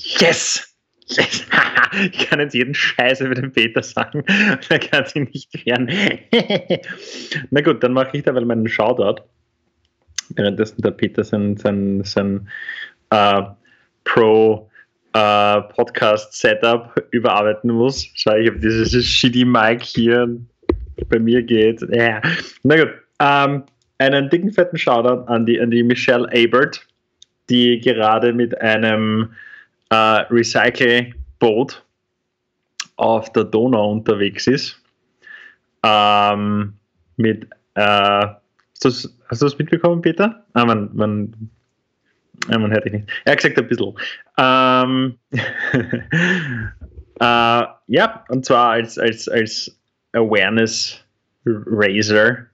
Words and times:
Yes! 0.00 0.66
yes. 1.08 1.44
ich 2.12 2.28
kann 2.28 2.40
jetzt 2.40 2.54
jeden 2.54 2.74
Scheiß 2.74 3.20
über 3.20 3.34
den 3.34 3.52
Peter 3.52 3.82
sagen. 3.82 4.24
Er 4.68 4.78
kann 4.78 5.04
sich 5.06 5.32
nicht 5.32 5.66
wehren. 5.66 5.90
Na 7.50 7.60
gut, 7.60 7.82
dann 7.82 7.92
mache 7.92 8.16
ich 8.16 8.22
da 8.22 8.32
mal 8.32 8.44
meinen 8.44 8.68
Shoutout. 8.68 9.22
Währenddessen 10.30 10.80
der 10.82 10.92
Peter 10.92 11.24
sein, 11.24 11.56
sein, 11.56 12.02
sein 12.04 12.48
äh, 13.10 13.42
Pro 14.04 14.70
äh, 15.12 15.60
überarbeiten 17.10 17.70
muss. 17.70 18.08
Schau, 18.14 18.36
ich 18.36 18.48
habe 18.48 18.60
dieses 18.60 19.04
shitty 19.04 19.44
Mic 19.44 19.84
hier 19.84 20.28
bei 21.08 21.18
mir 21.18 21.42
geht. 21.42 21.82
Ja. 21.90 22.22
Na 22.62 22.76
gut. 22.76 22.92
Ähm, 23.18 23.64
einen 23.98 24.30
dicken, 24.30 24.50
fetten 24.50 24.78
Shoutout 24.78 25.26
an 25.30 25.44
die, 25.44 25.60
an 25.60 25.70
die 25.70 25.82
Michelle 25.82 26.26
Abert, 26.32 26.80
die 27.50 27.80
gerade 27.80 28.32
mit 28.32 28.58
einem 28.60 29.30
äh, 29.90 29.94
Recycle-Boot 29.94 31.84
auf 32.96 33.32
der 33.32 33.44
Donau 33.44 33.92
unterwegs 33.92 34.46
ist. 34.46 34.80
Ähm, 35.82 36.74
mit, 37.16 37.44
äh, 37.74 38.26
hast 38.82 39.42
du 39.42 39.46
es 39.46 39.58
mitbekommen, 39.58 40.02
Peter? 40.02 40.44
Ah, 40.52 40.64
man, 40.64 40.90
man, 40.94 41.50
ja, 42.48 42.58
man 42.58 42.70
hört 42.70 42.84
dich 42.84 42.92
nicht. 42.92 43.08
Er 43.24 43.32
hat 43.32 43.38
gesagt, 43.38 43.58
ein 43.58 43.68
bisschen. 43.68 43.94
Ähm, 44.38 45.18
äh, 47.20 47.64
ja, 47.86 48.24
und 48.28 48.44
zwar 48.44 48.70
als, 48.70 48.98
als, 48.98 49.28
als 49.28 49.78
Awareness 50.12 51.04
Raiser 51.46 52.46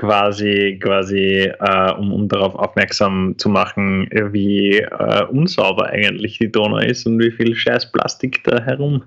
quasi, 0.00 0.78
quasi 0.82 1.52
äh, 1.60 1.92
um, 1.92 2.10
um 2.14 2.26
darauf 2.26 2.54
aufmerksam 2.54 3.34
zu 3.36 3.50
machen, 3.50 4.08
wie 4.32 4.78
äh, 4.78 5.24
unsauber 5.26 5.88
eigentlich 5.88 6.38
die 6.38 6.50
Donau 6.50 6.78
ist 6.78 7.06
und 7.06 7.18
wie 7.18 7.30
viel 7.30 7.54
scheiß 7.54 7.92
Plastik 7.92 8.42
da 8.44 8.62
herum 8.62 9.02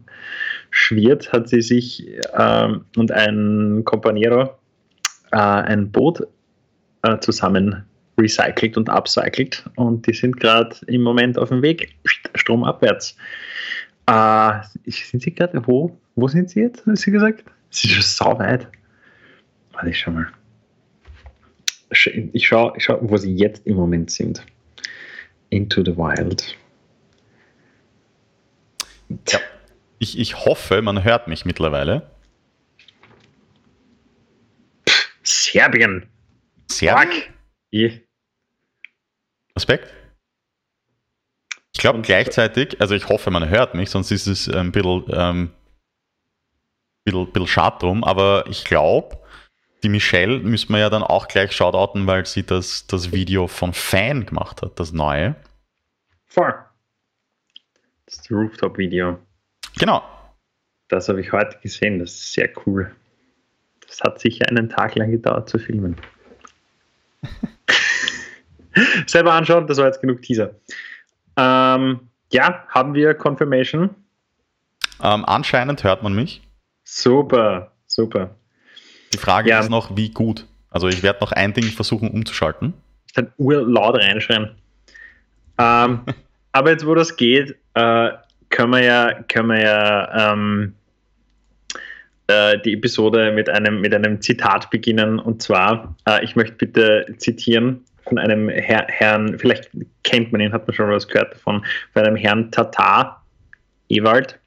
schwirrt, 0.70 1.34
hat 1.34 1.50
sie 1.50 1.64
sich 1.64 2.08
äh, 2.34 2.68
und 2.96 3.12
ein 3.12 3.82
Companiero 3.86 4.52
äh, 5.32 5.38
ein 5.38 5.92
Boot 5.92 6.28
äh, 7.02 7.18
zusammen 7.18 7.84
recycelt 8.20 8.78
und 8.78 8.88
upcycelt 8.88 9.68
und 9.76 10.06
die 10.06 10.14
sind 10.14 10.40
gerade 10.40 10.76
im 10.86 11.02
Moment 11.02 11.40
auf 11.40 11.50
dem 11.50 11.64
Weg 11.64 11.96
stromabwärts. 12.36 13.18
Äh, 14.06 14.60
sind 14.86 15.24
sie 15.24 15.34
gerade, 15.34 15.60
wo, 15.66 15.98
wo 16.16 16.28
sind 16.28 16.52
sie 16.52 16.60
jetzt, 16.60 16.86
hast 16.86 17.02
sie 17.02 17.12
gesagt? 17.12 17.46
Sie 17.72 17.88
ist 17.88 17.94
schon 17.96 18.04
sau 18.04 18.38
weit. 18.38 18.68
Warte, 19.72 19.90
ich 19.90 19.98
schau 19.98 20.12
mal. 20.12 20.28
Ich 22.34 22.48
schaue, 22.48 22.74
ich 22.76 22.84
schau, 22.84 23.00
wo 23.02 23.18
sie 23.18 23.36
jetzt 23.36 23.66
im 23.68 23.76
Moment 23.76 24.12
sind. 24.12 24.46
Into 25.50 25.84
the 25.84 25.96
Wild. 25.96 26.58
Ja. 29.30 29.40
Ich, 30.00 30.18
ich 30.18 30.46
hoffe, 30.46 30.82
man 30.82 31.04
hört 31.04 31.28
mich 31.28 31.46
mittlerweile. 31.46 32.10
Serbien. 35.24 36.08
Serbien? 36.70 37.24
Yeah. 37.72 37.94
Respekt. 39.56 39.94
Ich 41.74 41.80
glaube 41.80 42.02
gleichzeitig, 42.02 42.80
also 42.82 42.96
ich 42.96 43.08
hoffe, 43.08 43.32
man 43.32 43.50
hört 43.50 43.74
mich, 43.76 43.90
sonst 43.90 44.12
ist 44.12 44.28
es 44.28 44.50
ein 44.50 44.72
bisschen, 44.72 45.06
ähm, 45.10 45.52
bisschen, 47.04 47.32
bisschen 47.32 47.48
schade 47.48 47.78
drum, 47.80 48.04
aber 48.04 48.46
ich 48.48 48.64
glaube, 48.64 49.18
die 49.84 49.90
Michelle 49.90 50.40
müssen 50.40 50.72
wir 50.72 50.80
ja 50.80 50.90
dann 50.90 51.04
auch 51.04 51.28
gleich 51.28 51.52
shoutouten, 51.52 52.08
weil 52.08 52.26
sie 52.26 52.44
das, 52.44 52.88
das 52.88 53.12
Video 53.12 53.48
von 53.48 53.74
Fan 53.74 54.26
gemacht 54.26 54.62
hat, 54.62 54.80
das 54.80 54.94
neue. 54.94 55.36
Voll. 56.26 56.54
Das 58.06 58.32
Rooftop-Video. 58.32 59.20
Genau. 59.78 60.02
Das 60.88 61.10
habe 61.10 61.22
ich 61.22 61.32
heute 61.32 61.58
gesehen, 61.60 62.00
das 62.00 62.12
ist 62.12 62.34
sehr 62.34 62.50
cool. 62.66 62.96
Das 63.86 64.02
hat 64.02 64.20
sicher 64.20 64.48
einen 64.48 64.70
Tag 64.70 64.96
lang 64.96 65.12
gedauert 65.12 65.50
zu 65.50 65.60
filmen. 65.60 65.98
Selber 69.06 69.34
anschauen, 69.34 69.68
das 69.68 69.78
war 69.78 69.86
jetzt 69.86 70.02
genug 70.02 70.22
Teaser. 70.22 70.56
Ähm, 71.38 72.10
ja, 72.32 72.66
haben 72.70 72.94
wir 72.94 73.14
Confirmation? 73.14 73.90
Ähm, 75.02 75.26
anscheinend 75.26 75.84
hört 75.84 76.04
man 76.04 76.14
mich. 76.14 76.42
Super, 76.84 77.72
super. 77.88 78.36
Die 79.14 79.18
Frage 79.18 79.50
ja. 79.50 79.60
ist 79.60 79.70
noch, 79.70 79.96
wie 79.96 80.10
gut. 80.10 80.46
Also 80.70 80.88
ich 80.88 81.04
werde 81.04 81.20
noch 81.22 81.32
ein 81.32 81.54
Ding 81.54 81.66
versuchen 81.66 82.10
umzuschalten. 82.10 82.74
Ich 83.08 83.14
kann 83.14 83.32
urlaut 83.38 83.96
reinschreien. 83.96 84.50
Ähm, 85.60 86.00
aber 86.52 86.72
jetzt, 86.72 86.86
wo 86.86 86.96
das 86.96 87.16
geht, 87.16 87.56
äh, 87.76 88.10
können 88.50 88.72
wir 88.72 88.84
ja, 88.84 89.14
können 89.28 89.50
wir 89.50 89.62
ja 89.62 90.34
ähm, 90.34 90.74
äh, 92.28 92.58
die 92.60 92.74
Episode 92.74 93.32
mit 93.32 93.50
einem, 93.50 93.82
mit 93.82 93.94
einem 93.94 94.22
Zitat 94.22 94.70
beginnen. 94.70 95.20
Und 95.20 95.42
zwar, 95.42 95.96
äh, 96.08 96.24
ich 96.24 96.36
möchte 96.36 96.56
bitte 96.56 97.06
zitieren 97.18 97.84
von 98.08 98.18
einem 98.18 98.50
Herr, 98.50 98.86
Herrn, 98.90 99.38
vielleicht 99.38 99.70
kennt 100.04 100.32
man 100.32 100.42
ihn, 100.42 100.52
hat 100.52 100.68
man 100.68 100.76
schon 100.76 100.90
was 100.90 101.08
gehört 101.08 101.34
davon, 101.34 101.66
von 101.94 102.04
einem 102.04 102.16
Herrn 102.16 102.52
Tatar, 102.52 103.24
Ewald, 103.90 104.40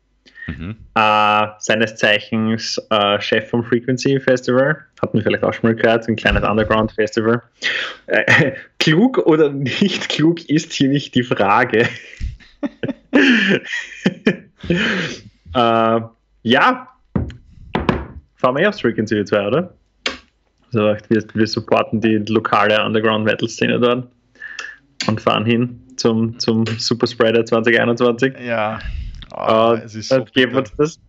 mhm. 0.46 0.76
äh, 0.94 1.46
seines 1.58 1.96
Zeichens 1.96 2.80
äh, 2.90 3.20
Chef 3.20 3.50
vom 3.50 3.64
Frequency 3.64 4.20
Festival, 4.20 4.78
hat 5.00 5.14
man 5.14 5.22
vielleicht 5.22 5.44
auch 5.44 5.52
schon 5.52 5.70
mal 5.70 5.76
gehört, 5.76 6.08
ein 6.08 6.16
kleines 6.16 6.42
Underground 6.42 6.92
Festival. 6.92 7.42
Äh, 8.06 8.52
klug 8.78 9.18
oder 9.18 9.50
nicht 9.50 10.08
klug 10.08 10.48
ist 10.48 10.72
hier 10.72 10.88
nicht 10.88 11.14
die 11.14 11.22
Frage. 11.22 11.88
Äh, 15.54 16.00
ja, 16.42 16.88
fahren 18.36 18.56
wir 18.56 18.60
eh 18.60 18.66
aufs 18.66 18.80
Frequency 18.80 19.24
2, 19.24 19.46
oder? 19.46 19.74
Also 20.66 20.96
wir, 21.08 21.24
wir 21.32 21.46
supporten 21.46 22.00
die 22.00 22.16
lokale 22.28 22.84
Underground-Metal-Szene 22.84 23.80
dort 23.80 24.08
und 25.06 25.20
fahren 25.20 25.46
hin 25.46 25.80
zum, 25.96 26.38
zum 26.38 26.66
Super 26.78 27.06
Spreader 27.06 27.44
2021. 27.44 28.34
Ja. 28.46 28.78
Oh, 29.34 29.72
uh, 29.72 29.75
es 29.84 29.94
ist 29.94 30.09
so 30.09 30.25
geben 30.25 30.56
uns 30.56 30.72
das. 30.76 31.00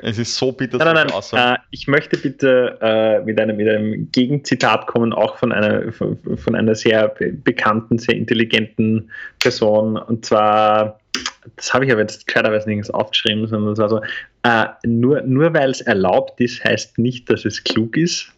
Es 0.00 0.16
ist 0.16 0.34
so 0.34 0.52
bitter. 0.52 0.78
Nein, 0.78 0.94
nein, 0.94 1.22
nein. 1.32 1.54
Äh, 1.54 1.58
ich 1.70 1.86
möchte 1.86 2.16
bitte 2.16 2.78
äh, 2.80 3.20
mit, 3.24 3.38
einem, 3.38 3.56
mit 3.56 3.68
einem 3.68 4.10
Gegenzitat 4.10 4.86
kommen, 4.86 5.12
auch 5.12 5.36
von 5.36 5.52
einer, 5.52 5.92
von, 5.92 6.18
von 6.36 6.54
einer 6.54 6.74
sehr 6.74 7.08
bekannten, 7.44 7.98
sehr 7.98 8.14
intelligenten 8.14 9.10
Person. 9.38 9.98
Und 9.98 10.24
zwar 10.24 10.98
das 11.54 11.72
habe 11.72 11.84
ich 11.84 11.92
aber 11.92 12.00
jetzt 12.00 12.26
gescheiterweise 12.26 12.66
nirgends 12.66 12.90
aufgeschrieben, 12.90 13.46
sondern 13.46 13.72
es 13.72 13.78
war 13.78 13.88
so, 13.88 14.00
äh, 14.42 14.66
nur, 14.84 15.22
nur 15.22 15.54
weil 15.54 15.70
es 15.70 15.80
erlaubt 15.80 16.40
ist, 16.40 16.64
heißt 16.64 16.98
nicht, 16.98 17.30
dass 17.30 17.44
es 17.44 17.62
klug 17.62 17.96
ist. 17.96 18.32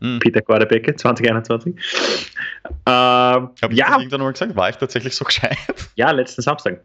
Hm. 0.00 0.18
Peter 0.18 0.42
Gordebecke, 0.42 0.94
2021. 0.94 1.74
Äh, 1.74 2.90
Habe 2.90 3.52
ich 3.70 3.78
ja. 3.78 3.98
irgendwann 3.98 4.20
mal 4.20 4.32
gesagt? 4.32 4.56
War 4.56 4.68
ich 4.68 4.76
tatsächlich 4.76 5.14
so 5.14 5.24
gescheit? 5.26 5.56
Ja, 5.94 6.10
letzten 6.10 6.42
Samstag. 6.42 6.82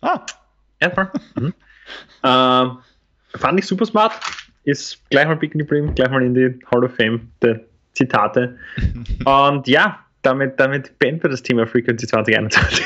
Ah. 0.00 0.24
Voll. 0.94 1.10
mhm. 1.36 1.54
äh, 2.22 3.38
fand 3.38 3.58
ich 3.58 3.66
super 3.66 3.86
smart. 3.86 4.14
Ist 4.64 5.08
gleich 5.10 5.26
mal 5.26 5.36
bicken 5.36 5.58
geblieben, 5.58 5.94
gleich 5.94 6.10
mal 6.10 6.22
in 6.22 6.34
die 6.34 6.58
Hall 6.70 6.84
of 6.84 6.94
Fame 6.96 7.30
der 7.40 7.60
Zitate. 7.94 8.58
Und 9.24 9.68
ja, 9.68 10.00
damit, 10.22 10.58
damit 10.58 10.98
beenden 10.98 11.22
wir 11.22 11.30
das 11.30 11.42
Thema 11.42 11.66
Frequency 11.66 12.06
2021. 12.06 12.84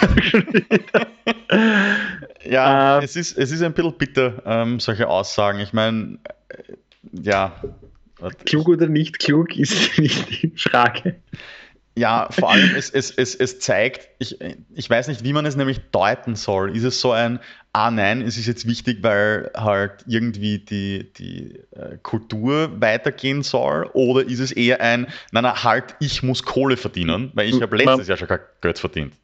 ja, 2.45 2.99
äh, 2.99 3.05
es, 3.05 3.17
ist, 3.17 3.39
es 3.39 3.51
ist 3.51 3.63
ein 3.63 3.73
bisschen 3.73 3.95
bitter, 3.97 4.43
ähm, 4.45 4.79
solche 4.79 5.09
Aussagen. 5.09 5.61
Ich 5.61 5.73
meine, 5.73 6.19
äh, 6.49 6.75
ja. 7.13 7.53
Klug 8.45 8.69
oder 8.69 8.87
nicht 8.87 9.19
klug 9.19 9.57
ist 9.57 9.99
nicht 9.99 10.43
die 10.43 10.53
Frage. 10.57 11.17
Ja, 11.97 12.29
vor 12.31 12.53
allem, 12.53 12.75
es, 12.77 12.89
es, 12.91 13.11
es, 13.11 13.35
es 13.35 13.59
zeigt, 13.59 14.09
ich, 14.19 14.39
ich 14.75 14.89
weiß 14.89 15.09
nicht, 15.09 15.25
wie 15.25 15.33
man 15.33 15.45
es 15.45 15.57
nämlich 15.57 15.81
deuten 15.91 16.37
soll. 16.37 16.75
Ist 16.77 16.85
es 16.85 17.01
so 17.01 17.11
ein, 17.11 17.41
ah 17.73 17.91
nein, 17.91 18.23
es 18.23 18.39
ist 18.39 18.47
jetzt 18.47 18.67
wichtig, 18.67 18.99
weil 19.03 19.51
halt 19.57 20.05
irgendwie 20.07 20.59
die, 20.59 21.13
die 21.13 21.59
äh, 21.73 21.97
Kultur 22.03 22.81
weitergehen 22.81 23.43
soll? 23.43 23.91
Oder 23.93 24.25
ist 24.27 24.39
es 24.39 24.53
eher 24.53 24.81
ein, 24.81 25.09
nein, 25.33 25.43
nein, 25.43 25.65
halt, 25.65 25.97
ich 25.99 26.23
muss 26.23 26.45
Kohle 26.45 26.77
verdienen, 26.77 27.33
weil 27.35 27.49
ich 27.49 27.61
habe 27.61 27.77
letztes 27.77 28.07
Jahr 28.07 28.17
schon 28.17 28.29
kein 28.29 28.41
Geld 28.61 28.79
verdient. 28.79 29.15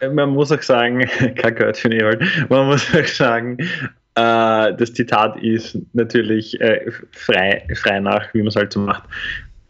Man 0.00 0.30
muss 0.30 0.52
auch 0.52 0.62
sagen, 0.62 1.00
kein 1.36 1.54
Geld 1.54 1.76
für 1.76 1.92
ich 1.92 2.02
halt. 2.02 2.22
Man 2.48 2.66
muss 2.66 2.86
auch 2.94 3.04
sagen, 3.04 3.58
äh, 3.58 4.74
das 4.74 4.94
Zitat 4.94 5.36
ist 5.42 5.76
natürlich 5.92 6.60
äh, 6.60 6.90
frei, 7.10 7.66
frei 7.74 7.98
nach, 7.98 8.32
wie 8.32 8.38
man 8.38 8.48
es 8.48 8.56
halt 8.56 8.72
so 8.72 8.80
macht 8.80 9.04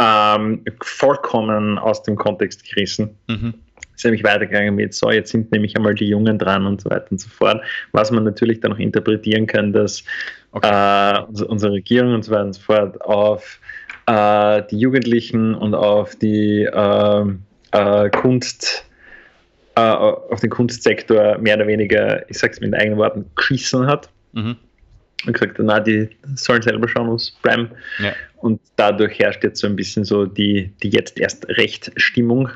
ähm, 0.03 0.65
vollkommen 0.83 1.79
aus 1.79 2.03
dem 2.03 2.17
Kontext 2.17 2.65
gerissen. 2.69 3.17
Mhm. 3.29 3.55
Ist 3.95 4.05
nämlich 4.05 4.25
weitergegangen 4.25 4.75
mit, 4.75 4.95
so, 4.95 5.11
jetzt 5.11 5.31
sind 5.31 5.53
nämlich 5.53 5.77
einmal 5.77 5.95
die 5.95 6.09
Jungen 6.09 6.39
dran 6.39 6.67
und 6.67 6.81
so 6.81 6.91
weiter 6.91 7.07
und 7.11 7.21
so 7.21 7.29
fort. 7.29 7.63
Was 7.93 8.11
man 8.11 8.25
natürlich 8.25 8.61
dann 8.61 8.73
noch 8.73 8.79
interpretieren 8.79 9.47
kann, 9.47 9.73
dass 9.73 10.03
okay. 10.53 11.15
äh, 11.15 11.45
unsere 11.45 11.75
Regierung 11.75 12.15
und 12.15 12.25
so 12.25 12.33
weiter 12.33 12.47
und 12.47 12.55
so 12.55 12.63
fort 12.63 13.01
auf 13.03 13.61
äh, 14.07 14.63
die 14.71 14.79
Jugendlichen 14.79 15.55
und 15.55 15.75
auf 15.75 16.17
die 16.17 16.69
ähm, 16.73 17.43
äh, 17.71 18.11
Kunst 18.11 18.85
äh, 19.75 19.81
auf 19.81 20.41
den 20.41 20.51
Kunstsektor 20.51 21.39
mehr 21.39 21.57
oder 21.57 21.67
weniger, 21.67 22.29
ich 22.29 22.39
sag's 22.39 22.61
mit 22.61 22.75
eigenen 22.75 22.99
Worten, 22.99 23.25
geschissen 23.37 23.87
hat. 23.87 24.11
Mhm. 24.33 24.57
Und 25.27 25.33
gesagt, 25.33 25.59
na, 25.59 25.81
die 25.81 26.09
sollen 26.35 26.63
selber 26.63 26.89
schauen, 26.89 27.13
was 27.13 27.31
bleiben. 27.31 27.71
Ja. 28.03 28.13
Und 28.39 28.61
dadurch 28.77 29.19
herrscht 29.19 29.45
jetzt 29.45 29.61
so 29.61 29.67
ein 29.67 29.77
bisschen 29.77 30.05
so 30.05 30.27
die, 30.27 30.73
die 30.83 30.91
jetzt 30.91 31.19
erst 31.19 31.49
Recht-Stimmung. 31.49 32.49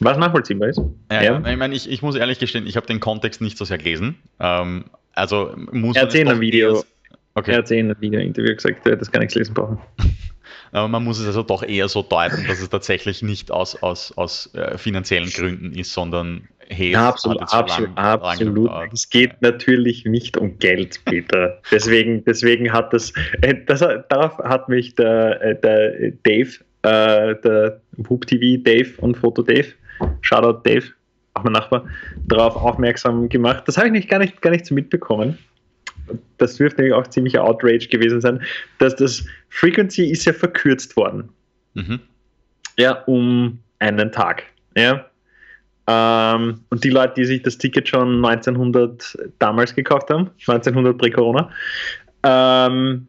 Was 0.00 0.16
nachvollziehbar 0.16 0.68
ist. 0.68 0.80
Ja, 1.10 1.22
ja. 1.22 1.38
ich 1.38 1.56
meine, 1.56 1.74
ich, 1.74 1.88
ich 1.88 2.02
muss 2.02 2.16
ehrlich 2.16 2.38
gestehen, 2.38 2.66
ich 2.66 2.76
habe 2.76 2.86
den 2.86 3.00
Kontext 3.00 3.40
nicht 3.40 3.58
so 3.58 3.64
sehr 3.64 3.78
gelesen. 3.78 4.16
Ähm, 4.40 4.86
also 5.12 5.54
muss 5.70 5.96
er 5.96 6.02
hat 6.02 6.14
in 6.14 6.28
einem 6.28 6.40
Video, 6.40 6.84
okay. 7.34 7.52
er 7.52 7.58
hat 7.58 7.70
in 7.70 7.86
einem 7.86 8.00
Video-Interview 8.00 8.54
gesagt, 8.54 8.86
das 8.86 9.10
gar 9.10 9.20
nichts 9.20 9.34
lesen 9.34 9.54
brauchen. 9.54 9.78
Aber 10.72 10.88
man 10.88 11.04
muss 11.04 11.20
es 11.20 11.26
also 11.26 11.44
doch 11.44 11.62
eher 11.62 11.88
so 11.88 12.02
deuten, 12.02 12.48
dass 12.48 12.60
es 12.60 12.68
tatsächlich 12.68 13.22
nicht 13.22 13.52
aus, 13.52 13.80
aus, 13.80 14.10
aus 14.18 14.52
äh, 14.54 14.76
finanziellen 14.76 15.30
Gründen 15.30 15.72
ist, 15.72 15.92
sondern 15.92 16.48
ja, 16.70 17.08
absolut, 17.08 17.40
absolut, 17.42 17.94
lang, 17.96 17.98
absolut. 17.98 18.70
Lang 18.70 18.90
es 18.92 19.08
geht 19.08 19.30
ja. 19.30 19.36
natürlich 19.40 20.04
nicht 20.04 20.36
um 20.36 20.58
Geld, 20.58 21.00
Peter. 21.04 21.60
deswegen, 21.70 22.24
deswegen 22.24 22.72
hat 22.72 22.92
das, 22.92 23.12
äh, 23.42 23.54
das, 23.66 23.80
darauf 23.80 24.38
hat 24.38 24.68
mich 24.68 24.94
der, 24.94 25.40
äh, 25.42 25.60
der 25.60 26.12
Dave, 26.22 26.50
äh, 26.82 27.34
der 27.42 27.80
Whoop 27.96 28.26
TV 28.26 28.62
Dave 28.62 28.90
und 28.98 29.16
Foto 29.16 29.42
Dave, 29.42 29.68
Shoutout 30.22 30.68
Dave, 30.68 30.86
auch 31.34 31.44
mein 31.44 31.52
Nachbar, 31.52 31.84
darauf 32.26 32.56
aufmerksam 32.56 33.28
gemacht. 33.28 33.64
Das 33.66 33.76
habe 33.76 33.88
ich 33.88 33.92
nicht, 33.92 34.08
gar, 34.08 34.18
nicht, 34.18 34.40
gar 34.40 34.50
nicht 34.50 34.66
so 34.66 34.74
mitbekommen 34.74 35.38
das 36.38 36.56
dürfte 36.56 36.82
nämlich 36.82 36.94
auch 36.94 37.06
ziemlicher 37.06 37.44
Outrage 37.44 37.88
gewesen 37.88 38.20
sein, 38.20 38.42
dass 38.78 38.96
das 38.96 39.24
Frequency 39.50 40.10
ist 40.10 40.24
ja 40.24 40.32
verkürzt 40.32 40.96
worden. 40.96 41.28
Mhm. 41.74 42.00
Ja, 42.78 43.02
um 43.04 43.58
einen 43.78 44.10
Tag. 44.12 44.44
Ja. 44.76 45.06
Ähm, 45.86 46.60
und 46.70 46.82
die 46.84 46.90
Leute, 46.90 47.14
die 47.16 47.24
sich 47.24 47.42
das 47.42 47.58
Ticket 47.58 47.88
schon 47.88 48.24
1900 48.24 49.18
damals 49.38 49.74
gekauft 49.74 50.10
haben, 50.10 50.30
1900 50.46 50.96
pre-Corona, 50.96 51.50
ähm, 52.22 53.06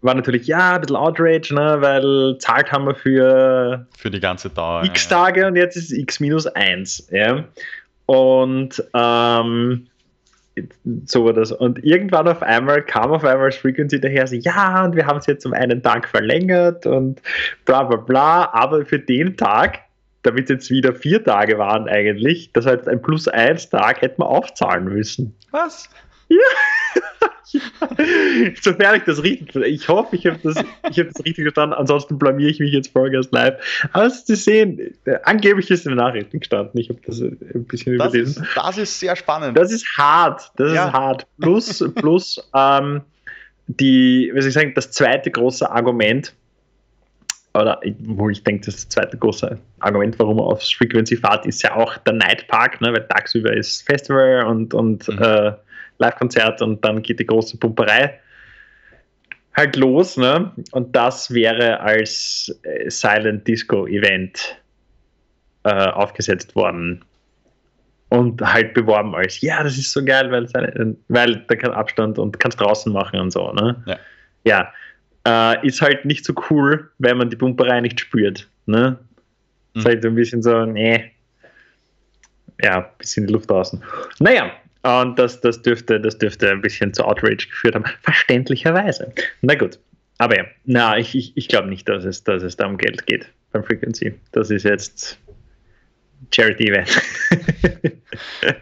war 0.00 0.14
natürlich 0.14 0.46
ja 0.46 0.76
ein 0.76 0.80
bisschen 0.80 0.96
Outrage, 0.96 1.54
ne, 1.54 1.76
weil 1.80 2.38
zahlt 2.38 2.70
haben 2.70 2.86
wir 2.86 2.94
für, 2.94 3.86
für 3.96 4.10
die 4.10 4.20
ganze 4.20 4.48
Dauer. 4.48 4.84
X 4.84 5.08
Tage 5.08 5.40
ja. 5.40 5.48
und 5.48 5.56
jetzt 5.56 5.76
ist 5.76 5.92
X 5.92 6.20
minus 6.20 6.46
1. 6.46 7.08
Ja. 7.10 7.44
Und 8.06 8.82
ähm, 8.94 9.86
so 11.06 11.24
war 11.24 11.32
das. 11.32 11.52
Und 11.52 11.84
irgendwann 11.84 12.28
auf 12.28 12.42
einmal 12.42 12.82
kam 12.82 13.10
auf 13.10 13.24
einmal 13.24 13.50
das 13.50 13.58
Frequency 13.58 14.00
daher, 14.00 14.26
so, 14.26 14.36
ja, 14.36 14.84
und 14.84 14.96
wir 14.96 15.06
haben 15.06 15.18
es 15.18 15.26
jetzt 15.26 15.44
um 15.44 15.52
einen 15.52 15.82
Tag 15.82 16.08
verlängert 16.08 16.86
und 16.86 17.20
bla 17.64 17.82
bla 17.82 17.96
bla, 17.96 18.50
aber 18.52 18.84
für 18.86 18.98
den 18.98 19.36
Tag, 19.36 19.80
damit 20.22 20.50
jetzt 20.50 20.70
wieder 20.70 20.94
vier 20.94 21.22
Tage 21.22 21.58
waren 21.58 21.88
eigentlich, 21.88 22.52
das 22.52 22.66
heißt 22.66 22.88
ein 22.88 23.00
plus 23.00 23.28
eins 23.28 23.70
Tag, 23.70 24.02
hätten 24.02 24.22
wir 24.22 24.28
aufzahlen 24.28 24.84
müssen. 24.84 25.34
Was? 25.50 25.88
Ja. 26.28 26.38
Sofern 28.60 28.96
ich 28.96 29.04
das 29.04 29.22
richtig 29.22 29.56
Ich 29.56 29.88
hoffe, 29.88 30.16
ich 30.16 30.26
habe 30.26 30.38
das, 30.42 30.56
hab 30.56 30.92
das 30.92 31.24
richtig 31.24 31.44
verstanden. 31.44 31.74
Ansonsten 31.74 32.18
blamiere 32.18 32.50
ich 32.50 32.60
mich 32.60 32.72
jetzt 32.72 32.92
Vollgas 32.92 33.30
live. 33.30 33.54
Aber 33.92 34.10
Sie 34.10 34.36
sehen, 34.36 34.94
angeblich 35.22 35.70
ist 35.70 35.86
in 35.86 35.92
den 35.92 35.98
Nachrichten 35.98 36.40
gestanden. 36.40 36.78
Ich 36.78 36.90
habe 36.90 37.00
das 37.06 37.20
ein 37.20 37.64
bisschen 37.66 37.96
das 37.96 38.08
überlesen. 38.08 38.42
Ist, 38.42 38.56
das 38.56 38.78
ist 38.78 39.00
sehr 39.00 39.16
spannend. 39.16 39.56
Das 39.56 39.72
ist 39.72 39.86
hart. 39.96 40.50
Das 40.56 40.74
ja. 40.74 40.88
ist 40.88 40.92
hart. 40.92 41.26
Plus, 41.40 41.84
plus 41.94 42.50
ähm, 42.54 43.00
die, 43.66 44.30
wie 44.34 44.40
soll 44.40 44.48
ich 44.48 44.54
sagen, 44.54 44.72
das 44.74 44.90
zweite 44.90 45.30
große 45.30 45.70
Argument, 45.70 46.34
oder 47.60 47.80
wo 48.00 48.28
ich 48.30 48.42
denke, 48.42 48.66
das 48.66 48.88
zweite 48.88 49.16
große 49.16 49.58
Argument, 49.80 50.18
warum 50.18 50.36
man 50.36 50.46
aufs 50.46 50.72
Frequency 50.72 51.16
fahrt, 51.16 51.46
ist 51.46 51.62
ja 51.62 51.74
auch 51.74 51.96
der 51.98 52.14
Night 52.14 52.46
Park, 52.48 52.80
ne? 52.80 52.92
weil 52.92 53.06
tagsüber 53.08 53.52
ist 53.52 53.86
Festival 53.86 54.44
und, 54.44 54.74
und 54.74 55.08
mhm. 55.08 55.22
äh, 55.22 55.52
Live-Konzert 55.98 56.62
und 56.62 56.84
dann 56.84 57.02
geht 57.02 57.20
die 57.20 57.26
große 57.26 57.58
Pumperei 57.58 58.18
halt 59.58 59.76
los. 59.76 60.16
Ne? 60.16 60.52
Und 60.72 60.94
das 60.94 61.32
wäre 61.32 61.80
als 61.80 62.58
äh, 62.62 62.88
Silent 62.88 63.46
Disco 63.46 63.86
Event 63.86 64.56
äh, 65.64 65.70
aufgesetzt 65.70 66.54
worden 66.54 67.04
und 68.08 68.40
halt 68.40 68.72
beworben 68.72 69.14
als, 69.14 69.40
ja, 69.40 69.62
das 69.62 69.76
ist 69.76 69.92
so 69.92 70.02
geil, 70.02 70.30
weil, 70.30 70.96
weil 71.08 71.44
da 71.46 71.56
kann 71.56 71.72
Abstand 71.72 72.18
und 72.18 72.40
kannst 72.40 72.60
draußen 72.60 72.92
machen 72.92 73.20
und 73.20 73.30
so. 73.30 73.52
Ne? 73.52 73.82
Ja. 73.86 73.98
ja. 74.44 74.72
Äh, 75.26 75.66
ist 75.66 75.82
halt 75.82 76.04
nicht 76.04 76.24
so 76.24 76.34
cool, 76.50 76.90
wenn 76.98 77.18
man 77.18 77.30
die 77.30 77.36
Pumperei 77.36 77.80
nicht 77.80 78.00
spürt. 78.00 78.48
Ne? 78.66 78.98
Mhm. 79.74 79.80
Ist 79.80 79.86
halt 79.86 80.02
so 80.02 80.08
ein 80.08 80.14
bisschen 80.14 80.42
so, 80.42 80.64
nee. 80.64 81.10
Ja, 82.62 82.78
ein 82.78 82.86
bisschen 82.98 83.26
die 83.26 83.32
Luft 83.32 83.50
draußen. 83.50 83.82
Naja, 84.20 84.52
und 84.82 85.18
das, 85.18 85.40
das, 85.40 85.62
dürfte, 85.62 86.00
das 86.00 86.18
dürfte 86.18 86.50
ein 86.50 86.60
bisschen 86.60 86.94
zu 86.94 87.04
Outrage 87.04 87.48
geführt 87.48 87.74
haben. 87.74 87.84
Verständlicherweise. 88.02 89.12
Na 89.42 89.54
gut. 89.54 89.78
Aber 90.18 90.36
ja, 90.36 90.44
na, 90.64 90.98
ich, 90.98 91.14
ich, 91.14 91.36
ich 91.36 91.48
glaube 91.48 91.68
nicht, 91.68 91.88
dass 91.88 92.04
es, 92.04 92.24
dass 92.24 92.42
es 92.42 92.56
da 92.56 92.66
um 92.66 92.76
Geld 92.76 93.06
geht 93.06 93.28
beim 93.52 93.62
Frequency. 93.62 94.14
Das 94.32 94.50
ist 94.50 94.64
jetzt 94.64 95.18
Charity-Event. 96.32 97.00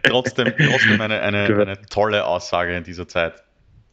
trotzdem, 0.02 0.52
trotzdem 0.56 1.00
eine, 1.00 1.20
eine, 1.20 1.44
eine 1.44 1.80
tolle 1.88 2.24
Aussage 2.24 2.76
in 2.76 2.84
dieser 2.84 3.08
Zeit. 3.08 3.42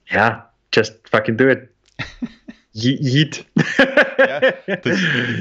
Ja, 0.07 0.51
just 0.73 1.07
fucking 1.09 1.37
do 1.37 1.49
it. 1.49 1.69
Yeet. 2.73 3.45
Ja, 4.17 4.41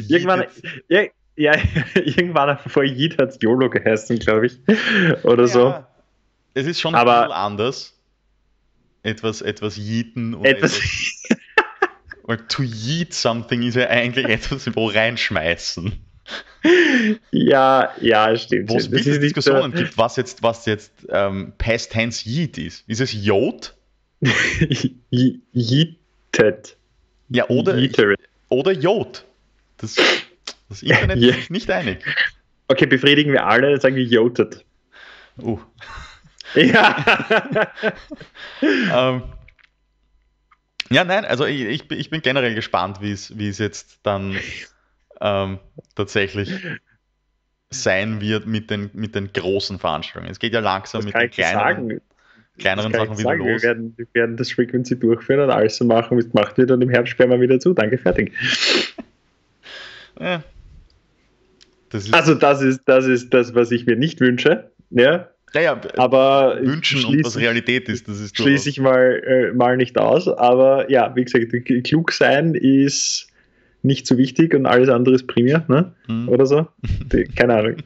irgendwann, 0.09 0.45
ja, 0.89 1.05
ja, 1.37 1.55
irgendwann 1.95 2.59
vor 2.67 2.85
Yeet 2.85 3.19
hat 3.19 3.31
es 3.31 3.39
YOLO 3.41 3.71
geheißen, 3.71 4.19
glaube 4.19 4.47
ich. 4.47 4.59
Oder 5.25 5.45
ja, 5.45 5.49
so. 5.49 5.75
Es 6.55 6.67
ist 6.67 6.81
schon 6.81 6.95
aber, 6.95 7.15
ein 7.15 7.23
bisschen 7.23 7.37
anders. 7.37 7.99
Etwas, 9.03 9.43
etwas 9.43 9.77
yeeten 9.77 10.35
oder 10.35 10.49
etwas. 10.49 10.77
etwas 10.77 11.39
weil 12.25 12.37
to 12.49 12.63
yeet 12.63 13.15
something 13.15 13.63
ist 13.63 13.75
ja 13.75 13.89
eigentlich 13.89 14.29
etwas, 14.29 14.69
wo 14.77 14.87
reinschmeißen. 14.87 15.93
Ja, 17.33 17.93
ja, 18.01 18.37
stimmt. 18.37 18.71
Wo 18.71 18.77
es 18.77 18.91
wirklich 18.91 19.19
Diskussionen 19.19 19.73
so. 19.73 19.79
gibt, 19.79 19.99
was 19.99 20.17
jetzt, 20.17 20.43
was 20.43 20.67
jetzt 20.67 20.93
ähm, 21.09 21.53
Past 21.59 21.91
Tense 21.93 22.29
Yeet 22.29 22.59
ist. 22.59 22.85
Ist 22.87 23.01
es 23.01 23.13
Jod? 23.13 23.75
Yeeted. 26.35 26.77
Ja, 27.29 27.49
oder, 27.49 27.77
oder 28.49 28.73
Jod. 28.73 29.25
Das, 29.79 29.97
das 30.69 30.83
Internet 30.83 31.19
ja. 31.19 31.31
ist 31.31 31.37
sich 31.37 31.51
nicht 31.51 31.71
einig. 31.71 32.05
Okay, 32.69 32.87
befriedigen 32.87 33.33
wir 33.33 33.47
alle, 33.47 33.81
sagen 33.81 33.97
wir 33.97 34.05
Joted. 34.05 34.65
Uh. 35.39 35.61
Ja. 36.55 37.65
ähm, 38.61 39.23
ja, 40.91 41.05
nein, 41.05 41.25
also 41.25 41.47
ich, 41.47 41.63
ich, 41.63 41.91
ich 41.91 42.11
bin 42.11 42.21
generell 42.21 42.55
gespannt, 42.55 43.01
wie 43.01 43.13
es 43.13 43.57
jetzt 43.57 44.01
dann 44.03 44.37
ähm, 45.23 45.61
tatsächlich 45.95 46.53
sein 47.71 48.21
wird 48.21 48.47
mit 48.47 48.71
den, 48.71 48.91
mit 48.93 49.15
den 49.15 49.33
großen 49.33 49.79
Veranstaltungen. 49.79 50.31
Es 50.31 50.39
geht 50.39 50.53
ja 50.53 50.61
langsam 50.61 51.01
das 51.01 51.07
mit 51.07 51.15
den 51.15 51.31
kleineren, 51.31 52.01
kleineren 52.59 52.93
Sachen 52.93 53.19
wieder 53.19 53.23
sagen. 53.23 53.39
los. 53.39 53.63
Wir 53.63 53.69
werden, 53.69 53.95
wir 53.97 54.07
werden 54.13 54.37
das 54.37 54.53
Frequency 54.53 54.99
durchführen 54.99 55.41
und 55.41 55.51
alles 55.51 55.77
so 55.77 55.85
machen, 55.85 56.17
wie 56.17 56.23
es 56.23 56.31
gemacht 56.31 56.59
wird 56.59 56.71
und 56.71 56.83
im 56.83 56.91
Herbst 56.91 57.13
sperren 57.13 57.31
wir 57.31 57.41
wieder 57.41 57.59
zu. 57.61 57.73
Danke, 57.73 57.99
fertig. 57.99 58.33
Ja. 60.21 60.43
Das 61.91 62.13
also 62.13 62.35
das 62.35 62.63
ist, 62.63 62.81
das 62.87 63.07
ist 63.07 63.35
das, 63.35 63.55
was 63.55 63.71
ich 63.71 63.87
mir 63.87 63.97
nicht 63.97 64.21
wünsche. 64.21 64.71
Ja, 64.91 65.29
ja, 65.55 65.61
ja, 65.61 65.81
aber 65.97 66.59
wünschen 66.63 67.05
und 67.05 67.25
was 67.25 67.37
Realität 67.37 67.89
ist, 67.89 68.09
das 68.09 68.21
ist 68.21 68.37
Schließe 68.37 68.71
ich 68.71 68.81
mal, 68.81 69.23
äh, 69.27 69.53
mal 69.53 69.77
nicht 69.77 69.99
aus. 69.99 70.27
Aber 70.27 70.91
ja, 70.91 71.15
wie 71.15 71.25
gesagt, 71.25 71.53
klug 71.85 72.13
sein 72.13 72.55
ist 72.55 73.29
nicht 73.83 74.07
so 74.07 74.17
wichtig 74.17 74.55
und 74.55 74.65
alles 74.65 74.89
andere 74.89 75.15
ist 75.15 75.27
primär, 75.27 75.65
ne? 75.69 75.93
Mhm. 76.09 76.29
Oder 76.29 76.47
so. 76.47 76.69
Keine 77.37 77.55
Ahnung. 77.55 77.77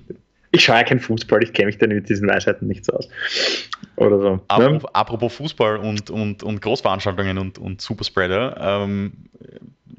Ich 0.52 0.64
schaue 0.64 0.76
ja 0.76 0.85
kein 0.85 1.00
Fußball, 1.00 1.42
ich 1.42 1.52
kenne 1.52 1.66
mich 1.66 1.78
dann 1.78 1.90
mit 1.90 2.08
diesen 2.08 2.28
Weisheiten 2.28 2.68
nicht 2.68 2.85
so 2.85 2.92
aus. 2.92 3.08
Oder 3.97 4.21
so. 4.21 4.41
Apropos, 4.49 4.83
ne? 4.83 4.88
apropos 4.95 5.35
Fußball 5.35 5.79
und, 5.79 6.11
und, 6.11 6.43
und 6.43 6.61
Großveranstaltungen 6.61 7.38
und, 7.38 7.59
und 7.59 7.81
Superspreader. 7.81 8.57
Ähm, 8.61 9.12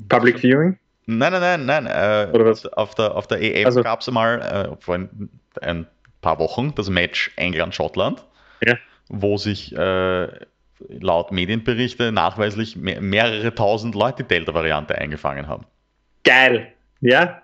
Public 0.09 0.39
Viewing? 0.39 0.77
Nein, 1.07 1.31
nein, 1.31 1.65
nein, 1.65 1.83
nein. 1.83 1.85
Äh, 1.87 2.31
Oder 2.33 2.45
was? 2.45 2.65
Auf 2.73 2.95
der, 2.95 3.15
auf 3.15 3.27
der 3.27 3.41
EM 3.41 3.65
also, 3.65 3.81
gab 3.81 4.01
es 4.01 4.11
mal 4.11 4.41
äh, 4.41 4.75
vor 4.81 4.95
ein, 4.95 5.29
ein 5.61 5.87
paar 6.21 6.37
Wochen 6.39 6.73
das 6.75 6.89
Match 6.89 7.31
England-Schottland, 7.37 8.23
ja. 8.65 8.77
wo 9.09 9.37
sich 9.37 9.75
äh, 9.75 10.27
laut 10.89 11.31
Medienberichte 11.31 12.11
nachweislich 12.11 12.75
mehr, 12.75 13.01
mehrere 13.01 13.55
tausend 13.55 13.95
Leute 13.95 14.23
die 14.23 14.27
Delta-Variante 14.27 14.97
eingefangen 14.97 15.47
haben. 15.47 15.65
Geil, 16.23 16.67
ja. 17.01 17.41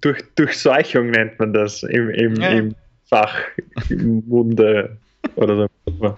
Durch, 0.00 0.22
Durchseuchung 0.36 1.10
nennt 1.10 1.38
man 1.40 1.52
das 1.52 1.82
im, 1.82 2.08
im, 2.10 2.36
ja. 2.36 2.48
im 2.50 2.74
Fachmunde 3.06 4.96
oder 5.36 5.68
so. 5.86 6.16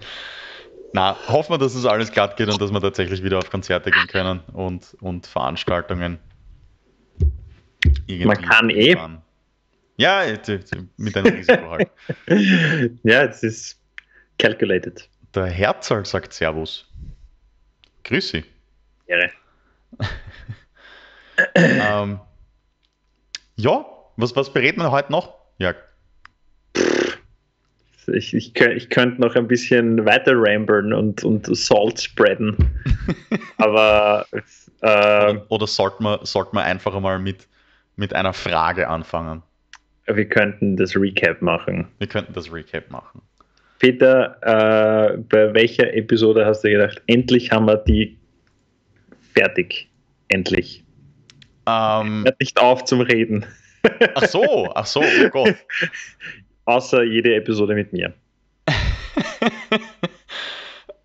Na, 0.93 1.17
hoffen 1.27 1.53
wir, 1.53 1.57
dass 1.57 1.75
es 1.75 1.85
alles 1.85 2.11
glatt 2.11 2.37
geht 2.37 2.47
und 2.47 2.61
dass 2.61 2.71
wir 2.71 2.79
tatsächlich 2.79 3.21
wieder 3.21 3.37
auf 3.37 3.49
Konzerte 3.49 3.91
gehen 3.91 4.07
können 4.07 4.39
und, 4.53 4.95
und 5.01 5.27
Veranstaltungen. 5.27 6.19
Man 8.07 8.41
kann 8.41 8.69
eh, 8.69 8.95
Ja, 9.97 10.23
mit 10.97 11.17
einem 11.17 11.35
Risiko 11.35 11.69
halt. 11.69 11.89
ja, 13.03 13.23
es 13.23 13.43
ist 13.43 13.81
calculated. 14.39 15.09
Der 15.33 15.47
Herzl 15.47 16.05
sagt 16.05 16.31
Servus. 16.31 16.89
Grüß 18.05 18.29
Sie. 18.29 18.45
Ehre. 19.07 19.31
ähm, 21.55 22.19
ja, 23.55 23.85
was, 24.15 24.35
was 24.35 24.53
berät 24.53 24.77
man 24.77 24.91
heute 24.91 25.11
noch, 25.11 25.33
Jörg? 25.57 25.75
Ich, 28.07 28.33
ich, 28.33 28.55
ich 28.55 28.89
könnte 28.89 29.21
noch 29.21 29.35
ein 29.35 29.47
bisschen 29.47 30.05
weiter 30.05 30.33
rambern 30.35 30.93
und, 30.93 31.23
und 31.23 31.55
Salt 31.55 32.01
spreaden. 32.01 32.55
Aber. 33.57 34.25
Äh, 34.81 35.29
oder, 35.29 35.45
oder 35.49 35.67
sollte 35.67 36.03
man, 36.03 36.19
sollte 36.23 36.53
man 36.53 36.65
einfach 36.65 36.95
einmal 36.95 37.19
mit, 37.19 37.47
mit 37.95 38.13
einer 38.13 38.33
Frage 38.33 38.87
anfangen? 38.87 39.41
Wir 40.07 40.25
könnten 40.25 40.77
das 40.77 40.95
Recap 40.95 41.41
machen. 41.41 41.87
Wir 41.97 42.07
könnten 42.07 42.33
das 42.33 42.51
Recap 42.51 42.91
machen. 42.91 43.21
Peter, 43.79 44.37
äh, 44.41 45.17
bei 45.17 45.53
welcher 45.53 45.93
Episode 45.93 46.45
hast 46.45 46.63
du 46.63 46.69
gedacht, 46.69 47.01
endlich 47.07 47.51
haben 47.51 47.65
wir 47.65 47.77
die 47.77 48.17
fertig? 49.33 49.89
Endlich. 50.29 50.83
Ähm, 51.67 52.23
Hört 52.23 52.39
nicht 52.39 52.59
auf 52.59 52.85
zum 52.85 53.01
Reden. 53.01 53.45
Ach 54.15 54.25
so, 54.25 54.71
ach 54.73 54.85
so, 54.85 55.01
oh 55.01 55.29
Gott. 55.29 55.55
Außer 56.65 57.03
jede 57.03 57.35
Episode 57.35 57.75
mit 57.75 57.93
mir. 57.93 58.13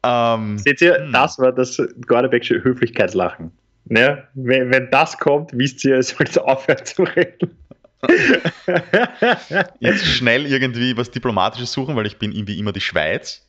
ähm, 0.05 0.59
Seht 0.59 0.81
ihr, 0.81 0.97
hm. 0.97 1.13
das 1.13 1.39
war 1.39 1.53
das 1.53 1.81
Gordebecksche 2.07 2.63
Höflichkeitslachen. 2.65 3.53
Ne? 3.87 4.25
Wenn, 4.35 4.73
wenn 4.73 4.91
das 4.91 5.19
kommt, 5.19 5.51
wisst 5.53 5.85
ihr, 5.85 5.97
es 5.97 6.09
sollt 6.09 6.39
aufhören 6.39 6.85
zu 6.85 7.03
reden. 7.03 7.57
Jetzt 9.81 10.07
schnell 10.07 10.47
irgendwie 10.47 10.97
was 10.97 11.11
Diplomatisches 11.11 11.73
suchen, 11.73 11.97
weil 11.97 12.07
ich 12.07 12.19
bin 12.19 12.33
irgendwie 12.33 12.59
immer 12.59 12.73
die 12.73 12.81
Schweiz. 12.81 13.47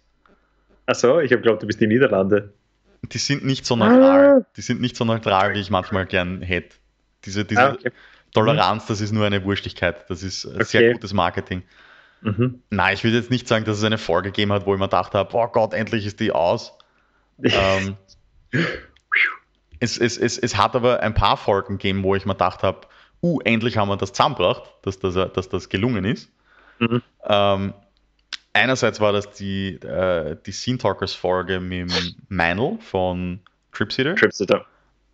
Achso, 0.86 1.20
ich 1.20 1.32
habe 1.32 1.42
glaubt, 1.42 1.62
du 1.64 1.68
bist 1.68 1.80
die 1.80 1.88
Niederlande. 1.88 2.54
Die 3.04 3.18
sind 3.18 3.46
nicht 3.46 3.66
so 3.66 3.76
neutral. 3.76 4.42
Ah. 4.42 4.46
Die 4.58 4.62
sind 4.62 4.82
nicht 4.82 4.96
so 4.96 5.06
neutral, 5.06 5.54
wie 5.54 5.60
ich 5.60 5.70
manchmal 5.70 6.06
gern 6.06 6.42
hätte. 6.42 6.76
Diese, 7.26 7.46
diese 7.46 7.62
ah, 7.62 7.74
okay. 7.74 7.92
Toleranz, 8.34 8.86
das 8.88 9.02
ist 9.02 9.12
nur 9.12 9.26
eine 9.26 9.44
Wurstigkeit. 9.44 10.10
Das 10.10 10.24
ist 10.24 10.46
okay. 10.46 10.64
sehr 10.64 10.94
gutes 10.94 11.14
Marketing. 11.14 11.64
Mhm. 12.22 12.62
Nein, 12.70 12.94
ich 12.94 13.04
würde 13.04 13.18
jetzt 13.18 13.32
nicht 13.32 13.48
sagen, 13.48 13.66
dass 13.66 13.78
es 13.78 13.84
eine 13.84 13.98
Folge 13.98 14.30
gegeben 14.30 14.54
hat, 14.54 14.66
wo 14.66 14.74
ich 14.74 14.80
mir 14.80 14.86
gedacht 14.86 15.14
habe, 15.14 15.36
oh 15.36 15.48
Gott, 15.48 15.74
endlich 15.74 16.06
ist 16.06 16.20
die 16.20 16.32
aus. 16.32 16.78
ähm, 17.42 17.98
es, 19.80 19.98
es, 19.98 20.18
es, 20.18 20.38
es 20.38 20.58
hat 20.58 20.76
aber 20.76 21.02
ein 21.02 21.14
paar 21.14 21.38
Folgen 21.38 21.78
gegeben, 21.78 22.04
wo 22.04 22.16
ich 22.16 22.26
mir 22.26 22.34
gedacht 22.34 22.64
habe, 22.64 22.82
uh, 23.24 23.40
endlich 23.42 23.78
haben 23.78 23.90
wir 23.90 23.98
das 23.98 24.14
zusammengebracht, 24.14 24.64
dass 24.84 25.00
das, 25.00 25.16
dass 25.34 25.50
das 25.50 25.70
gelungen 25.70 26.06
ist. 26.06 26.32
Mhm. 26.80 27.02
Ähm, 27.26 27.74
einerseits 28.54 29.00
war 29.00 29.12
das 29.12 29.32
die, 29.32 29.76
äh, 29.76 30.38
die 30.46 30.52
Scene 30.52 30.78
Talkers 30.78 31.14
Folge 31.14 31.60
mit 31.60 31.92
Meinl 32.30 32.78
von 32.80 33.40
Tripsitter. 33.72 34.16
Tripsitter. 34.16 34.66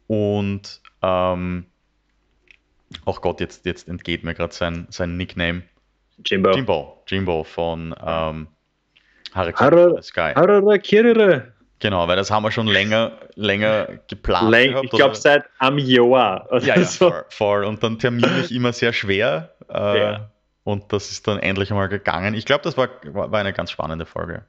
Und 0.08 0.82
ähm, 1.02 1.66
oh 3.06 3.14
Gott, 3.14 3.40
jetzt, 3.40 3.66
jetzt 3.66 3.88
entgeht 3.88 4.24
mir 4.24 4.34
gerade 4.34 4.54
sein, 4.54 4.88
sein 4.90 5.18
Nickname. 5.18 5.64
Jimbo. 6.26 6.52
Jimbo, 6.52 7.04
Jimbo 7.08 7.44
von 7.44 7.96
ähm, 8.06 8.48
Harakiri 9.34 10.02
Sky. 10.02 10.34
Harakiri. 10.36 11.42
Genau, 11.80 12.08
weil 12.08 12.16
das 12.16 12.32
haben 12.32 12.44
wir 12.44 12.52
schon 12.52 12.68
länger, 12.68 13.12
länger 13.36 14.00
geplant. 14.08 14.50
Läng, 14.50 14.72
gehabt, 14.72 14.86
ich 14.86 14.92
glaube 14.92 15.16
seit 15.16 15.44
einem 15.60 15.78
Jahr. 15.78 16.48
ja, 16.52 16.76
ja, 16.76 16.84
so. 16.84 17.10
voll, 17.10 17.26
voll. 17.30 17.64
Und 17.66 17.84
dann 17.84 18.00
terminlich 18.00 18.52
immer 18.52 18.74
sehr 18.74 18.94
schwer. 18.94 19.54
Äh, 19.70 20.00
ja. 20.00 20.32
Und 20.64 20.92
das 20.92 21.12
ist 21.12 21.28
dann 21.28 21.40
endlich 21.40 21.72
einmal 21.72 21.88
gegangen. 21.88 22.34
Ich 22.34 22.46
glaube, 22.46 22.64
das 22.64 22.78
war, 22.78 22.90
war 23.04 23.40
eine 23.40 23.54
ganz 23.54 23.72
spannende 23.72 24.06
Folge. 24.06 24.44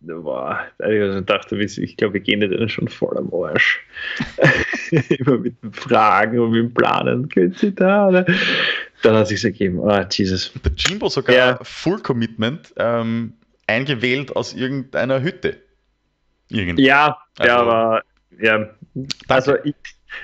Boah, 0.00 0.60
ich 0.78 1.24
dachte, 1.24 1.56
ich 1.56 1.96
glaube, 1.96 2.14
wir 2.14 2.20
gehen 2.20 2.40
da 2.40 2.68
schon 2.68 2.86
voll 2.86 3.18
am 3.18 3.34
Arsch. 3.34 3.80
immer 5.08 5.38
mit 5.38 5.56
Fragen 5.72 6.38
und 6.38 6.52
mit 6.52 6.74
Planen. 6.74 7.28
Können 7.28 7.52
Sie 7.52 7.74
da? 7.74 8.08
Oder? 8.08 8.24
Dann 9.02 9.16
hat 9.16 9.26
sich 9.26 9.42
ergeben. 9.44 9.80
Oh, 9.80 10.00
Jesus. 10.10 10.52
Der 10.64 10.72
Jimbo 10.76 11.08
sogar 11.08 11.34
ja. 11.34 11.58
Full 11.62 12.00
Commitment 12.00 12.72
ähm, 12.76 13.32
eingewählt 13.66 14.36
aus 14.36 14.54
irgendeiner 14.54 15.20
Hütte. 15.20 15.56
Irgendwie. 16.48 16.84
Ja, 16.84 17.18
also, 17.38 17.52
ja, 17.52 17.58
aber 17.58 18.02
ja. 18.40 18.70
Also 19.26 19.56
ich, 19.64 19.74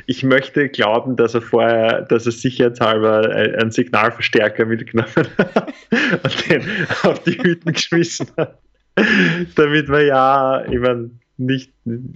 ich 0.06 0.22
möchte 0.22 0.68
glauben, 0.68 1.16
dass 1.16 1.34
er 1.34 1.42
vorher, 1.42 2.02
dass 2.02 2.26
er 2.26 2.32
sicherheitshalber 2.32 3.28
einen 3.30 3.72
Signalverstärker 3.72 4.66
mitgenommen 4.66 5.10
hat 5.38 5.74
und 6.22 6.50
den 6.50 6.62
auf 7.02 7.22
die 7.24 7.42
Hüten 7.42 7.72
geschmissen 7.72 8.28
hat. 8.36 8.60
damit 9.56 9.88
wir 9.88 10.02
ja, 10.02 10.64
ich 10.70 10.78
meine, 10.78 11.10
nicht, 11.36 11.72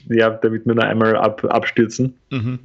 ja, 0.09 0.31
damit 0.31 0.67
wir 0.67 0.75
noch 0.75 0.85
einmal 0.85 1.17
ab, 1.17 1.45
abstürzen. 1.45 2.17
Mhm. 2.31 2.61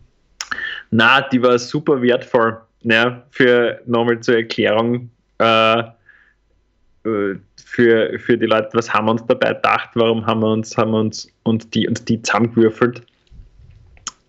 Na, 0.91 1.21
die 1.21 1.41
war 1.41 1.57
super 1.57 2.01
wertvoll. 2.01 2.61
Ja, 2.81 3.23
für 3.31 3.81
nochmal 3.85 4.19
zur 4.19 4.35
Erklärung, 4.35 5.09
äh, 5.39 5.79
äh, 5.79 7.35
für, 7.65 8.19
für 8.19 8.37
die 8.37 8.45
Leute, 8.45 8.69
was 8.73 8.93
haben 8.93 9.05
wir 9.05 9.11
uns 9.11 9.25
dabei 9.25 9.53
gedacht, 9.53 9.89
warum 9.95 10.25
haben 10.25 10.41
wir 10.41 10.51
uns, 10.51 10.77
haben 10.77 10.91
wir 10.91 10.99
uns 10.99 11.27
und 11.43 11.73
die, 11.73 11.87
uns 11.87 12.03
die 12.05 12.21
zusammengewürfelt. 12.21 13.01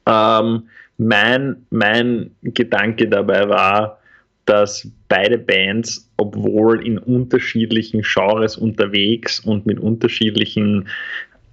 Ähm, 0.07 0.63
mein, 0.97 1.67
mein 1.71 2.31
Gedanke 2.43 3.09
dabei 3.09 3.49
war, 3.49 3.99
dass 4.47 4.89
beide 5.09 5.39
Bands, 5.39 6.11
obwohl 6.17 6.87
in 6.87 6.99
unterschiedlichen 6.99 8.03
Genres 8.03 8.57
unterwegs 8.57 9.41
und 9.41 9.67
mit 9.67 9.81
unterschiedlichen 9.81 10.89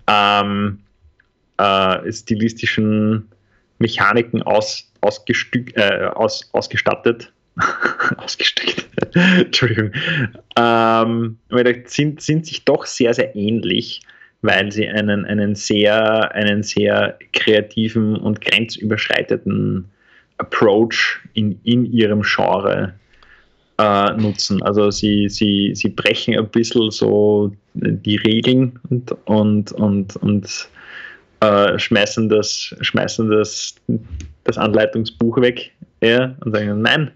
ähm, 0.08 0.80
äh, 1.58 2.12
stilistischen 2.12 3.30
Mechaniken 3.80 4.44
aus, 4.44 4.92
äh, 5.76 6.06
aus, 6.06 6.50
ausgestattet 6.54 7.32
ausgesteckt. 8.18 8.88
Entschuldigung. 9.14 9.92
Ähm, 10.58 11.38
sind, 11.86 12.22
sind 12.22 12.46
sich 12.46 12.66
doch 12.66 12.86
sehr, 12.86 13.14
sehr 13.14 13.36
ähnlich, 13.36 14.02
weil 14.42 14.72
sie 14.72 14.88
einen, 14.88 15.26
einen, 15.26 15.56
sehr, 15.56 16.34
einen 16.34 16.64
sehr 16.64 17.18
kreativen 17.34 18.16
und 18.16 18.42
grenzüberschreitenden 18.42 19.90
Approach 20.42 21.20
in, 21.34 21.60
in 21.64 21.86
ihrem 21.86 22.22
Genre 22.24 22.94
äh, 23.78 24.12
nutzen. 24.14 24.62
Also 24.64 24.92
sie, 24.92 25.30
sie, 25.30 25.72
sie 25.74 25.90
brechen 25.90 26.38
ein 26.38 26.50
bisschen 26.50 26.92
so 26.92 27.52
die 27.74 28.18
Regeln 28.18 28.80
und, 28.90 29.12
und, 29.26 29.72
und, 29.74 30.16
und 30.18 30.70
äh, 31.42 31.80
schmeißen, 31.80 32.30
das, 32.30 32.76
schmeißen 32.82 33.30
das, 33.30 33.76
das 34.44 34.58
Anleitungsbuch 34.58 35.38
weg 35.38 35.72
ja, 36.02 36.36
und 36.44 36.54
sagen, 36.54 36.82
nein, 36.82 37.12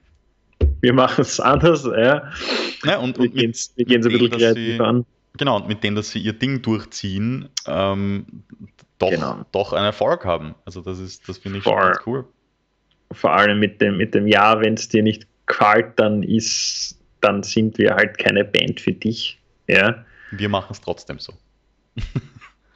wir 0.82 0.94
machen 0.94 1.22
es 1.22 1.40
anders. 1.40 1.84
Ja. 1.86 2.32
ja 2.84 2.98
und, 2.98 3.18
und 3.18 3.24
wir 3.24 3.30
gehen 3.30 3.52
es 3.52 3.74
ein 3.78 3.86
bisschen 3.86 4.30
kreativ 4.32 4.80
an. 4.80 5.06
Genau, 5.38 5.58
und 5.58 5.68
mit 5.68 5.84
dem, 5.84 5.96
dass 5.96 6.12
sie 6.12 6.20
ihr 6.20 6.34
Ding 6.34 6.62
durchziehen, 6.62 7.50
ähm, 7.68 8.26
doch, 9.00 9.10
genau. 9.10 9.46
doch 9.52 9.74
einen 9.74 9.86
Erfolg 9.86 10.24
haben. 10.24 10.56
Also 10.64 10.82
das 10.82 11.00
ist, 11.00 11.28
das 11.28 11.38
finde 11.40 11.58
ich 11.58 11.64
vor, 11.66 11.82
ganz 11.82 12.00
cool. 12.06 12.26
Vor 13.12 13.34
allem 13.34 13.60
mit 13.60 13.82
dem, 13.82 13.98
mit 13.98 14.14
dem 14.14 14.28
Ja, 14.28 14.60
wenn 14.62 14.74
es 14.74 14.90
dir 14.90 15.04
nicht 15.04 15.28
gefällt, 15.46 15.94
dann 15.98 16.24
ist, 16.24 17.00
dann 17.22 17.44
sind 17.44 17.78
wir 17.78 17.96
halt 17.96 18.18
keine 18.18 18.44
Band 18.44 18.80
für 18.80 18.94
dich. 18.94 19.38
Ja. 19.68 20.04
Wir 20.32 20.50
machen 20.50 20.72
es 20.72 20.82
trotzdem 20.82 21.20
so. 21.20 21.34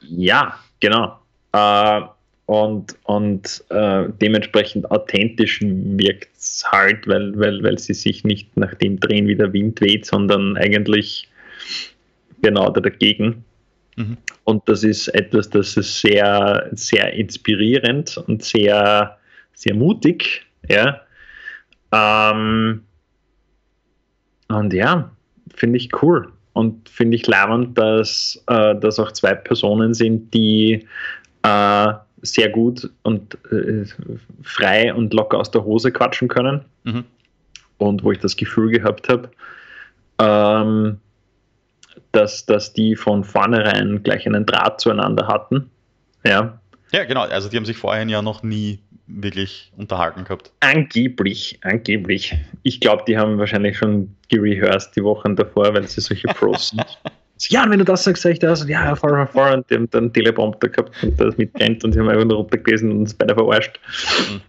ja, 0.00 0.58
genau. 0.80 1.18
Äh, 1.52 2.00
und, 2.46 2.96
und 3.04 3.64
äh, 3.68 4.06
dementsprechend 4.20 4.90
authentisch 4.90 5.60
wirkt 5.62 6.36
es 6.36 6.64
halt, 6.66 7.06
weil, 7.06 7.38
weil, 7.38 7.62
weil 7.62 7.78
sie 7.78 7.94
sich 7.94 8.24
nicht 8.24 8.56
nach 8.56 8.74
dem 8.74 8.98
drehen, 8.98 9.28
wie 9.28 9.36
der 9.36 9.52
Wind 9.52 9.80
weht, 9.80 10.04
sondern 10.04 10.56
eigentlich 10.56 11.28
genau 12.42 12.70
dagegen. 12.70 13.44
Mhm. 13.96 14.16
Und 14.44 14.68
das 14.68 14.82
ist 14.82 15.08
etwas, 15.08 15.50
das 15.50 15.76
ist 15.76 16.00
sehr, 16.00 16.68
sehr 16.72 17.12
inspirierend 17.12 18.16
und 18.26 18.42
sehr, 18.42 19.16
sehr 19.60 19.74
mutig. 19.74 20.46
Ja. 20.68 21.02
Ähm, 21.92 22.82
und 24.48 24.72
ja, 24.72 25.10
finde 25.54 25.76
ich 25.76 26.02
cool. 26.02 26.32
Und 26.54 26.88
finde 26.88 27.16
ich 27.16 27.26
leibend, 27.26 27.76
dass 27.76 28.42
äh, 28.46 28.74
das 28.76 28.98
auch 28.98 29.12
zwei 29.12 29.34
Personen 29.34 29.92
sind, 29.94 30.32
die 30.32 30.86
äh, 31.42 31.92
sehr 32.22 32.48
gut 32.48 32.90
und 33.02 33.38
äh, 33.52 33.84
frei 34.42 34.92
und 34.94 35.12
locker 35.12 35.38
aus 35.38 35.50
der 35.50 35.64
Hose 35.64 35.92
quatschen 35.92 36.28
können. 36.28 36.64
Mhm. 36.84 37.04
Und 37.76 38.02
wo 38.02 38.12
ich 38.12 38.18
das 38.18 38.36
Gefühl 38.36 38.70
gehabt 38.70 39.08
habe, 39.08 39.30
ähm, 40.18 40.98
dass, 42.12 42.46
dass 42.46 42.72
die 42.72 42.96
von 42.96 43.24
vornherein 43.24 44.02
gleich 44.02 44.26
einen 44.26 44.46
Draht 44.46 44.80
zueinander 44.80 45.28
hatten. 45.28 45.70
Ja. 46.24 46.58
Ja, 46.92 47.04
genau. 47.04 47.22
Also 47.22 47.48
die 47.48 47.56
haben 47.56 47.64
sich 47.64 47.76
vorher 47.76 48.06
ja 48.06 48.20
noch 48.20 48.42
nie 48.42 48.80
wirklich 49.10 49.72
unterhalten 49.76 50.24
gehabt. 50.24 50.52
Angeblich, 50.60 51.58
angeblich. 51.62 52.34
Ich 52.62 52.80
glaube, 52.80 53.04
die 53.06 53.16
haben 53.16 53.38
wahrscheinlich 53.38 53.78
schon 53.78 54.14
gerehearsed 54.28 54.94
die 54.96 55.04
Wochen 55.04 55.36
davor, 55.36 55.74
weil 55.74 55.86
sie 55.86 56.00
solche 56.00 56.28
Pros 56.28 56.70
sind. 56.70 56.84
ja, 57.48 57.68
wenn 57.68 57.78
du 57.78 57.84
das 57.84 58.04
sagst, 58.04 58.22
sag 58.22 58.32
ich 58.32 58.38
das. 58.38 58.62
Und 58.62 58.68
ja, 58.68 58.94
voll, 58.96 59.26
voll. 59.26 59.52
Und 59.52 59.70
die 59.70 59.74
haben 59.74 59.90
dann 59.90 60.04
einen 60.04 60.12
Teleprompter 60.12 60.68
gehabt 60.68 61.02
und 61.02 61.18
das 61.20 61.36
mitkennt 61.36 61.84
und 61.84 61.92
sie 61.92 62.00
haben 62.00 62.08
einfach 62.08 62.24
nur 62.24 62.38
runtergelesen 62.38 62.90
und 62.90 62.98
uns 62.98 63.14
beide 63.14 63.34
verarscht. 63.34 63.80
Mhm. 64.30 64.40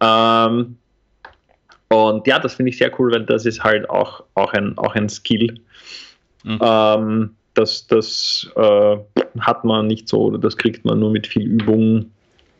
Ähm, 0.00 0.76
und 1.88 2.26
ja, 2.26 2.38
das 2.38 2.54
finde 2.54 2.70
ich 2.70 2.78
sehr 2.78 2.92
cool, 2.98 3.12
weil 3.12 3.24
das 3.24 3.46
ist 3.46 3.62
halt 3.62 3.88
auch, 3.88 4.24
auch, 4.34 4.52
ein, 4.52 4.76
auch 4.78 4.94
ein 4.94 5.08
Skill. 5.08 5.60
Mhm. 6.42 6.58
Ähm, 6.60 7.30
das 7.54 7.86
das 7.86 8.50
äh, 8.56 8.96
hat 9.38 9.64
man 9.64 9.86
nicht 9.86 10.08
so 10.08 10.22
oder 10.24 10.38
das 10.38 10.56
kriegt 10.56 10.84
man 10.84 10.98
nur 10.98 11.10
mit 11.10 11.26
viel 11.26 11.42
Übung. 11.42 12.10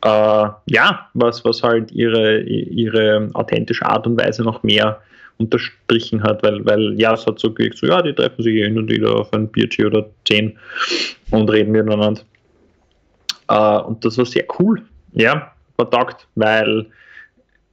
Äh, 0.05 0.49
ja, 0.67 1.09
was, 1.15 1.43
was 1.43 1.63
halt 1.63 1.91
ihre, 1.91 2.41
ihre 2.41 3.27
authentische 3.33 3.87
Art 3.87 4.05
und 4.05 4.21
Weise 4.21 4.43
noch 4.43 4.61
mehr 4.61 5.01
unterstrichen 5.39 6.21
hat, 6.21 6.43
weil, 6.43 6.63
weil 6.63 6.93
ja, 6.99 7.15
es 7.15 7.25
hat 7.25 7.39
so 7.39 7.51
gekriegt, 7.51 7.79
so 7.79 7.87
ja, 7.87 8.03
die 8.03 8.13
treffen 8.13 8.43
sich 8.43 8.53
hin 8.53 8.77
und 8.77 8.87
wieder 8.87 9.15
auf 9.15 9.33
ein 9.33 9.47
Bierchen 9.47 9.87
oder 9.87 10.07
zehn 10.27 10.59
und 11.31 11.49
reden 11.49 11.71
miteinander. 11.71 12.21
Äh, 13.47 13.79
und 13.79 14.05
das 14.05 14.19
war 14.19 14.27
sehr 14.27 14.45
cool, 14.59 14.83
ja, 15.13 15.51
vertagt, 15.75 16.27
weil 16.35 16.85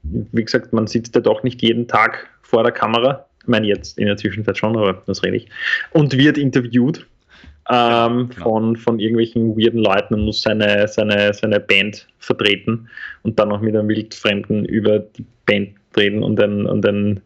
wie 0.03 0.45
gesagt, 0.45 0.73
man 0.73 0.87
sitzt 0.87 1.15
ja 1.15 1.21
doch 1.21 1.43
nicht 1.43 1.61
jeden 1.61 1.87
Tag 1.87 2.31
vor 2.41 2.63
der 2.63 2.73
Kamera. 2.73 3.27
Ich 3.43 3.49
meine, 3.49 3.67
jetzt 3.67 3.99
in 3.99 4.07
der 4.07 4.17
Zwischenzeit 4.17 4.57
schon, 4.57 4.77
aber 4.77 5.03
das 5.07 5.23
rede 5.23 5.37
ich. 5.37 5.49
Und 5.91 6.17
wird 6.17 6.39
interviewt 6.39 7.07
ähm, 7.71 8.29
genau. 8.29 8.43
von, 8.43 8.77
von 8.77 8.99
irgendwelchen 8.99 9.57
weirden 9.57 9.81
Leuten 9.81 10.15
und 10.15 10.25
muss 10.25 10.43
seine, 10.43 10.89
seine, 10.89 11.33
seine 11.33 11.61
Band 11.61 12.07
vertreten 12.19 12.89
und 13.23 13.39
dann 13.39 13.51
noch 13.51 13.61
mit 13.61 13.77
einem 13.77 13.89
Wildfremden 13.89 14.65
über 14.65 14.99
die 14.99 15.25
Band 15.47 15.71
reden 15.97 16.23
und 16.23 16.41
ein, 16.41 16.67
und 16.67 16.85
ein, 16.87 17.21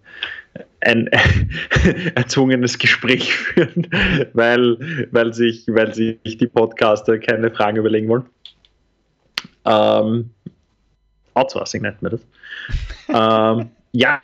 ein 0.80 1.06
erzwungenes 2.14 2.78
Gespräch 2.78 3.32
führen, 3.32 3.88
weil, 4.34 4.78
weil, 5.10 5.32
sich, 5.32 5.66
weil 5.68 5.94
sich 5.94 6.18
die 6.24 6.46
Podcaster 6.46 7.18
keine 7.18 7.50
Fragen 7.50 7.78
überlegen 7.78 8.08
wollen. 8.08 8.24
Ähm, 9.64 10.30
Outsourcing 11.34 11.82
nennt 11.82 12.02
man 12.02 12.12
das. 12.12 12.26
ähm, 13.08 13.70
ja, 13.92 14.20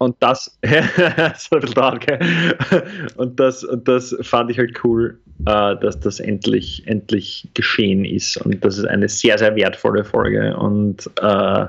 und 0.00 0.16
das, 0.20 0.58
so 1.36 1.56
ein 1.56 1.60
bisschen 1.60 3.08
und 3.16 3.38
das, 3.38 3.64
und 3.64 3.86
das 3.86 4.16
fand 4.22 4.50
ich 4.50 4.56
halt 4.56 4.82
cool, 4.82 5.18
äh, 5.40 5.76
dass 5.76 6.00
das 6.00 6.20
endlich, 6.20 6.82
endlich 6.86 7.48
geschehen 7.52 8.06
ist. 8.06 8.38
Und 8.38 8.64
das 8.64 8.78
ist 8.78 8.86
eine 8.86 9.10
sehr, 9.10 9.36
sehr 9.36 9.54
wertvolle 9.56 10.02
Folge. 10.02 10.56
Und 10.56 11.06
äh, 11.20 11.66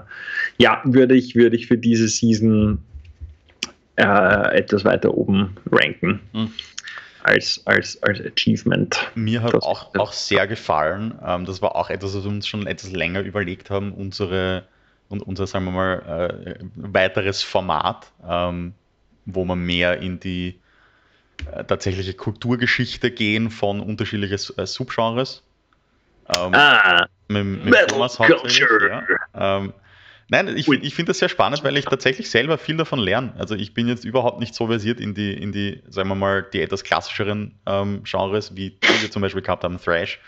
ja, 0.57 0.81
würde 0.85 1.13
ich, 1.13 1.35
würde 1.35 1.57
ich 1.57 1.67
für 1.67 1.77
diese 1.77 2.07
Season 2.07 2.79
äh, 3.97 4.57
etwas 4.57 4.85
weiter 4.85 5.13
oben 5.13 5.57
ranken. 5.69 6.21
Mhm 6.33 6.51
als, 7.23 7.61
als, 7.65 8.01
als 8.01 8.19
Achievement. 8.19 9.11
Mir 9.13 9.43
hat 9.43 9.53
auch, 9.53 9.93
auch 9.93 10.11
sehr 10.11 10.47
gefallen. 10.47 11.13
Ähm, 11.23 11.45
das 11.45 11.61
war 11.61 11.75
auch 11.75 11.91
etwas, 11.91 12.15
was 12.15 12.23
wir 12.23 12.31
uns 12.31 12.47
schon 12.47 12.65
etwas 12.65 12.91
länger 12.91 13.21
überlegt 13.21 13.69
haben, 13.69 13.91
unsere 13.91 14.63
und 15.11 15.21
unser, 15.21 15.47
sagen 15.47 15.65
wir 15.65 15.71
mal, 15.71 16.39
äh, 16.45 16.63
weiteres 16.75 17.43
Format, 17.43 18.11
ähm, 18.27 18.73
wo 19.25 19.45
man 19.45 19.59
mehr 19.59 19.99
in 19.99 20.19
die 20.19 20.59
äh, 21.51 21.63
tatsächliche 21.63 22.13
Kulturgeschichte 22.13 23.11
gehen 23.11 23.49
von 23.49 23.79
unterschiedlichen 23.79 24.57
äh, 24.57 24.65
Subgenres. 24.65 25.43
Ähm, 26.35 26.53
ah, 26.53 27.05
mit, 27.27 27.65
mit 27.65 27.87
Thomas 27.87 28.19
hauptsächlich. 28.19 28.67
Ja. 28.89 29.03
Ähm, 29.57 29.73
Nein, 30.31 30.55
ich, 30.55 30.65
ich 30.69 30.95
finde 30.95 31.09
das 31.09 31.19
sehr 31.19 31.27
spannend, 31.27 31.61
weil 31.65 31.75
ich 31.75 31.83
tatsächlich 31.83 32.29
selber 32.29 32.57
viel 32.57 32.77
davon 32.77 32.99
lerne. 32.99 33.33
Also 33.37 33.53
ich 33.53 33.73
bin 33.73 33.89
jetzt 33.89 34.05
überhaupt 34.05 34.39
nicht 34.39 34.55
so 34.55 34.67
versiert 34.67 35.01
in 35.01 35.13
die, 35.13 35.33
in 35.33 35.51
die, 35.51 35.83
sagen 35.89 36.07
wir 36.07 36.15
mal, 36.15 36.47
die 36.53 36.61
etwas 36.61 36.85
klassischeren 36.85 37.59
ähm, 37.65 38.03
Genres, 38.05 38.55
wie 38.55 38.77
wir 39.01 39.11
zum 39.11 39.21
Beispiel 39.21 39.41
gehabt 39.41 39.65
haben, 39.65 39.77
Thrash. 39.77 40.19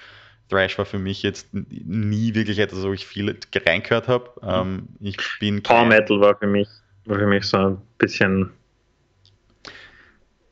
Thrash 0.50 0.78
war 0.78 0.86
für 0.86 1.00
mich 1.00 1.24
jetzt 1.24 1.48
nie 1.52 2.36
wirklich 2.36 2.60
etwas, 2.60 2.84
wo 2.84 2.94
ich 2.94 3.06
viel 3.06 3.38
reingehört 3.66 4.08
habe. 4.08 4.32
Ähm, 4.42 4.88
ich 5.00 5.18
bin 5.40 5.64
Power 5.64 5.86
Metal 5.86 6.20
war 6.20 6.38
für 6.38 6.48
mich, 6.48 6.68
war 7.06 7.18
für 7.18 7.28
mich 7.28 7.46
so 7.46 7.58
ein 7.58 7.82
bisschen 7.98 8.52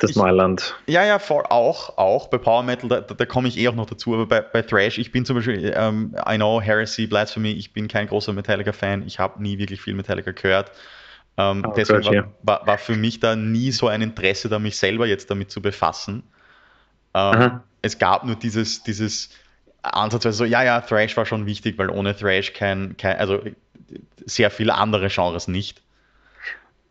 das 0.01 0.11
ich, 0.11 0.15
Neuland. 0.15 0.75
Ja, 0.87 1.05
ja, 1.05 1.19
voll, 1.19 1.43
auch, 1.49 1.97
auch 1.97 2.27
bei 2.27 2.39
Power 2.39 2.63
Metal, 2.63 2.89
da, 2.89 3.01
da, 3.01 3.13
da 3.13 3.25
komme 3.25 3.47
ich 3.47 3.57
eh 3.57 3.67
auch 3.67 3.75
noch 3.75 3.85
dazu, 3.85 4.15
aber 4.15 4.25
bei, 4.25 4.41
bei 4.41 4.63
Thrash, 4.63 4.97
ich 4.97 5.11
bin 5.11 5.25
zum 5.25 5.35
Beispiel, 5.35 5.73
ähm, 5.75 6.15
I 6.27 6.37
know, 6.37 6.59
Heresy, 6.59 7.05
Blasphemy, 7.05 7.51
ich 7.51 7.71
bin 7.71 7.87
kein 7.87 8.07
großer 8.07 8.33
Metallica-Fan, 8.33 9.05
ich 9.05 9.19
habe 9.19 9.41
nie 9.41 9.59
wirklich 9.59 9.81
viel 9.81 9.93
Metallica 9.93 10.31
gehört. 10.31 10.71
Ähm, 11.37 11.63
oh, 11.67 11.73
deswegen 11.75 12.03
war, 12.03 12.33
war, 12.41 12.67
war, 12.67 12.77
für 12.77 12.95
mich 12.95 13.19
da 13.19 13.35
nie 13.35 13.71
so 13.71 13.87
ein 13.87 14.01
Interesse, 14.01 14.49
da 14.49 14.57
mich 14.57 14.77
selber 14.77 15.05
jetzt 15.05 15.29
damit 15.29 15.51
zu 15.51 15.61
befassen. 15.61 16.23
Ähm, 17.13 17.61
es 17.81 17.99
gab 17.99 18.25
nur 18.25 18.35
dieses, 18.35 18.83
dieses 18.83 19.29
Ansatzweise 19.83 20.37
so, 20.37 20.45
ja, 20.45 20.63
ja, 20.63 20.81
Thrash 20.81 21.17
war 21.17 21.25
schon 21.25 21.45
wichtig, 21.45 21.77
weil 21.77 21.89
ohne 21.89 22.15
Thrash 22.15 22.53
kein, 22.53 22.95
kein 22.97 23.17
also 23.17 23.41
sehr 24.25 24.51
viele 24.51 24.75
andere 24.75 25.07
Genres 25.09 25.47
nicht. 25.47 25.81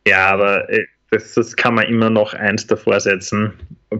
Ja, 0.06 0.28
aber 0.28 0.68
äh, 0.70 0.86
das, 1.10 1.34
das 1.34 1.56
kann 1.56 1.74
man 1.74 1.86
immer 1.86 2.10
noch 2.10 2.34
eins 2.34 2.66
davor 2.66 3.00
setzen, 3.00 3.52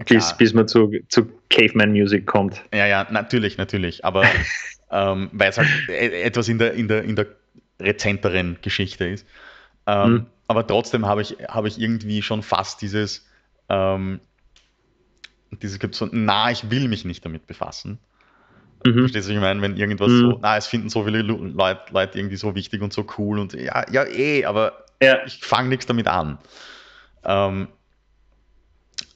bis, 0.07 0.35
bis 0.37 0.53
man 0.53 0.67
zu, 0.67 0.91
zu 1.09 1.29
Caveman 1.49 1.91
Music 1.91 2.25
kommt. 2.25 2.61
Ja, 2.73 2.85
ja, 2.85 3.07
natürlich, 3.11 3.57
natürlich. 3.57 4.03
Aber 4.05 4.23
ähm, 4.91 5.29
weil 5.33 5.49
es 5.49 5.57
halt 5.57 5.69
e, 5.89 6.21
etwas 6.21 6.47
in 6.47 6.57
der, 6.57 6.73
in 6.73 6.87
der, 6.87 7.03
in 7.03 7.15
der 7.15 7.27
rezenteren 7.79 8.57
Geschichte 8.61 9.05
ist. 9.05 9.25
Ähm, 9.87 10.05
hm. 10.05 10.25
Aber 10.47 10.67
trotzdem 10.67 11.05
habe 11.05 11.21
ich, 11.21 11.37
hab 11.47 11.65
ich 11.65 11.79
irgendwie 11.79 12.21
schon 12.21 12.43
fast 12.43 12.81
dieses, 12.81 13.27
ähm, 13.69 14.19
dieses 15.51 15.79
gibt 15.79 15.95
so, 15.95 16.07
na, 16.11 16.51
ich 16.51 16.69
will 16.69 16.87
mich 16.87 17.05
nicht 17.05 17.23
damit 17.25 17.47
befassen. 17.47 17.99
Mhm. 18.85 18.99
Verstehst 18.99 19.29
du, 19.29 19.33
ich 19.33 19.39
meine, 19.39 19.61
wenn 19.61 19.77
irgendwas 19.77 20.09
mhm. 20.09 20.19
so, 20.19 20.39
na, 20.41 20.57
es 20.57 20.67
finden 20.67 20.89
so 20.89 21.03
viele 21.03 21.21
Leute, 21.21 21.81
Leute 21.91 22.17
irgendwie 22.17 22.37
so 22.37 22.55
wichtig 22.55 22.81
und 22.81 22.93
so 22.93 23.05
cool 23.17 23.39
und 23.39 23.53
ja, 23.53 23.85
ja, 23.91 24.05
eh, 24.05 24.45
aber 24.45 24.85
ja. 25.01 25.19
ich 25.25 25.43
fange 25.43 25.69
nichts 25.69 25.85
damit 25.85 26.07
an. 26.07 26.37
Ähm, 27.23 27.67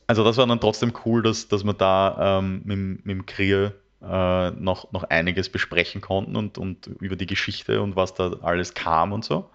also 0.08 0.24
das 0.24 0.38
war 0.38 0.46
dann 0.46 0.60
trotzdem 0.60 0.94
cool, 1.06 1.24
dass, 1.24 1.48
dass 1.48 1.64
wir 1.64 1.74
da 1.74 2.40
ähm, 2.40 2.62
mit, 2.64 3.06
mit 3.06 3.16
dem 3.18 3.26
Krier 3.26 3.74
äh, 4.04 4.52
noch, 4.52 4.92
noch 4.92 5.04
einiges 5.06 5.50
besprechen 5.50 6.02
konnten 6.02 6.36
und, 6.36 6.58
und 6.58 6.88
über 7.00 7.16
die 7.16 7.26
Geschichte 7.26 7.82
und 7.82 7.96
was 7.96 8.14
da 8.14 8.34
alles 8.42 8.74
kam 8.74 9.14
und 9.14 9.26
so. 9.26 9.50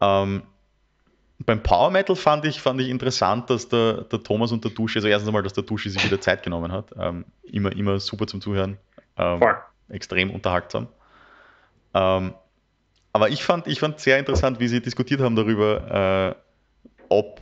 Ähm, 0.00 0.42
beim 1.44 1.62
Power 1.62 1.90
Metal 1.90 2.16
fand 2.16 2.44
ich, 2.44 2.60
fand 2.60 2.80
ich 2.80 2.88
interessant, 2.88 3.50
dass 3.50 3.68
der, 3.68 4.02
der 4.02 4.22
Thomas 4.22 4.52
und 4.52 4.64
der 4.64 4.70
Dusche, 4.70 4.98
also 4.98 5.08
erstens 5.08 5.28
einmal, 5.28 5.42
dass 5.42 5.52
der 5.52 5.64
Dusche 5.64 5.90
sich 5.90 6.04
wieder 6.04 6.20
Zeit 6.20 6.42
genommen 6.42 6.72
hat. 6.72 6.90
Ähm, 6.98 7.24
immer, 7.42 7.72
immer 7.72 8.00
super 8.00 8.26
zum 8.26 8.40
Zuhören. 8.40 8.78
Ähm, 9.16 9.42
extrem 9.88 10.30
unterhaltsam. 10.30 10.88
Ähm, 11.94 12.34
aber 13.12 13.28
ich 13.28 13.44
fand, 13.44 13.66
ich 13.66 13.80
fand 13.80 14.00
sehr 14.00 14.18
interessant, 14.18 14.58
wie 14.58 14.68
sie 14.68 14.80
diskutiert 14.80 15.20
haben 15.20 15.36
darüber, 15.36 16.34
äh, 16.36 17.04
ob 17.08 17.40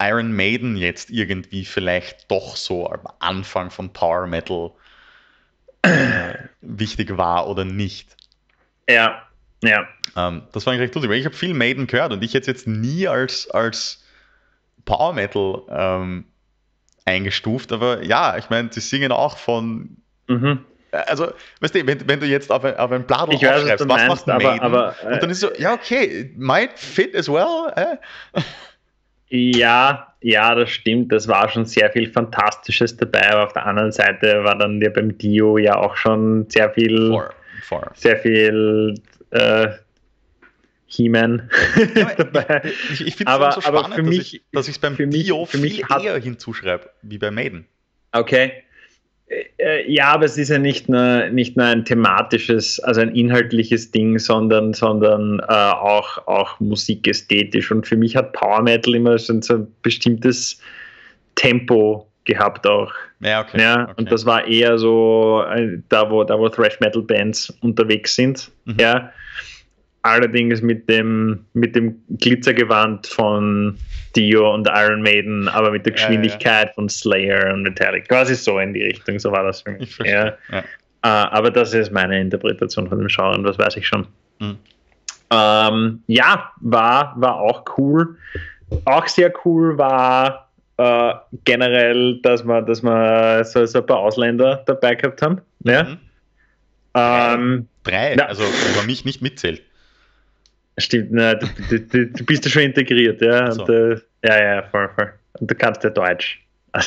Iron 0.00 0.32
Maiden 0.32 0.76
jetzt 0.76 1.10
irgendwie 1.10 1.64
vielleicht 1.64 2.30
doch 2.30 2.56
so 2.56 2.90
am 2.90 3.06
Anfang 3.20 3.70
von 3.70 3.92
Power 3.92 4.26
Metal 4.26 4.72
äh, 5.82 6.34
wichtig 6.60 7.16
war 7.16 7.48
oder 7.48 7.64
nicht. 7.64 8.16
Ja, 8.88 9.22
ja. 9.62 9.86
Ähm, 10.16 10.42
das 10.52 10.64
fand 10.64 10.76
ich 10.76 10.80
recht 10.82 10.94
lustig, 10.94 11.10
weil 11.10 11.18
ich 11.18 11.24
habe 11.24 11.36
viel 11.36 11.54
Maiden 11.54 11.86
gehört 11.86 12.12
und 12.12 12.22
ich 12.22 12.34
hätte 12.34 12.50
es 12.50 12.58
jetzt 12.58 12.66
nie 12.66 13.08
als, 13.08 13.50
als 13.50 14.04
Power 14.84 15.12
Metal 15.12 15.62
ähm, 15.68 16.24
eingestuft, 17.04 17.72
aber 17.72 18.02
ja, 18.02 18.36
ich 18.36 18.50
meine, 18.50 18.72
sie 18.72 18.80
singen 18.80 19.12
auch 19.12 19.38
von. 19.38 19.96
Mhm. 20.28 20.64
Also, 20.92 21.32
weißt 21.60 21.74
du, 21.74 21.86
wenn, 21.86 22.08
wenn 22.08 22.20
du 22.20 22.26
jetzt 22.26 22.50
auf 22.50 22.64
ein, 22.64 22.76
auf 22.76 22.90
ein 22.92 23.04
Blatt 23.04 23.28
aufschreibst, 23.28 23.88
was, 23.88 24.08
was 24.08 24.26
macht 24.26 24.26
Maiden? 24.26 24.60
Aber, 24.60 24.94
aber, 25.00 25.10
äh, 25.10 25.14
und 25.14 25.22
dann 25.22 25.30
ist 25.30 25.40
so, 25.40 25.52
ja, 25.58 25.74
okay, 25.74 26.32
might 26.36 26.78
fit 26.78 27.14
as 27.14 27.28
well. 27.28 27.72
Äh? 27.76 27.96
Ja, 29.28 30.14
ja, 30.20 30.54
das 30.54 30.70
stimmt. 30.70 31.12
Das 31.12 31.26
war 31.28 31.48
schon 31.48 31.64
sehr 31.64 31.90
viel 31.90 32.10
Fantastisches 32.10 32.96
dabei, 32.96 33.30
aber 33.32 33.44
auf 33.44 33.52
der 33.52 33.66
anderen 33.66 33.92
Seite 33.92 34.44
war 34.44 34.56
dann 34.56 34.80
ja 34.80 34.90
beim 34.90 35.16
Dio 35.18 35.58
ja 35.58 35.76
auch 35.76 35.96
schon 35.96 36.48
sehr 36.48 36.70
viel, 36.70 37.08
for, 37.08 37.34
for. 37.62 37.90
sehr 37.94 38.16
viel 38.18 38.94
äh, 39.30 39.68
He-Man 40.86 41.50
ja, 41.94 42.14
dabei. 42.16 42.62
Ich, 42.92 43.06
ich 43.06 43.16
finde 43.16 43.32
es 43.32 43.54
so 43.56 43.60
spannend, 43.60 43.94
für 43.94 44.02
mich, 44.02 44.42
dass 44.52 44.68
ich 44.68 44.76
es 44.76 44.78
beim 44.78 44.96
Dio 44.96 45.44
für 45.44 45.58
mich, 45.58 45.84
viel 45.84 46.04
eher 46.04 46.18
hinzuschreibe 46.18 46.88
wie 47.02 47.18
bei 47.18 47.30
Maiden. 47.30 47.66
Okay. 48.12 48.62
Äh, 49.28 49.90
ja, 49.90 50.12
aber 50.12 50.24
es 50.24 50.38
ist 50.38 50.50
ja 50.50 50.58
nicht 50.58 50.88
nur, 50.88 51.28
nicht 51.30 51.56
nur 51.56 51.66
ein 51.66 51.84
thematisches, 51.84 52.78
also 52.80 53.00
ein 53.00 53.14
inhaltliches 53.14 53.90
Ding, 53.90 54.18
sondern, 54.18 54.72
sondern 54.72 55.40
äh, 55.40 55.52
auch, 55.52 56.26
auch 56.28 56.60
musikästhetisch. 56.60 57.70
Und 57.72 57.86
für 57.86 57.96
mich 57.96 58.14
hat 58.14 58.32
Power 58.32 58.62
Metal 58.62 58.94
immer 58.94 59.18
so 59.18 59.32
ein 59.32 59.66
bestimmtes 59.82 60.60
Tempo 61.34 62.06
gehabt 62.24 62.66
auch. 62.66 62.92
Ja, 63.20 63.40
okay. 63.40 63.60
Ja, 63.60 63.84
okay. 63.84 63.94
Und 63.96 64.12
das 64.12 64.26
war 64.26 64.46
eher 64.46 64.78
so 64.78 65.44
äh, 65.50 65.78
da, 65.88 66.10
wo, 66.10 66.22
da, 66.22 66.38
wo 66.38 66.48
Thrash 66.48 66.78
Metal 66.80 67.02
Bands 67.02 67.52
unterwegs 67.62 68.14
sind. 68.14 68.50
Mhm. 68.64 68.76
Ja. 68.78 69.12
Allerdings 70.06 70.62
mit 70.62 70.88
dem, 70.88 71.44
mit 71.54 71.74
dem 71.76 71.96
Glitzergewand 72.18 73.06
von 73.06 73.76
Dio 74.14 74.54
und 74.54 74.68
Iron 74.72 75.02
Maiden, 75.02 75.48
aber 75.48 75.70
mit 75.70 75.84
der 75.84 75.92
Geschwindigkeit 75.92 76.64
ja, 76.64 76.68
ja. 76.68 76.72
von 76.74 76.88
Slayer 76.88 77.52
und 77.52 77.62
Metallic. 77.62 78.08
Quasi 78.08 78.34
so 78.34 78.58
in 78.58 78.72
die 78.72 78.82
Richtung, 78.82 79.18
so 79.18 79.30
war 79.30 79.42
das 79.42 79.62
für 79.62 79.72
mich. 79.72 79.98
Ja. 79.98 80.34
ja. 80.50 80.64
Uh, 81.04 81.28
aber 81.30 81.50
das 81.50 81.72
ist 81.72 81.92
meine 81.92 82.20
Interpretation 82.20 82.88
von 82.88 82.98
dem 82.98 83.08
Schauen, 83.08 83.44
das 83.44 83.58
weiß 83.58 83.76
ich 83.76 83.86
schon. 83.86 84.06
Mhm. 84.40 84.56
Ähm, 85.30 86.02
ja, 86.06 86.50
war, 86.60 87.14
war 87.16 87.40
auch 87.40 87.64
cool. 87.76 88.16
Auch 88.84 89.06
sehr 89.06 89.32
cool 89.44 89.76
war 89.78 90.50
äh, 90.78 91.14
generell, 91.44 92.20
dass 92.22 92.44
wir, 92.44 92.62
dass 92.62 92.82
wir 92.82 93.44
so, 93.44 93.64
so 93.66 93.78
ein 93.78 93.86
paar 93.86 93.98
Ausländer 93.98 94.62
dabei 94.66 94.94
gehabt 94.94 95.22
haben. 95.22 95.40
Ja. 95.64 95.84
Mhm. 95.84 95.98
Ähm, 96.94 97.68
Drei, 97.84 98.16
ja. 98.16 98.26
also 98.26 98.42
man 98.76 98.86
mich 98.86 99.04
nicht 99.04 99.22
mitzählt. 99.22 99.62
Stimmt, 100.78 101.12
na, 101.12 101.34
du, 101.34 101.46
du, 101.70 102.06
du, 102.06 102.24
bist 102.24 102.44
ja 102.44 102.50
schon 102.50 102.62
integriert, 102.62 103.20
ja. 103.22 103.50
So. 103.50 103.64
Und, 103.64 103.70
äh, 103.70 103.96
ja, 104.24 104.42
ja, 104.42 104.62
voll, 104.62 104.90
voll. 104.94 105.12
Und 105.40 105.50
du 105.50 105.54
kannst 105.54 105.82
ja 105.84 105.90
Deutsch. 105.90 106.40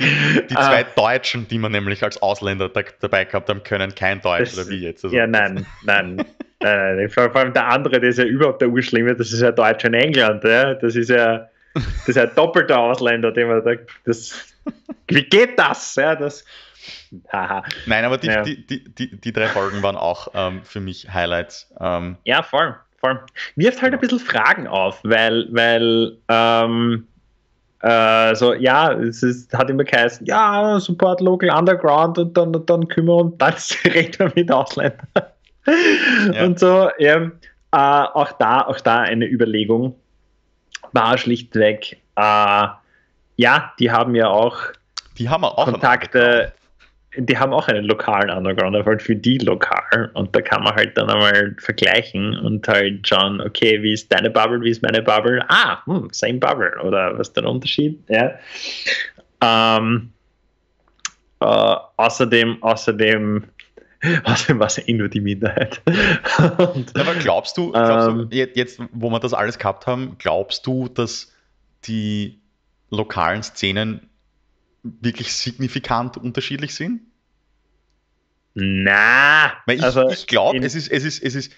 die, 0.00 0.54
zwei 0.54 0.84
ah. 0.84 0.86
Deutschen, 0.94 1.48
die 1.48 1.58
man 1.58 1.72
nämlich 1.72 2.02
als 2.02 2.20
Ausländer 2.20 2.68
da, 2.68 2.82
dabei 3.00 3.24
gehabt 3.24 3.48
haben, 3.48 3.62
können 3.62 3.94
kein 3.94 4.20
Deutsch, 4.20 4.50
das, 4.50 4.58
oder 4.58 4.68
wie 4.68 4.80
jetzt? 4.80 5.04
Also, 5.04 5.16
ja, 5.16 5.26
nein, 5.26 5.64
nein. 5.82 6.24
äh, 6.60 7.08
vor 7.08 7.34
allem 7.34 7.54
der 7.54 7.68
andere, 7.68 8.00
der 8.00 8.10
ist 8.10 8.18
ja 8.18 8.24
überhaupt 8.24 8.60
der 8.60 8.68
Urschlimme, 8.68 9.14
das 9.14 9.32
ist 9.32 9.40
ja 9.40 9.50
Deutsch 9.50 9.84
in 9.84 9.94
England, 9.94 10.44
ja. 10.44 10.74
Das 10.74 10.94
ist 10.94 11.08
ja, 11.08 11.48
das 11.72 12.08
ist 12.08 12.16
ja 12.16 12.24
ein 12.24 12.34
doppelter 12.34 12.78
Ausländer, 12.78 13.32
den 13.32 13.48
man 13.48 13.64
da, 13.64 13.72
das, 14.04 14.54
wie 15.08 15.22
geht 15.22 15.58
das? 15.58 15.94
Ja, 15.94 16.14
das 16.14 16.44
Nein, 17.86 18.04
aber 18.04 18.18
die, 18.18 18.26
ja. 18.28 18.42
die, 18.42 18.64
die, 18.66 19.20
die, 19.20 19.32
drei 19.32 19.46
Folgen 19.48 19.82
waren 19.82 19.96
auch 19.96 20.28
ähm, 20.34 20.62
für 20.64 20.80
mich 20.80 21.12
Highlights. 21.12 21.72
Ähm, 21.80 22.16
ja, 22.24 22.42
voll, 22.42 22.74
voll. 22.98 23.20
Wirft 23.56 23.82
halt 23.82 23.94
ein 23.94 24.00
bisschen 24.00 24.18
Fragen 24.18 24.66
auf, 24.66 25.00
weil, 25.02 25.46
weil 25.50 26.16
ähm, 26.28 27.06
äh, 27.80 28.34
so, 28.34 28.54
ja, 28.54 28.92
es 28.92 29.22
ist, 29.22 29.52
hat 29.52 29.70
immer 29.70 29.84
geheißen, 29.84 30.26
ja, 30.26 30.78
Support 30.80 31.20
Local 31.20 31.50
Underground 31.50 32.18
und 32.18 32.36
dann, 32.36 32.52
dann 32.66 32.88
kümmern 32.88 33.26
und 33.26 33.38
dann 33.42 33.54
reden 33.84 34.18
wir 34.18 34.32
mit 34.34 34.50
Ausländern. 34.50 35.06
Ja. 36.32 36.44
Und 36.44 36.58
so, 36.58 36.90
ja, 36.98 37.16
äh, 37.16 37.30
auch 37.72 38.32
da, 38.32 38.62
auch 38.62 38.80
da 38.80 39.00
eine 39.00 39.26
Überlegung 39.26 39.96
war 40.92 41.18
schlichtweg, 41.18 41.98
äh, 42.16 42.66
ja, 43.36 43.72
die 43.78 43.90
haben 43.90 44.14
ja 44.14 44.28
auch 44.28 44.56
die 45.18 45.28
haben 45.28 45.44
auch 45.44 45.64
Kontakte 45.64 46.52
die 47.16 47.38
haben 47.38 47.52
auch 47.52 47.68
einen 47.68 47.84
lokalen 47.84 48.30
Underground, 48.30 48.76
aber 48.76 48.86
halt 48.86 49.02
für 49.02 49.16
die 49.16 49.38
lokal. 49.38 50.10
Und 50.14 50.34
da 50.34 50.40
kann 50.40 50.62
man 50.62 50.74
halt 50.74 50.96
dann 50.96 51.08
einmal 51.08 51.54
vergleichen 51.58 52.38
und 52.38 52.66
halt 52.68 53.06
schauen, 53.06 53.40
okay, 53.40 53.82
wie 53.82 53.92
ist 53.92 54.12
deine 54.12 54.30
Bubble, 54.30 54.60
wie 54.62 54.70
ist 54.70 54.82
meine 54.82 55.02
Bubble? 55.02 55.44
Ah, 55.48 55.84
hm, 55.86 56.08
same 56.12 56.38
Bubble. 56.38 56.72
Oder 56.82 57.18
was 57.18 57.28
ist 57.28 57.36
der 57.36 57.44
Unterschied? 57.44 57.98
Ja. 58.08 58.32
Ähm, 59.40 60.12
äh, 61.40 61.76
außerdem, 61.96 62.62
außerdem, 62.62 63.44
außerdem 64.24 64.58
war 64.58 64.66
es 64.66 64.78
eh 64.88 64.92
nur 64.92 65.08
die 65.08 65.20
Minderheit. 65.20 65.82
und, 66.58 66.98
aber 66.98 67.14
glaubst 67.14 67.56
du, 67.56 67.72
glaubst 67.72 68.08
ähm, 68.08 68.28
du, 68.30 68.36
jetzt, 68.36 68.80
wo 68.92 69.10
wir 69.10 69.20
das 69.20 69.34
alles 69.34 69.58
gehabt 69.58 69.86
haben, 69.86 70.16
glaubst 70.18 70.66
du, 70.66 70.88
dass 70.88 71.32
die 71.84 72.40
lokalen 72.90 73.42
Szenen 73.42 74.08
wirklich 74.84 75.32
signifikant 75.32 76.16
unterschiedlich 76.16 76.74
sind? 76.74 77.00
Na, 78.54 79.52
Weil 79.66 79.78
ich, 79.78 79.82
also 79.82 80.08
ich 80.08 80.26
glaube, 80.26 80.58
es 80.58 80.74
ist, 80.74 80.88
es, 80.88 81.04
ist, 81.04 81.22
es 81.22 81.34
ist 81.34 81.52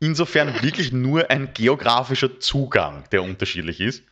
insofern 0.00 0.52
wirklich 0.62 0.92
nur 0.92 1.30
ein 1.30 1.54
geografischer 1.54 2.40
Zugang, 2.40 3.04
der 3.10 3.22
unterschiedlich 3.22 3.80
ist. 3.80 4.04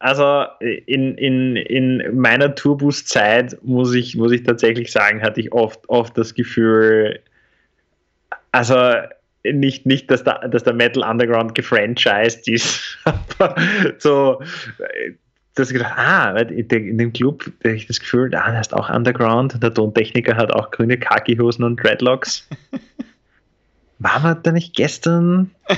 Also 0.00 0.44
in, 0.60 1.16
in, 1.16 1.56
in 1.56 2.18
meiner 2.18 2.54
Tourbus-Zeit 2.54 3.58
muss 3.62 3.94
ich, 3.94 4.16
muss 4.16 4.32
ich 4.32 4.44
tatsächlich 4.44 4.90
sagen, 4.90 5.22
hatte 5.22 5.40
ich 5.40 5.52
oft, 5.52 5.88
oft 5.88 6.16
das 6.16 6.34
Gefühl, 6.34 7.20
also 8.52 8.92
nicht, 9.44 9.86
nicht 9.86 10.10
dass, 10.10 10.24
der, 10.24 10.48
dass 10.48 10.64
der 10.64 10.74
Metal 10.74 11.02
Underground 11.02 11.54
gefranchised 11.54 12.48
ist, 12.48 12.98
aber 13.04 13.54
so 13.98 14.40
dass 15.58 15.70
ich 15.70 15.76
gedacht, 15.76 15.94
ah, 15.96 16.36
in 16.38 16.98
dem 16.98 17.12
Club 17.12 17.50
habe 17.64 17.74
ich 17.74 17.86
das 17.86 18.00
Gefühl, 18.00 18.34
ah, 18.34 18.50
der 18.50 18.60
ist 18.60 18.74
auch 18.74 18.88
Underground, 18.90 19.62
der 19.62 19.74
Tontechniker 19.74 20.36
hat 20.36 20.52
auch 20.52 20.70
grüne 20.70 20.98
Khaki-Hosen 20.98 21.64
und 21.64 21.82
Dreadlocks. 21.82 22.48
Waren 23.98 24.22
wir 24.22 24.34
da 24.36 24.52
nicht 24.52 24.76
gestern? 24.76 25.50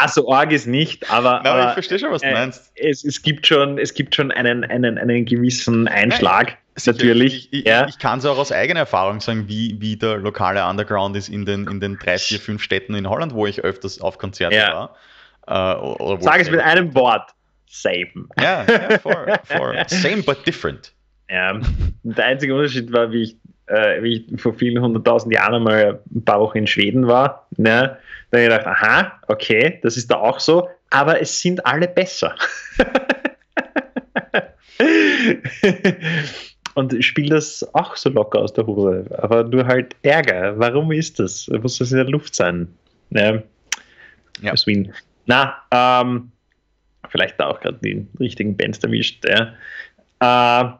ah, 0.00 0.08
so 0.08 0.32
arg 0.32 0.50
ist 0.50 0.66
nicht, 0.66 1.08
aber, 1.10 1.40
Na, 1.44 1.52
aber 1.52 1.68
ich 1.68 1.72
verstehe 1.74 1.98
schon, 2.00 2.10
was 2.10 2.22
du 2.22 2.28
äh, 2.28 2.32
meinst. 2.32 2.72
Es, 2.74 3.04
es, 3.04 3.22
gibt 3.22 3.46
schon, 3.46 3.78
es 3.78 3.94
gibt 3.94 4.16
schon 4.16 4.32
einen, 4.32 4.64
einen, 4.64 4.98
einen 4.98 5.24
gewissen 5.24 5.86
Einschlag. 5.86 6.50
Ja, 6.50 6.92
natürlich. 6.92 7.52
Ich, 7.52 7.60
ich, 7.60 7.66
ja. 7.66 7.86
ich 7.86 7.98
kann 7.98 8.18
es 8.18 8.26
auch 8.26 8.36
aus 8.36 8.50
eigener 8.50 8.80
Erfahrung 8.80 9.20
sagen, 9.20 9.44
wie, 9.46 9.76
wie 9.80 9.96
der 9.96 10.16
lokale 10.16 10.66
Underground 10.66 11.16
ist 11.16 11.28
in 11.28 11.46
den, 11.46 11.68
in 11.68 11.80
den 11.80 11.98
drei, 11.98 12.18
vier, 12.18 12.40
fünf 12.40 12.62
Städten 12.62 12.96
in 12.96 13.08
Holland, 13.08 13.32
wo 13.32 13.46
ich 13.46 13.60
öfters 13.60 14.00
auf 14.00 14.18
Konzerten 14.18 14.56
ja. 14.56 14.90
war. 15.46 16.16
Äh, 16.16 16.16
Sag 16.20 16.40
es 16.40 16.50
mit 16.50 16.60
einem 16.60 16.92
Wort 16.96 17.35
same. 17.66 18.28
Ja, 18.40 18.64
ja 18.64 18.98
for, 18.98 19.38
for. 19.44 19.74
same 19.88 20.22
but 20.22 20.46
different. 20.46 20.92
Ja, 21.28 21.60
der 22.02 22.24
einzige 22.24 22.54
Unterschied 22.54 22.92
war, 22.92 23.10
wie 23.10 23.22
ich, 23.22 23.36
äh, 23.66 24.02
wie 24.02 24.26
ich 24.30 24.40
vor 24.40 24.54
vielen 24.54 24.80
hunderttausend 24.82 25.34
Jahren 25.34 25.54
einmal 25.54 26.00
ein 26.14 26.24
paar 26.24 26.40
Wochen 26.40 26.58
in 26.58 26.66
Schweden 26.66 27.08
war. 27.08 27.48
Ne? 27.56 27.98
Da 28.30 28.38
habe 28.38 28.44
ich 28.44 28.48
gedacht, 28.50 28.66
aha, 28.66 29.20
okay, 29.28 29.78
das 29.82 29.96
ist 29.96 30.10
da 30.10 30.16
auch 30.16 30.38
so, 30.38 30.68
aber 30.90 31.20
es 31.20 31.40
sind 31.40 31.66
alle 31.66 31.88
besser. 31.88 32.36
Und 36.74 36.92
ich 36.92 37.06
spiele 37.06 37.30
das 37.36 37.66
auch 37.74 37.96
so 37.96 38.10
locker 38.10 38.40
aus 38.40 38.52
der 38.52 38.66
Hose, 38.66 39.06
aber 39.18 39.44
nur 39.44 39.66
halt 39.66 39.96
Ärger. 40.02 40.58
Warum 40.58 40.92
ist 40.92 41.18
das? 41.18 41.48
Muss 41.48 41.78
das 41.78 41.90
in 41.90 41.96
der 41.96 42.06
Luft 42.06 42.34
sein? 42.34 42.68
Ja. 43.10 43.42
ja. 44.42 44.52
Na, 45.24 45.56
ähm, 45.70 46.30
vielleicht 47.10 47.40
da 47.40 47.48
auch 47.48 47.60
gerade 47.60 47.78
die 47.82 48.06
richtigen 48.20 48.56
Bands 48.56 48.78
erwischt. 48.78 49.24
Ja. 49.26 49.54
Äh, 50.20 50.70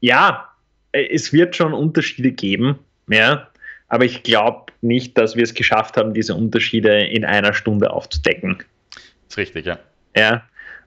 ja, 0.00 0.48
es 0.92 1.32
wird 1.32 1.54
schon 1.56 1.72
Unterschiede 1.72 2.32
geben, 2.32 2.78
ja, 3.08 3.48
aber 3.88 4.04
ich 4.04 4.22
glaube 4.22 4.72
nicht, 4.80 5.18
dass 5.18 5.36
wir 5.36 5.42
es 5.42 5.54
geschafft 5.54 5.96
haben, 5.96 6.14
diese 6.14 6.34
Unterschiede 6.34 7.04
in 7.04 7.24
einer 7.24 7.52
Stunde 7.52 7.92
aufzudecken. 7.92 8.58
Das 8.90 9.02
ist 9.28 9.36
richtig, 9.38 9.66
ja. 9.66 9.78
Ja. 10.16 10.42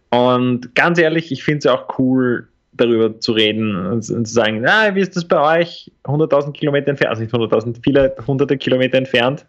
Und 0.09 0.75
ganz 0.75 0.99
ehrlich, 0.99 1.31
ich 1.31 1.43
finde 1.43 1.59
es 1.59 1.67
auch 1.67 1.97
cool, 1.97 2.47
darüber 2.73 3.19
zu 3.19 3.33
reden 3.33 3.75
und, 3.85 4.09
und, 4.09 4.25
zu 4.25 4.33
sagen, 4.33 4.67
ah, 4.67 4.93
wie 4.95 5.01
ist 5.01 5.15
das 5.15 5.25
bei 5.25 5.59
euch? 5.59 5.91
100.000 6.05 6.53
Kilometer 6.53 6.89
entfernt, 6.89 7.09
also 7.11 7.21
nicht 7.21 7.33
100.000, 7.33 7.77
viele 7.83 8.15
hunderte 8.25 8.57
Kilometer 8.57 8.97
entfernt. 8.97 9.45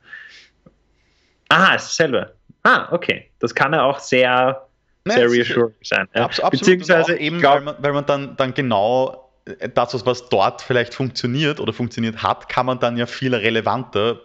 Ah, 1.48 1.74
ist 1.74 1.88
dasselbe. 1.88 2.34
Ah, 2.62 2.88
okay. 2.92 3.30
Das 3.38 3.54
kann 3.54 3.72
ja 3.72 3.82
auch 3.82 3.98
sehr 3.98 4.66
sehr 5.06 5.30
reassuring 5.30 5.74
sein. 5.82 6.08
Ja. 6.14 6.24
Absolut. 6.24 6.52
Beziehungsweise 6.52 7.16
eben, 7.18 7.38
glaub, 7.38 7.56
weil, 7.56 7.62
man, 7.62 7.74
weil 7.78 7.92
man 7.92 8.06
dann, 8.06 8.36
dann 8.36 8.54
genau 8.54 9.30
äh, 9.44 9.68
das, 9.68 10.06
was 10.06 10.28
dort 10.28 10.62
vielleicht 10.62 10.94
funktioniert 10.94 11.60
oder 11.60 11.72
funktioniert 11.72 12.22
hat, 12.22 12.48
kann 12.48 12.66
man 12.66 12.78
dann 12.80 12.96
ja 12.96 13.06
viel 13.06 13.34
relevanter 13.34 14.20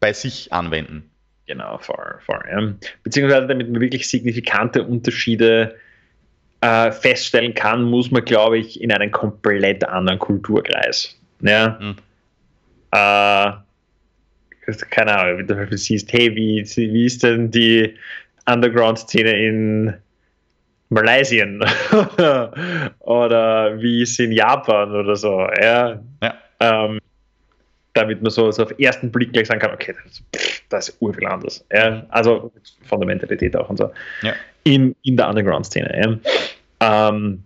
bei 0.00 0.12
sich 0.12 0.52
anwenden. 0.52 1.10
Genau, 1.46 1.78
voll, 1.78 2.18
voll. 2.24 2.42
Ja. 2.50 2.72
Beziehungsweise 3.02 3.46
damit 3.46 3.70
man 3.70 3.80
wirklich 3.80 4.08
signifikante 4.08 4.82
Unterschiede 4.82 5.76
äh, 6.62 6.90
feststellen 6.90 7.52
kann, 7.52 7.82
muss 7.84 8.10
man, 8.10 8.24
glaube 8.24 8.58
ich, 8.58 8.80
in 8.80 8.90
einen 8.90 9.10
komplett 9.10 9.86
anderen 9.86 10.18
Kulturkreis. 10.18 11.18
Ja. 11.42 11.78
Mhm. 11.80 11.96
Äh, 12.92 13.52
keine 14.88 15.18
Ahnung, 15.18 15.38
wie 15.40 15.44
du 15.44 15.76
siehst, 15.76 16.10
hey, 16.12 16.34
wie, 16.34 16.64
wie 16.64 17.04
ist 17.04 17.22
denn 17.22 17.50
die 17.50 17.94
Underground-Szene 18.46 19.30
in 19.30 19.94
Malaysien 20.90 21.64
oder 23.00 23.80
wie 23.80 24.02
es 24.02 24.18
in 24.18 24.32
Japan 24.32 24.92
oder 24.92 25.16
so. 25.16 25.46
Ja. 25.60 26.00
ja. 26.22 26.34
Ähm, 26.60 26.98
damit 27.94 28.22
man 28.22 28.30
so, 28.30 28.50
so 28.50 28.64
auf 28.64 28.68
den 28.70 28.80
ersten 28.80 29.10
Blick 29.10 29.32
gleich 29.32 29.46
sagen 29.46 29.60
kann, 29.60 29.72
okay, 29.72 29.94
das, 30.04 30.22
das 30.68 30.88
ist 30.88 31.00
urviel 31.00 31.26
anders. 31.26 31.64
Ja. 31.72 32.04
Also 32.10 32.52
von 32.84 33.00
der 33.00 33.06
Mentalität 33.06 33.56
auch 33.56 33.70
und 33.70 33.78
so. 33.78 33.90
Ja. 34.22 34.34
In, 34.64 34.94
in 35.02 35.16
der 35.16 35.28
Underground-Szene. 35.28 36.20
Ja. 36.80 37.08
Ähm, 37.08 37.44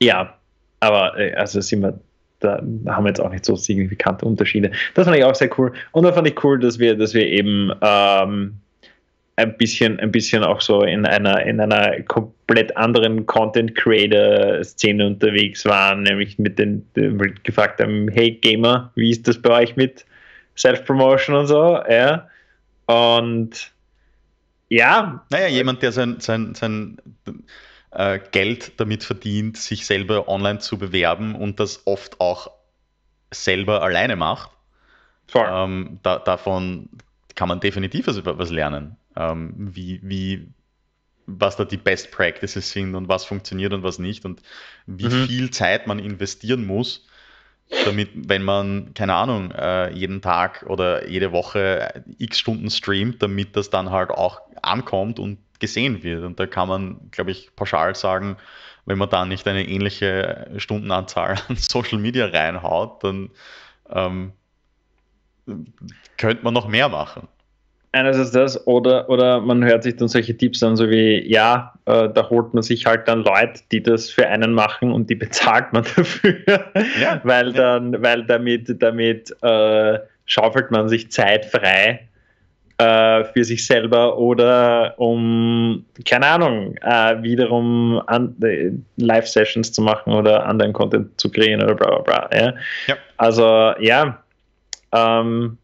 ja, 0.00 0.34
aber 0.80 1.18
äh, 1.18 1.34
also 1.34 1.60
sind 1.60 1.82
wir 1.82 1.98
da 2.44 2.62
haben 2.88 3.04
wir 3.04 3.08
jetzt 3.08 3.20
auch 3.20 3.30
nicht 3.30 3.44
so 3.44 3.56
signifikante 3.56 4.24
Unterschiede. 4.26 4.70
Das 4.94 5.06
fand 5.06 5.16
ich 5.16 5.24
auch 5.24 5.34
sehr 5.34 5.50
cool. 5.58 5.72
Und 5.92 6.04
dann 6.04 6.12
fand 6.12 6.28
ich 6.28 6.44
cool, 6.44 6.58
dass 6.58 6.78
wir, 6.78 6.96
dass 6.96 7.14
wir 7.14 7.26
eben 7.26 7.72
ähm, 7.80 8.60
ein 9.36 9.56
bisschen, 9.56 9.98
ein 10.00 10.12
bisschen 10.12 10.44
auch 10.44 10.60
so 10.60 10.82
in 10.82 11.04
einer, 11.06 11.44
in 11.44 11.60
einer 11.60 12.00
komplett 12.02 12.76
anderen 12.76 13.26
Content 13.26 13.74
Creator 13.74 14.62
Szene 14.62 15.06
unterwegs 15.06 15.64
waren, 15.64 16.02
nämlich 16.02 16.38
mit 16.38 16.58
den, 16.58 16.86
gefragt 17.42 17.80
haben, 17.80 18.08
hey 18.08 18.32
Gamer, 18.32 18.92
wie 18.94 19.10
ist 19.10 19.26
das 19.26 19.40
bei 19.40 19.62
euch 19.62 19.76
mit, 19.76 20.04
Self-Promotion 20.56 21.36
und 21.36 21.46
so, 21.46 21.82
ja. 21.88 22.28
Und 22.86 23.72
ja. 24.68 25.24
Naja, 25.30 25.48
jemand, 25.48 25.82
der 25.82 25.92
sein, 25.92 26.20
sein, 26.20 26.54
sein 26.54 26.98
äh, 27.90 28.20
Geld 28.30 28.78
damit 28.78 29.02
verdient, 29.02 29.56
sich 29.56 29.86
selber 29.86 30.28
online 30.28 30.60
zu 30.60 30.78
bewerben 30.78 31.34
und 31.34 31.58
das 31.60 31.86
oft 31.86 32.20
auch 32.20 32.50
selber 33.32 33.82
alleine 33.82 34.14
macht, 34.14 34.50
ähm, 35.34 35.98
da, 36.02 36.18
davon 36.18 36.88
kann 37.34 37.48
man 37.48 37.60
definitiv 37.60 38.06
was, 38.06 38.24
was 38.24 38.50
lernen. 38.50 38.96
Ähm, 39.16 39.54
wie, 39.56 40.00
wie, 40.02 40.48
was 41.26 41.56
da 41.56 41.64
die 41.64 41.76
Best 41.76 42.10
Practices 42.10 42.70
sind 42.70 42.94
und 42.94 43.08
was 43.08 43.24
funktioniert 43.24 43.72
und 43.72 43.82
was 43.82 43.98
nicht 43.98 44.24
und 44.24 44.42
wie 44.86 45.06
mhm. 45.06 45.26
viel 45.26 45.50
Zeit 45.50 45.86
man 45.86 45.98
investieren 45.98 46.66
muss, 46.66 47.06
damit, 47.84 48.10
wenn 48.14 48.42
man, 48.42 48.92
keine 48.94 49.14
Ahnung, 49.14 49.50
äh, 49.52 49.90
jeden 49.92 50.20
Tag 50.20 50.64
oder 50.68 51.08
jede 51.08 51.32
Woche 51.32 52.04
x 52.18 52.38
Stunden 52.38 52.70
streamt, 52.70 53.22
damit 53.22 53.56
das 53.56 53.70
dann 53.70 53.90
halt 53.90 54.10
auch 54.10 54.42
ankommt 54.62 55.18
und 55.18 55.38
gesehen 55.60 56.02
wird. 56.02 56.24
Und 56.24 56.38
da 56.38 56.46
kann 56.46 56.68
man, 56.68 57.10
glaube 57.10 57.30
ich, 57.30 57.54
pauschal 57.56 57.94
sagen, 57.94 58.36
wenn 58.86 58.98
man 58.98 59.08
da 59.08 59.24
nicht 59.24 59.46
eine 59.48 59.66
ähnliche 59.66 60.52
Stundenanzahl 60.58 61.36
an 61.48 61.56
Social 61.56 61.98
Media 61.98 62.26
reinhaut, 62.26 63.02
dann 63.02 63.30
ähm, 63.88 64.32
könnte 66.16 66.44
man 66.44 66.54
noch 66.54 66.68
mehr 66.68 66.88
machen. 66.88 67.28
Einerseits 67.94 68.32
das, 68.32 68.66
oder, 68.66 69.08
oder 69.08 69.40
man 69.40 69.64
hört 69.64 69.84
sich 69.84 69.96
dann 69.96 70.08
solche 70.08 70.36
Tipps 70.36 70.62
an, 70.62 70.76
so 70.76 70.90
wie, 70.90 71.24
ja, 71.30 71.72
äh, 71.86 72.08
da 72.12 72.28
holt 72.28 72.52
man 72.52 72.62
sich 72.62 72.86
halt 72.86 73.06
dann 73.06 73.22
Leute, 73.22 73.60
die 73.70 73.82
das 73.82 74.10
für 74.10 74.26
einen 74.26 74.52
machen 74.52 74.92
und 74.92 75.08
die 75.08 75.14
bezahlt 75.14 75.72
man 75.72 75.84
dafür, 75.96 76.34
ja, 77.00 77.20
weil 77.22 77.52
dann, 77.52 78.02
weil 78.02 78.24
damit, 78.24 78.82
damit 78.82 79.34
äh, 79.42 79.98
schaufelt 80.26 80.70
man 80.70 80.88
sich 80.88 81.10
Zeit 81.12 81.44
frei 81.44 82.08
äh, 82.78 83.24
für 83.24 83.44
sich 83.44 83.64
selber 83.64 84.18
oder 84.18 84.94
um, 84.98 85.84
keine 86.04 86.26
Ahnung, 86.26 86.76
äh, 86.82 87.22
wiederum 87.22 88.02
äh, 88.08 88.70
Live-Sessions 88.96 89.70
zu 89.70 89.82
machen 89.82 90.12
oder 90.12 90.46
anderen 90.46 90.72
Content 90.72 91.20
zu 91.20 91.30
kreieren 91.30 91.62
oder 91.62 91.74
bla 91.74 91.98
bla 92.00 92.26
bla. 92.28 92.30
Ja? 92.36 92.54
ja. 92.88 92.96
Also 93.16 93.74
ja, 93.78 94.18
ähm, 94.92 95.58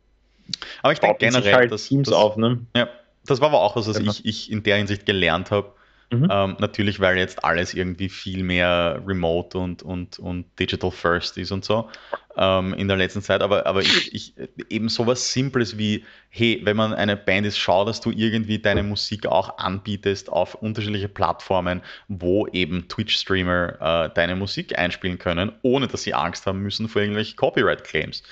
aber 0.82 0.92
ich 0.92 0.98
denke 0.98 1.18
generell, 1.18 1.54
halt 1.54 1.72
dass, 1.72 1.86
Teams 1.86 2.08
das, 2.08 2.16
auf, 2.16 2.36
ne? 2.36 2.60
Ja, 2.76 2.88
das 3.26 3.40
war 3.40 3.48
aber 3.48 3.60
auch 3.60 3.76
was, 3.76 3.88
was 3.88 3.98
genau. 3.98 4.10
ich, 4.12 4.24
ich 4.24 4.50
in 4.50 4.62
der 4.62 4.76
Hinsicht 4.76 5.06
gelernt 5.06 5.50
habe. 5.50 5.72
Mhm. 6.12 6.28
Ähm, 6.28 6.56
natürlich, 6.58 6.98
weil 6.98 7.16
jetzt 7.18 7.44
alles 7.44 7.72
irgendwie 7.72 8.08
viel 8.08 8.42
mehr 8.42 9.00
remote 9.06 9.56
und, 9.56 9.84
und, 9.84 10.18
und 10.18 10.44
digital 10.58 10.90
first 10.90 11.38
ist 11.38 11.52
und 11.52 11.64
so 11.64 11.88
ähm, 12.36 12.74
in 12.74 12.88
der 12.88 12.96
letzten 12.96 13.22
Zeit. 13.22 13.42
Aber, 13.42 13.64
aber 13.66 13.80
ich, 13.80 14.12
ich, 14.12 14.34
eben 14.68 14.88
sowas 14.88 15.32
Simples 15.32 15.78
wie, 15.78 16.04
hey, 16.28 16.60
wenn 16.64 16.76
man 16.76 16.94
eine 16.94 17.16
Band 17.16 17.46
ist, 17.46 17.58
schau, 17.58 17.84
dass 17.84 18.00
du 18.00 18.10
irgendwie 18.10 18.58
deine 18.58 18.82
Musik 18.82 19.26
auch 19.26 19.58
anbietest 19.58 20.30
auf 20.30 20.56
unterschiedliche 20.56 21.08
Plattformen, 21.08 21.80
wo 22.08 22.48
eben 22.48 22.88
Twitch-Streamer 22.88 24.08
äh, 24.08 24.14
deine 24.14 24.34
Musik 24.34 24.76
einspielen 24.76 25.18
können, 25.18 25.52
ohne 25.62 25.86
dass 25.86 26.02
sie 26.02 26.14
Angst 26.14 26.44
haben 26.46 26.60
müssen 26.60 26.88
vor 26.88 27.02
irgendwelchen 27.02 27.36
Copyright-Claims. 27.36 28.24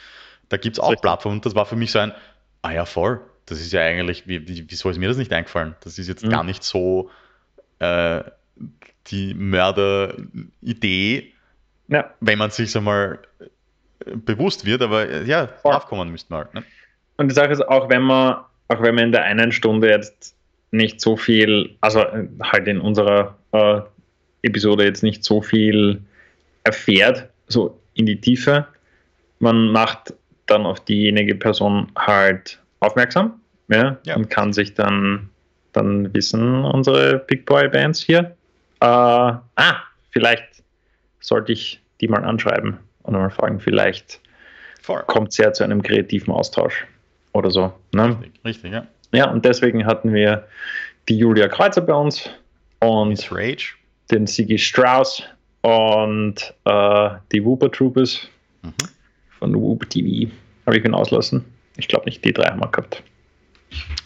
Da 0.48 0.56
gibt 0.56 0.76
es 0.76 0.80
auch 0.80 0.94
Plattformen. 1.00 1.40
Das 1.40 1.54
war 1.54 1.66
für 1.66 1.76
mich 1.76 1.92
so 1.92 1.98
ein, 1.98 2.12
ah 2.62 2.72
ja, 2.72 2.84
voll. 2.84 3.20
Das 3.46 3.60
ist 3.60 3.72
ja 3.72 3.82
eigentlich, 3.82 4.26
wie, 4.26 4.46
wieso 4.68 4.90
ist 4.90 4.98
mir 4.98 5.08
das 5.08 5.16
nicht 5.16 5.32
eingefallen? 5.32 5.74
Das 5.82 5.98
ist 5.98 6.08
jetzt 6.08 6.24
mhm. 6.24 6.30
gar 6.30 6.44
nicht 6.44 6.62
so 6.62 7.10
äh, 7.78 8.22
die 9.06 9.34
Mörderidee, 9.34 11.32
ja. 11.88 12.10
wenn 12.20 12.38
man 12.38 12.50
sich 12.50 12.76
einmal 12.76 13.20
äh, 13.40 14.16
bewusst 14.16 14.64
wird, 14.64 14.82
aber 14.82 15.08
äh, 15.08 15.24
ja, 15.24 15.46
draufkommen 15.46 16.10
müsste 16.10 16.32
man 16.32 16.44
halt. 16.44 16.54
Ne? 16.54 16.64
Und 17.16 17.28
die 17.28 17.34
Sache 17.34 17.52
ist, 17.52 17.66
auch 17.66 17.88
wenn 17.88 18.02
man, 18.02 18.36
auch 18.68 18.82
wenn 18.82 18.94
man 18.94 19.04
in 19.04 19.12
der 19.12 19.24
einen 19.24 19.52
Stunde 19.52 19.88
jetzt 19.88 20.34
nicht 20.70 21.00
so 21.00 21.16
viel, 21.16 21.76
also 21.80 22.00
äh, 22.00 22.28
halt 22.42 22.68
in 22.68 22.80
unserer 22.80 23.36
äh, 23.52 23.80
Episode 24.42 24.84
jetzt 24.84 25.02
nicht 25.02 25.24
so 25.24 25.40
viel 25.40 26.02
erfährt, 26.64 27.28
so 27.46 27.80
in 27.94 28.06
die 28.06 28.20
Tiefe, 28.20 28.66
man 29.40 29.72
macht 29.72 30.14
dann 30.48 30.66
auf 30.66 30.80
diejenige 30.80 31.34
Person 31.34 31.90
halt 31.96 32.60
aufmerksam 32.80 33.40
ja, 33.68 33.98
ja. 34.04 34.16
und 34.16 34.30
kann 34.30 34.52
sich 34.52 34.74
dann, 34.74 35.30
dann 35.72 36.12
wissen, 36.14 36.64
unsere 36.64 37.18
Big 37.18 37.46
Boy 37.46 37.68
Bands 37.68 38.00
hier. 38.00 38.36
Äh, 38.80 38.86
ah, 38.86 39.76
vielleicht 40.10 40.44
sollte 41.20 41.52
ich 41.52 41.80
die 42.00 42.08
mal 42.08 42.24
anschreiben 42.24 42.78
und 43.02 43.14
mal 43.14 43.30
fragen, 43.30 43.60
vielleicht 43.60 44.20
kommt 45.06 45.32
es 45.32 45.36
ja 45.36 45.52
zu 45.52 45.64
einem 45.64 45.82
kreativen 45.82 46.32
Austausch 46.32 46.86
oder 47.32 47.50
so. 47.50 47.72
Ne? 47.92 48.16
Richtig, 48.20 48.44
richtig, 48.44 48.72
ja. 48.72 48.86
Ja, 49.12 49.30
und 49.30 49.44
deswegen 49.44 49.86
hatten 49.86 50.12
wir 50.12 50.46
die 51.08 51.18
Julia 51.18 51.48
Kreuzer 51.48 51.80
bei 51.80 51.94
uns 51.94 52.30
und 52.80 53.28
Rage. 53.32 53.74
den 54.10 54.26
Sigi 54.26 54.58
Strauss 54.58 55.22
und 55.62 56.54
äh, 56.64 57.10
die 57.32 57.44
Wooper 57.44 57.70
Troopers. 57.70 58.28
Mhm 58.62 58.72
von 59.38 59.54
Whoop 59.54 59.88
TV. 59.90 60.30
Habe 60.66 60.78
ich 60.78 60.84
ihn 60.84 60.94
auslassen? 60.94 61.44
Ich 61.76 61.88
glaube 61.88 62.06
nicht, 62.06 62.24
die 62.24 62.32
drei 62.32 62.48
haben 62.48 62.60
wir 62.60 62.68
gehabt. 62.68 63.02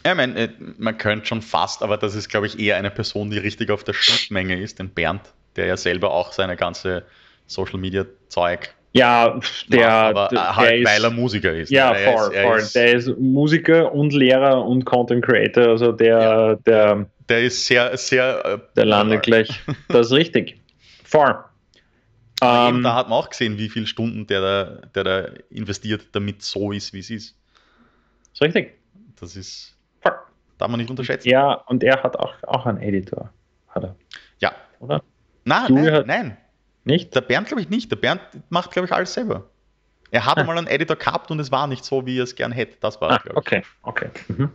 Ja, 0.05 0.13
ich 0.13 0.17
meine, 0.17 0.39
äh, 0.39 0.49
man 0.79 0.99
könnte 0.99 1.27
schon 1.27 1.43
fast, 1.43 1.83
aber 1.83 1.97
das 1.97 2.15
ist, 2.15 2.29
glaube 2.29 2.47
ich, 2.47 2.59
eher 2.59 2.77
eine 2.77 2.91
Person, 2.91 3.31
die 3.31 3.39
richtig 3.39 3.71
auf 3.71 3.85
der 3.85 3.93
Schnittmenge 3.93 4.59
ist, 4.61 4.79
den 4.79 4.89
Bernd, 4.89 5.23
der 5.57 5.67
ja 5.67 5.77
selber 5.77 6.13
auch 6.13 6.33
seine 6.33 6.57
ganze 6.57 7.05
Social 7.47 7.79
Media 7.79 8.05
Zeug 8.29 8.75
ja, 8.93 9.41
der, 9.69 9.91
aber 9.91 10.29
der 10.29 10.57
halt, 10.57 10.81
ist, 10.83 10.87
weil 10.87 11.05
er 11.05 11.11
Musiker 11.11 11.53
ist. 11.53 11.71
Ja, 11.71 11.93
ne? 11.93 11.99
voll, 11.99 12.35
ist, 12.35 12.43
voll. 12.43 12.59
Ist, 12.59 12.77
der 12.77 12.95
ist 12.95 13.19
Musiker 13.19 13.93
und 13.93 14.13
Lehrer 14.13 14.65
und 14.65 14.85
Content 14.85 15.25
Creator, 15.25 15.69
also 15.69 15.93
der, 15.93 16.19
ja, 16.19 16.55
der, 16.57 17.07
der 17.29 17.41
ist 17.41 17.67
sehr, 17.67 17.97
sehr. 17.97 18.45
Äh, 18.45 18.59
der 18.77 18.85
landet 18.85 19.23
gleich. 19.23 19.49
Das 19.89 20.09
ist 20.09 20.13
richtig. 20.13 20.61
Voll. 21.05 21.35
Ähm, 22.43 22.83
da 22.83 22.95
hat 22.95 23.09
man 23.09 23.19
auch 23.19 23.31
gesehen, 23.31 23.57
wie 23.57 23.69
viele 23.69 23.87
Stunden 23.87 24.27
der 24.27 24.41
da, 24.41 24.65
der 24.95 25.05
da 25.05 25.19
investiert, 25.51 26.09
damit 26.13 26.43
so 26.43 26.73
ist, 26.73 26.93
wie 26.93 26.99
es 26.99 27.11
ist. 27.11 27.37
Das 28.31 28.35
ist 28.35 28.43
richtig. 28.43 28.79
Das 29.21 29.37
ist. 29.37 29.77
Darf 30.59 30.69
man 30.69 30.79
nicht 30.79 30.91
unterschätzen. 30.91 31.29
Ja, 31.29 31.55
und 31.55 31.83
er 31.83 32.03
hat 32.03 32.17
auch, 32.17 32.35
auch 32.45 32.67
einen 32.67 32.81
Editor. 32.83 33.31
Hat 33.69 33.85
er. 33.85 33.97
Ja. 34.39 34.53
Oder? 34.81 35.03
Nein, 35.45 35.75
nein, 35.75 36.05
nein. 36.07 36.37
Nicht? 36.85 37.15
Der 37.15 37.21
Bernd 37.21 37.49
glaube 37.49 37.63
ich 37.63 37.69
nicht. 37.69 37.91
Der 37.91 37.97
Bernd 37.97 38.21
macht, 38.49 38.73
glaube 38.73 38.87
ich, 38.87 38.93
alles 38.93 39.13
selber. 39.13 39.49
Er 40.11 40.27
hat 40.27 40.39
ah. 40.39 40.45
mal 40.45 40.59
einen 40.59 40.67
Editor 40.67 40.97
gehabt 40.97 41.31
und 41.31 41.41
es 41.41 41.51
war 41.51 41.67
nicht 41.67 41.85
so, 41.85 42.07
wie 42.07 42.19
er 42.19 42.25
es 42.25 42.35
gern 42.35 42.53
hätte. 42.53 42.77
Das 42.81 43.01
war 43.01 43.11
ah, 43.11 43.17
glaube 43.19 43.41
ich. 43.41 43.47
Okay, 43.47 43.63
okay. 43.83 44.11
Mhm 44.29 44.51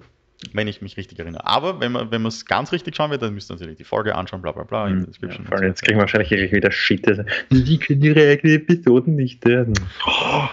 wenn 0.53 0.67
ich 0.67 0.81
mich 0.81 0.97
richtig 0.97 1.19
erinnere. 1.19 1.45
Aber 1.45 1.79
wenn 1.79 1.91
man 1.91 2.11
wenn 2.11 2.25
es 2.25 2.45
ganz 2.45 2.71
richtig 2.71 2.95
schauen 2.95 3.11
will, 3.11 3.17
dann 3.17 3.33
müsst 3.33 3.49
ihr 3.49 3.55
natürlich 3.55 3.77
die 3.77 3.83
Folge 3.83 4.15
anschauen, 4.15 4.41
bla 4.41 4.51
bla 4.51 4.63
bla. 4.63 4.87
Mhm. 4.87 5.07
Ja, 5.21 5.31
so 5.31 5.63
jetzt 5.63 5.83
kriegen 5.83 5.97
wir 5.97 6.01
wahrscheinlich 6.01 6.51
wieder 6.51 6.71
Shit. 6.71 7.07
Die 7.49 7.79
können 7.79 8.01
ihre 8.01 8.29
eigenen 8.29 8.57
Episoden 8.57 9.15
nicht 9.15 9.43
hören. 9.45 9.73
Oh. 10.05 10.47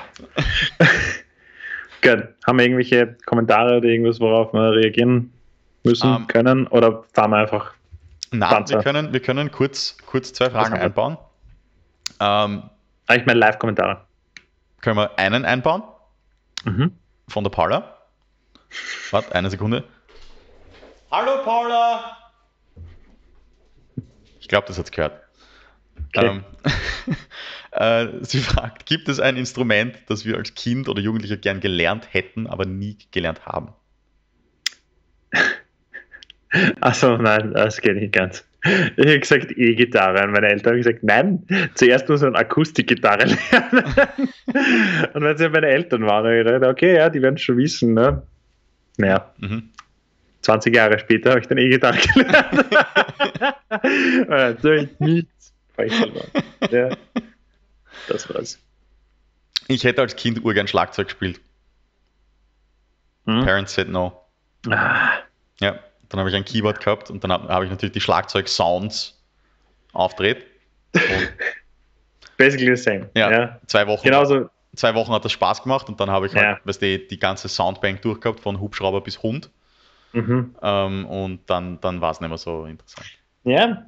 Gut. 2.02 2.28
Haben 2.46 2.58
wir 2.58 2.64
irgendwelche 2.64 3.16
Kommentare 3.26 3.78
oder 3.78 3.88
irgendwas, 3.88 4.20
worauf 4.20 4.52
wir 4.52 4.72
reagieren 4.72 5.32
müssen, 5.84 6.08
um, 6.08 6.16
ähm. 6.22 6.26
können? 6.26 6.66
Oder 6.68 7.04
fahren 7.12 7.30
wir 7.30 7.38
einfach? 7.38 7.72
Nein, 8.30 8.68
wir 8.68 8.78
können, 8.78 9.12
wir 9.12 9.20
können 9.20 9.50
kurz, 9.50 9.96
kurz 10.06 10.32
zwei 10.32 10.50
Fragen 10.50 10.74
einbauen. 10.74 11.16
Ähm, 12.20 12.64
ah, 13.06 13.14
ich 13.14 13.24
meine 13.26 13.38
Live-Kommentare. 13.38 14.00
Können 14.80 14.96
wir 14.96 15.18
einen 15.18 15.44
einbauen? 15.44 15.82
Mhm. 16.64 16.92
Von 17.28 17.44
der 17.44 17.50
Paula. 17.50 17.93
Warte, 19.10 19.34
eine 19.34 19.50
Sekunde. 19.50 19.84
Hallo 21.10 21.42
Paula! 21.44 22.16
Ich 24.40 24.48
glaube, 24.48 24.66
das 24.66 24.78
hat 24.78 24.86
es 24.86 24.90
gehört. 24.90 25.20
Okay. 26.14 26.26
Ähm, 26.26 26.44
äh, 28.20 28.24
sie 28.24 28.40
fragt, 28.40 28.86
gibt 28.86 29.08
es 29.08 29.20
ein 29.20 29.36
Instrument, 29.36 29.96
das 30.08 30.24
wir 30.24 30.36
als 30.36 30.54
Kind 30.54 30.88
oder 30.88 31.00
Jugendlicher 31.00 31.36
gern 31.36 31.60
gelernt 31.60 32.08
hätten, 32.12 32.46
aber 32.46 32.66
nie 32.66 32.98
gelernt 33.10 33.46
haben? 33.46 33.72
Achso, 36.80 37.16
nein, 37.16 37.52
das 37.52 37.80
geht 37.80 37.96
nicht 37.96 38.12
ganz. 38.12 38.44
Ich 38.96 39.06
habe 39.06 39.20
gesagt 39.20 39.52
E-Gitarre 39.56 40.24
und 40.24 40.32
meine 40.32 40.48
Eltern 40.48 40.72
haben 40.72 40.78
gesagt, 40.78 41.02
nein, 41.02 41.46
zuerst 41.74 42.08
muss 42.08 42.22
man 42.22 42.34
Akustikgitarre 42.34 43.24
lernen. 43.50 43.84
und 45.12 45.22
wenn 45.22 45.36
sie 45.36 45.48
meine 45.50 45.66
Eltern 45.66 46.06
waren, 46.06 46.24
habe 46.24 46.38
ich 46.38 46.44
gedacht, 46.44 46.70
okay, 46.70 46.96
ja, 46.96 47.10
die 47.10 47.20
werden 47.20 47.36
schon 47.36 47.58
wissen, 47.58 47.92
ne? 47.94 48.22
Naja. 48.96 49.32
Mhm. 49.38 49.70
20 50.42 50.74
Jahre 50.74 50.98
später 50.98 51.30
habe 51.30 51.40
ich 51.40 51.46
dann 51.46 51.56
gelernt. 51.56 52.06
Natürlich 54.28 55.00
nichts. 55.00 55.52
Ja. 56.70 56.90
Das 58.08 58.32
war's. 58.32 58.58
Ich 59.68 59.84
hätte 59.84 60.02
als 60.02 60.14
Kind 60.16 60.44
urgern 60.44 60.68
Schlagzeug 60.68 61.08
gespielt. 61.08 61.40
Hm? 63.26 63.44
Parents 63.44 63.74
said 63.74 63.88
no. 63.88 64.20
Ah. 64.68 65.12
Ja, 65.60 65.78
dann 66.10 66.20
habe 66.20 66.28
ich 66.28 66.36
ein 66.36 66.44
Keyboard 66.44 66.80
gehabt 66.80 67.10
und 67.10 67.24
dann 67.24 67.32
habe 67.32 67.48
hab 67.48 67.62
ich 67.62 67.70
natürlich 67.70 67.92
die 67.92 68.00
Schlagzeug-Sounds 68.00 69.18
aufdreht. 69.92 70.44
Basically 72.36 72.74
the 72.76 72.82
same. 72.82 73.08
Ja, 73.14 73.30
ja, 73.30 73.60
zwei 73.66 73.86
Wochen. 73.86 74.02
Genauso, 74.02 74.50
zwei 74.76 74.94
Wochen 74.94 75.12
hat 75.12 75.24
das 75.24 75.32
Spaß 75.32 75.62
gemacht 75.62 75.88
und 75.88 76.00
dann 76.00 76.10
habe 76.10 76.26
ich 76.26 76.34
halt, 76.34 76.44
Ja. 76.44 76.58
weißt 76.64 76.82
du, 76.82 76.98
die 76.98 77.18
ganze 77.18 77.48
Soundbank 77.48 78.02
durchgehabt, 78.02 78.40
von 78.40 78.60
Hubschrauber 78.60 79.00
bis 79.00 79.22
Hund. 79.22 79.50
Mhm. 80.12 80.54
Ähm, 80.62 81.06
und 81.06 81.40
dann, 81.46 81.80
dann 81.80 82.00
war 82.00 82.12
es 82.12 82.20
nicht 82.20 82.28
mehr 82.28 82.38
so 82.38 82.66
interessant. 82.66 83.06
Ja, 83.44 83.84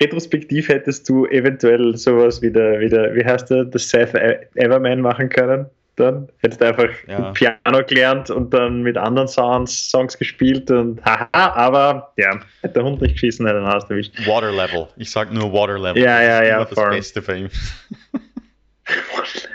retrospektiv 0.00 0.68
hättest 0.68 1.08
du 1.08 1.26
eventuell 1.26 1.96
sowas 1.96 2.40
wie 2.40 2.50
der, 2.50 2.80
wie 2.80 2.88
der 2.88 3.14
wie 3.14 3.24
heißt 3.24 3.50
der, 3.50 3.64
das 3.66 3.88
Seth 3.90 4.14
Everman 4.54 5.00
machen 5.02 5.28
können. 5.28 5.66
Dann 5.96 6.30
hättest 6.38 6.62
du 6.62 6.66
einfach 6.66 6.88
Ja. 7.08 7.32
Piano 7.32 7.84
gelernt 7.86 8.30
und 8.30 8.54
dann 8.54 8.82
mit 8.82 8.96
anderen 8.96 9.28
Sounds, 9.28 9.90
Songs 9.90 10.16
gespielt 10.16 10.70
und 10.70 11.04
haha, 11.04 11.28
aber 11.32 12.14
ja, 12.16 12.40
hätte 12.62 12.74
der 12.74 12.84
Hund 12.84 13.02
nicht 13.02 13.12
geschissen, 13.14 13.46
hätte 13.46 13.58
den 13.58 13.68
Haus 13.68 13.84
erwischt. 13.90 14.14
Water 14.26 14.50
Level. 14.52 14.88
Ich 14.96 15.10
sag 15.10 15.30
nur 15.30 15.52
Water 15.52 15.78
Level. 15.78 16.02
Ja, 16.02 16.22
ja, 16.22 16.60
Das 16.60 16.70
ist 16.70 16.76
ja, 16.78 16.84
Das. 16.84 16.94
Beste 16.96 17.20
für 17.22 17.36
ihn. 17.36 17.50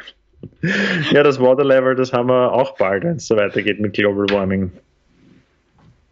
Ja, 1.11 1.23
das 1.23 1.39
Water 1.39 1.63
Level, 1.63 1.95
das 1.95 2.11
haben 2.13 2.29
wir 2.29 2.51
auch 2.51 2.77
bald, 2.77 3.03
wenn 3.03 3.17
es 3.17 3.27
so 3.27 3.35
weitergeht 3.35 3.79
mit 3.79 3.93
Global 3.93 4.25
Warming. 4.29 4.71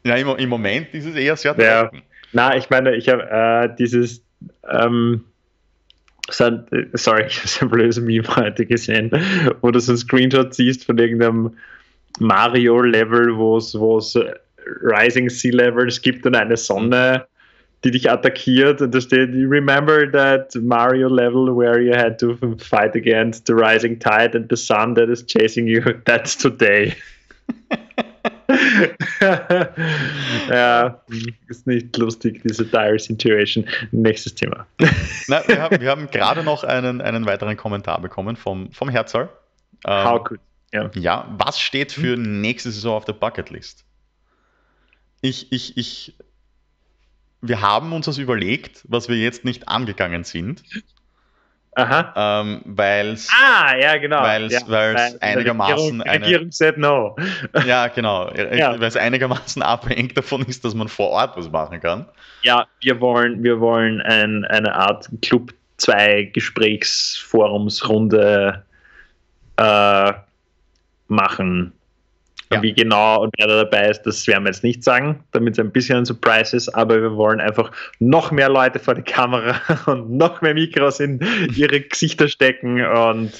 Ja, 0.06 0.16
im, 0.16 0.28
im 0.38 0.50
Moment 0.50 0.94
ist 0.94 1.06
es 1.06 1.16
eher 1.16 1.36
sehr 1.36 1.56
Ja. 1.58 1.84
trocken. 1.84 2.04
Na, 2.34 2.56
ich 2.58 2.70
meine, 2.70 2.96
ich 2.96 3.08
habe 3.10 3.24
äh, 3.30 3.76
dieses, 3.78 4.24
ähm, 4.70 5.24
äh, 6.40 6.52
sorry, 6.94 7.26
ich 7.28 7.38
habe 7.40 7.48
so 7.48 7.66
ein 7.66 7.70
blödes 7.70 8.00
Meme 8.00 8.28
heute 8.36 8.66
gesehen, 8.66 9.12
wo 9.62 9.72
du 9.72 9.80
so 9.80 9.92
einen 9.92 9.98
Screenshot 9.98 10.54
siehst 10.54 10.86
von 10.86 10.98
irgendeinem 10.98 11.56
Mario-Level, 12.20 13.36
wo 13.38 13.58
es 13.58 13.74
wo 13.78 13.98
es 13.98 14.18
Rising 14.82 15.30
Sea 15.30 15.52
Levels 15.54 16.02
gibt 16.02 16.26
und 16.26 16.36
eine 16.36 16.58
Sonne, 16.58 17.26
die 17.84 17.92
dich 17.92 18.10
attackiert 18.10 18.82
und 18.82 18.94
da 18.94 19.02
steht, 19.02 19.34
you 19.34 19.50
remember 19.50 20.10
that 20.12 20.56
Mario 20.56 21.10
level 21.10 21.56
where 21.56 21.82
you 21.82 21.94
had 21.94 22.20
to 22.20 22.38
fight 22.58 22.96
against 22.96 23.48
the 23.48 23.54
rising 23.54 24.00
tide 24.00 24.36
and 24.36 24.48
the 24.50 24.56
sun 24.56 24.96
that 24.96 25.10
is 25.10 25.26
chasing 25.26 25.68
you, 25.68 25.82
that's 26.06 26.38
today. 26.38 26.96
ja, 30.50 31.02
ist 31.48 31.68
nicht 31.68 31.96
lustig, 31.98 32.42
diese 32.44 32.66
dire 32.66 33.00
situation. 33.00 33.66
Nächstes 33.92 34.36
Thema. 34.36 34.66
Na, 35.28 35.42
wir 35.48 35.62
haben, 35.62 35.86
haben 35.86 36.12
gerade 36.12 36.44
noch 36.44 36.64
einen, 36.64 37.02
einen 37.02 37.26
weiteren 37.26 37.58
Kommentar 37.58 38.02
bekommen 38.02 38.36
vom, 38.36 38.72
vom 38.72 38.90
Herzl. 38.90 39.30
Ähm, 39.86 40.06
How 40.06 40.24
good. 40.24 40.40
Ja. 40.74 40.90
Ja, 40.96 41.36
was 41.38 41.60
steht 41.60 41.92
für 41.92 42.18
nächste 42.18 42.72
Saison 42.72 42.96
auf 42.96 43.06
der 43.06 43.14
Bucketlist? 43.14 43.86
Ich, 45.22 45.52
ich, 45.52 45.78
ich, 45.78 46.16
wir 47.44 47.62
haben 47.62 47.94
uns 47.94 48.08
das 48.08 48.18
überlegt, 48.18 48.82
was 48.88 49.08
wir 49.10 49.18
jetzt 49.18 49.46
nicht 49.46 49.68
angegangen 49.68 50.24
sind, 50.24 50.64
Aha. 51.76 52.42
ähm, 52.42 52.62
weil 52.66 53.10
es, 53.10 53.30
Ah, 53.32 53.76
ja, 53.76 53.98
genau. 53.98 54.22
Weil's- 54.22 54.54
ja, 54.54 54.60
weil's 54.68 55.00
weil 55.00 55.12
die 55.14 55.22
einigermaßen 55.22 55.76
Regierung, 55.76 56.02
eine- 56.02 56.26
Regierung 56.26 56.52
said 56.52 56.78
no. 56.78 57.16
ja 57.66 57.88
genau, 57.88 58.32
Ja. 58.54 58.80
weil 58.80 58.88
es 58.88 58.96
einigermaßen 58.96 59.62
abhängig 59.62 60.14
davon 60.16 60.44
ist, 60.44 60.64
dass 60.64 60.74
man 60.76 60.88
vor 60.88 61.10
Ort 61.10 61.36
was 61.36 61.50
machen 61.52 61.82
kann. 61.82 62.06
Ja, 62.44 62.68
wir 62.82 63.02
wollen, 63.02 63.44
wir 63.44 63.60
wollen 63.60 64.02
ein, 64.02 64.46
eine 64.46 64.74
Art 64.76 65.10
Club 65.22 65.52
2 65.78 66.30
Gesprächsforumsrunde 66.34 68.64
äh, 69.58 70.14
machen. 71.08 71.74
Ja. 72.54 72.62
Wie 72.62 72.74
genau 72.74 73.24
und 73.24 73.32
wer 73.38 73.48
da 73.48 73.64
dabei 73.64 73.90
ist, 73.90 74.04
das 74.04 74.26
werden 74.28 74.44
wir 74.44 74.52
jetzt 74.52 74.64
nicht 74.64 74.84
sagen, 74.84 75.24
damit 75.32 75.54
es 75.54 75.60
ein 75.60 75.72
bisschen 75.72 75.98
ein 76.00 76.06
Surprise 76.06 76.56
ist, 76.56 76.70
aber 76.70 77.02
wir 77.02 77.16
wollen 77.16 77.40
einfach 77.42 77.72
noch 78.00 78.32
mehr 78.32 78.50
Leute 78.50 78.80
vor 78.80 78.96
die 78.96 79.02
Kamera 79.02 79.60
und 79.86 80.12
noch 80.18 80.42
mehr 80.42 80.54
Mikros 80.54 81.00
in 81.00 81.20
ihre 81.56 81.82
Gesichter 81.82 82.28
stecken 82.28 82.86
und 82.86 83.32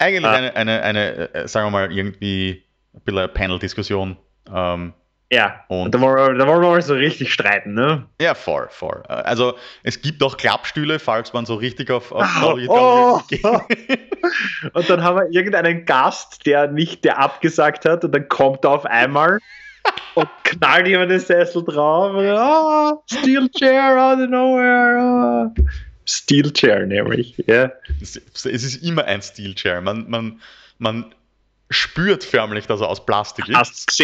Eigentlich 0.00 0.24
Ah. 0.24 0.32
eine, 0.32 0.54
eine, 0.54 0.82
eine, 0.82 1.34
äh, 1.34 1.48
sagen 1.48 1.66
wir 1.66 1.70
mal, 1.72 1.92
irgendwie 1.92 2.62
ein 2.94 3.00
bisschen 3.04 3.18
eine 3.18 3.28
Panel-Diskussion. 3.28 4.16
Ähm, 4.54 4.92
ja, 5.30 5.60
Und- 5.68 5.86
und 5.86 5.94
da 5.94 6.00
wollen, 6.00 6.16
wir, 6.16 6.38
da 6.38 6.46
wollen 6.46 6.62
wir 6.62 6.70
mal 6.70 6.82
so 6.82 6.94
richtig 6.94 7.32
streiten, 7.32 7.74
ne? 7.74 8.06
ja, 8.20 8.34
voll, 8.34 8.66
voll. 8.70 9.02
Also 9.08 9.54
es 9.82 10.00
gibt 10.00 10.22
auch 10.22 10.36
Klappstühle, 10.36 10.98
falls 10.98 11.32
man 11.32 11.44
so 11.46 11.54
richtig 11.54 11.90
auf, 11.90 12.12
auf 12.12 12.26
Oh, 12.36 12.40
Mario- 12.40 12.70
oh. 12.70 13.20
geht. 13.28 13.44
Und 14.74 14.88
dann 14.90 15.02
haben 15.02 15.16
wir 15.18 15.28
irgendeinen 15.30 15.84
Gast, 15.84 16.46
der 16.46 16.68
nicht, 16.68 17.04
der 17.04 17.18
abgesagt 17.18 17.84
hat, 17.84 18.04
und 18.04 18.12
dann 18.12 18.28
kommt 18.28 18.64
er 18.64 18.70
auf 18.70 18.84
einmal 18.86 19.38
und 20.14 20.28
knallt 20.44 20.86
jemand 20.88 21.10
den 21.10 21.20
Sessel 21.20 21.64
drauf. 21.64 22.14
Und, 22.14 22.26
ah, 22.26 22.94
Steel 23.10 23.48
Chair 23.50 23.96
out 23.96 24.18
of 24.18 24.28
nowhere. 24.28 24.98
ah. 24.98 25.54
Steel 26.04 26.52
Chair 26.52 26.86
nämlich, 26.86 27.36
ja. 27.46 27.70
Es 28.02 28.16
es 28.16 28.44
ist 28.44 28.82
immer 28.82 29.04
ein 29.04 29.22
Steel 29.22 29.54
Chair. 29.54 29.80
Man, 29.80 30.08
man, 30.10 30.40
man 30.78 31.14
spürt 31.70 32.24
förmlich, 32.24 32.66
dass 32.66 32.80
er 32.80 32.88
aus 32.88 33.04
Plastik 33.04 33.48
ist. 33.48 34.02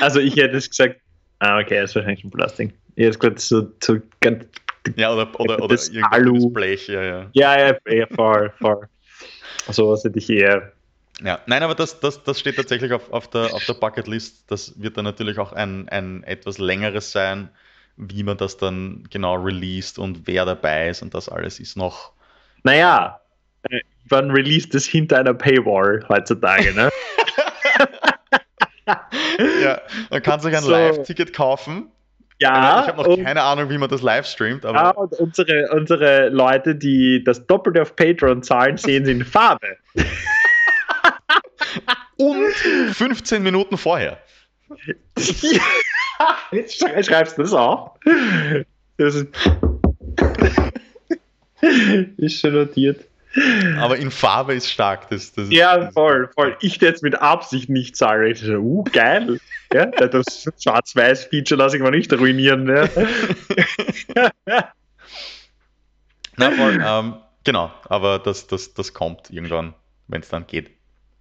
Also 0.00 0.20
ich 0.20 0.36
hätte 0.36 0.56
es 0.56 0.68
gesagt, 0.70 1.00
ah, 1.40 1.58
okay, 1.58 1.80
das 1.80 1.90
ist 1.90 1.96
wahrscheinlich 1.96 2.20
schon 2.20 2.30
Plastik. 2.30 2.74
Ich 2.96 3.06
hätte 3.06 3.18
gesagt, 3.18 3.40
so, 3.40 3.70
so 3.82 3.98
ganz, 4.20 4.44
Ja, 4.96 5.12
oder, 5.12 5.40
oder, 5.40 5.62
oder 5.62 5.78
Alu. 6.10 6.50
Blech. 6.50 6.88
Ja, 6.88 7.02
ja. 7.02 7.30
ja, 7.32 7.58
ja, 7.58 7.76
ja, 7.88 8.06
voll, 8.14 8.52
voll. 8.60 8.88
Sowas 9.68 10.04
hätte 10.04 10.18
ich 10.18 10.30
eher. 10.30 10.72
ja. 11.22 11.40
Nein, 11.46 11.62
aber 11.62 11.74
das, 11.74 11.98
das, 12.00 12.22
das 12.22 12.38
steht 12.38 12.56
tatsächlich 12.56 12.92
auf, 12.92 13.12
auf, 13.12 13.28
der, 13.28 13.52
auf 13.52 13.64
der 13.66 13.74
Bucketlist. 13.74 14.44
Das 14.50 14.80
wird 14.80 14.96
dann 14.96 15.04
natürlich 15.04 15.38
auch 15.38 15.52
ein, 15.52 15.88
ein 15.88 16.22
etwas 16.22 16.58
längeres 16.58 17.10
sein, 17.12 17.48
wie 17.96 18.22
man 18.22 18.36
das 18.36 18.56
dann 18.56 19.04
genau 19.10 19.34
released 19.34 19.98
und 19.98 20.26
wer 20.26 20.44
dabei 20.44 20.90
ist 20.90 21.02
und 21.02 21.14
das 21.14 21.28
alles 21.28 21.58
ist 21.58 21.76
noch. 21.76 22.12
Naja, 22.62 23.20
äh, 23.70 23.80
wann 24.08 24.30
released 24.30 24.74
es 24.74 24.86
hinter 24.86 25.18
einer 25.18 25.34
Paywall 25.34 26.04
heutzutage, 26.08 26.72
ne? 26.74 26.90
Ja, 29.62 29.80
man 30.10 30.22
kann 30.22 30.40
sich 30.40 30.54
ein 30.56 30.62
So. 30.62 30.70
Live-Ticket 30.70 31.32
kaufen. 31.34 31.90
Ja, 32.38 32.82
ich 32.82 32.88
habe 32.88 33.02
noch 33.02 33.08
und- 33.08 33.24
keine 33.24 33.42
Ahnung, 33.42 33.68
wie 33.70 33.78
man 33.78 33.88
das 33.88 34.02
live 34.02 34.26
streamt, 34.26 34.64
aber 34.64 34.78
Ja, 34.78 34.90
und 34.90 35.12
unsere, 35.14 35.68
unsere 35.72 36.28
Leute, 36.28 36.76
die 36.76 37.24
das 37.24 37.46
Doppelte 37.46 37.82
auf 37.82 37.96
Patreon 37.96 38.42
zahlen, 38.42 38.76
sehen 38.76 39.04
sie 39.04 39.12
in 39.12 39.24
Farbe. 39.24 39.76
und 42.18 42.52
15 42.92 43.42
Minuten 43.42 43.76
vorher. 43.76 44.18
Jetzt 46.52 46.78
schrei- 46.78 47.02
schreibst 47.02 47.38
du 47.38 47.42
das 47.42 47.52
auf. 47.52 47.90
Das 48.98 49.14
ist, 49.16 49.28
ist 52.18 52.40
schon 52.40 52.54
notiert. 52.54 53.00
Aber 53.78 53.96
in 53.96 54.10
Farbe 54.10 54.54
ist 54.54 54.70
stark. 54.70 55.10
Das, 55.10 55.32
das, 55.32 55.50
Ja, 55.50 55.90
voll, 55.92 56.28
voll. 56.34 56.56
Ich 56.60 56.76
jetzt 56.80 57.02
mit 57.02 57.20
Absicht 57.20 57.68
nicht. 57.68 58.00
Ich 58.00 58.40
so, 58.40 58.54
uh, 58.54 58.84
geil. 58.84 59.38
Ja, 59.72 59.86
das 59.86 60.48
Schwarz-Weiß-Feature 60.58 61.58
lasse 61.58 61.76
ich 61.76 61.82
mal 61.82 61.90
nicht 61.90 62.12
ruinieren. 62.12 62.68
Ja. 62.68 62.88
Na, 66.36 66.50
voll, 66.50 66.82
ähm, 66.84 67.14
genau, 67.44 67.72
aber 67.88 68.18
das, 68.18 68.46
das, 68.46 68.74
das 68.74 68.92
kommt 68.92 69.30
irgendwann, 69.30 69.74
wenn 70.08 70.20
es 70.20 70.28
dann 70.28 70.46
geht. 70.46 70.70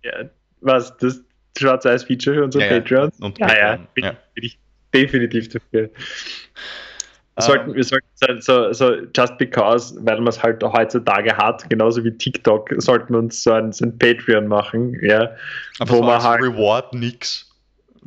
Ja, 0.04 0.25
was, 0.62 0.95
das 0.97 1.21
Schwarz-Weiß-Feature 1.58 2.36
für 2.36 2.43
unsere 2.43 2.65
Ja, 2.65 2.71
ja. 2.71 2.80
Patreons? 2.80 3.19
Und 3.19 3.39
ja, 3.39 3.58
ja, 3.58 3.80
bin, 3.93 4.04
ja. 4.04 4.15
bin 4.34 4.43
ich 4.43 4.60
definitiv 4.93 5.49
dafür. 5.49 5.89
Wir 7.38 7.43
Ähm, 7.43 7.48
sollten, 7.48 7.76
wir 7.76 7.84
sollten 7.84 8.41
so, 8.41 8.71
so, 8.71 8.93
just 9.15 9.38
because, 9.38 9.95
weil 10.06 10.15
man 10.17 10.28
es 10.28 10.41
halt 10.41 10.63
heutzutage 10.63 11.36
hat, 11.36 11.69
genauso 11.69 12.04
wie 12.04 12.12
TikTok, 12.12 12.69
sollten 12.78 13.13
wir 13.13 13.19
uns 13.19 13.43
so 13.43 13.52
ein, 13.52 13.74
so 13.74 13.86
ein 13.86 13.98
Patreon 13.98 14.48
machen, 14.48 14.98
ja. 15.02 15.32
aber 15.80 15.91
wo 15.98 16.02
man 16.02 16.12
als 16.15 16.24
halt- 16.24 16.41
Reward 16.43 16.93
nix. 16.93 17.52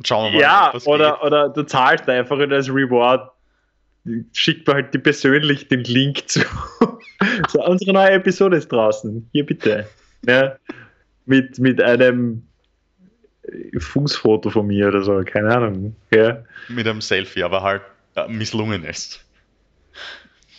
Schauen 0.03 0.31
wir 0.31 0.39
mal, 0.39 0.41
Ja, 0.41 0.73
oder, 0.85 1.11
geht. 1.11 1.21
oder 1.23 1.49
du 1.49 1.63
zahlst 1.63 2.07
einfach 2.09 2.37
und 2.37 2.51
als 2.53 2.69
Reward 2.69 3.31
schickt 4.33 4.65
man 4.65 4.77
halt 4.77 4.93
dir 4.93 4.99
persönlich 4.99 5.67
den 5.67 5.83
Link 5.83 6.23
zu. 6.29 6.39
so, 7.49 7.63
unsere 7.65 7.93
neue 7.93 8.11
Episode 8.11 8.57
ist 8.57 8.71
draußen. 8.71 9.29
Hier 9.33 9.45
bitte. 9.45 9.85
Ja, 10.25 10.55
mit, 11.25 11.59
mit 11.59 11.81
einem 11.81 12.43
Fußfoto 13.77 14.49
von 14.49 14.67
mir 14.67 14.87
oder 14.87 15.03
so, 15.03 15.21
keine 15.25 15.55
Ahnung. 15.55 15.95
Ja. 16.13 16.43
Mit 16.69 16.87
einem 16.87 17.01
Selfie, 17.01 17.43
aber 17.43 17.61
halt 17.61 17.81
misslungen 18.27 18.83
ist. 18.83 19.25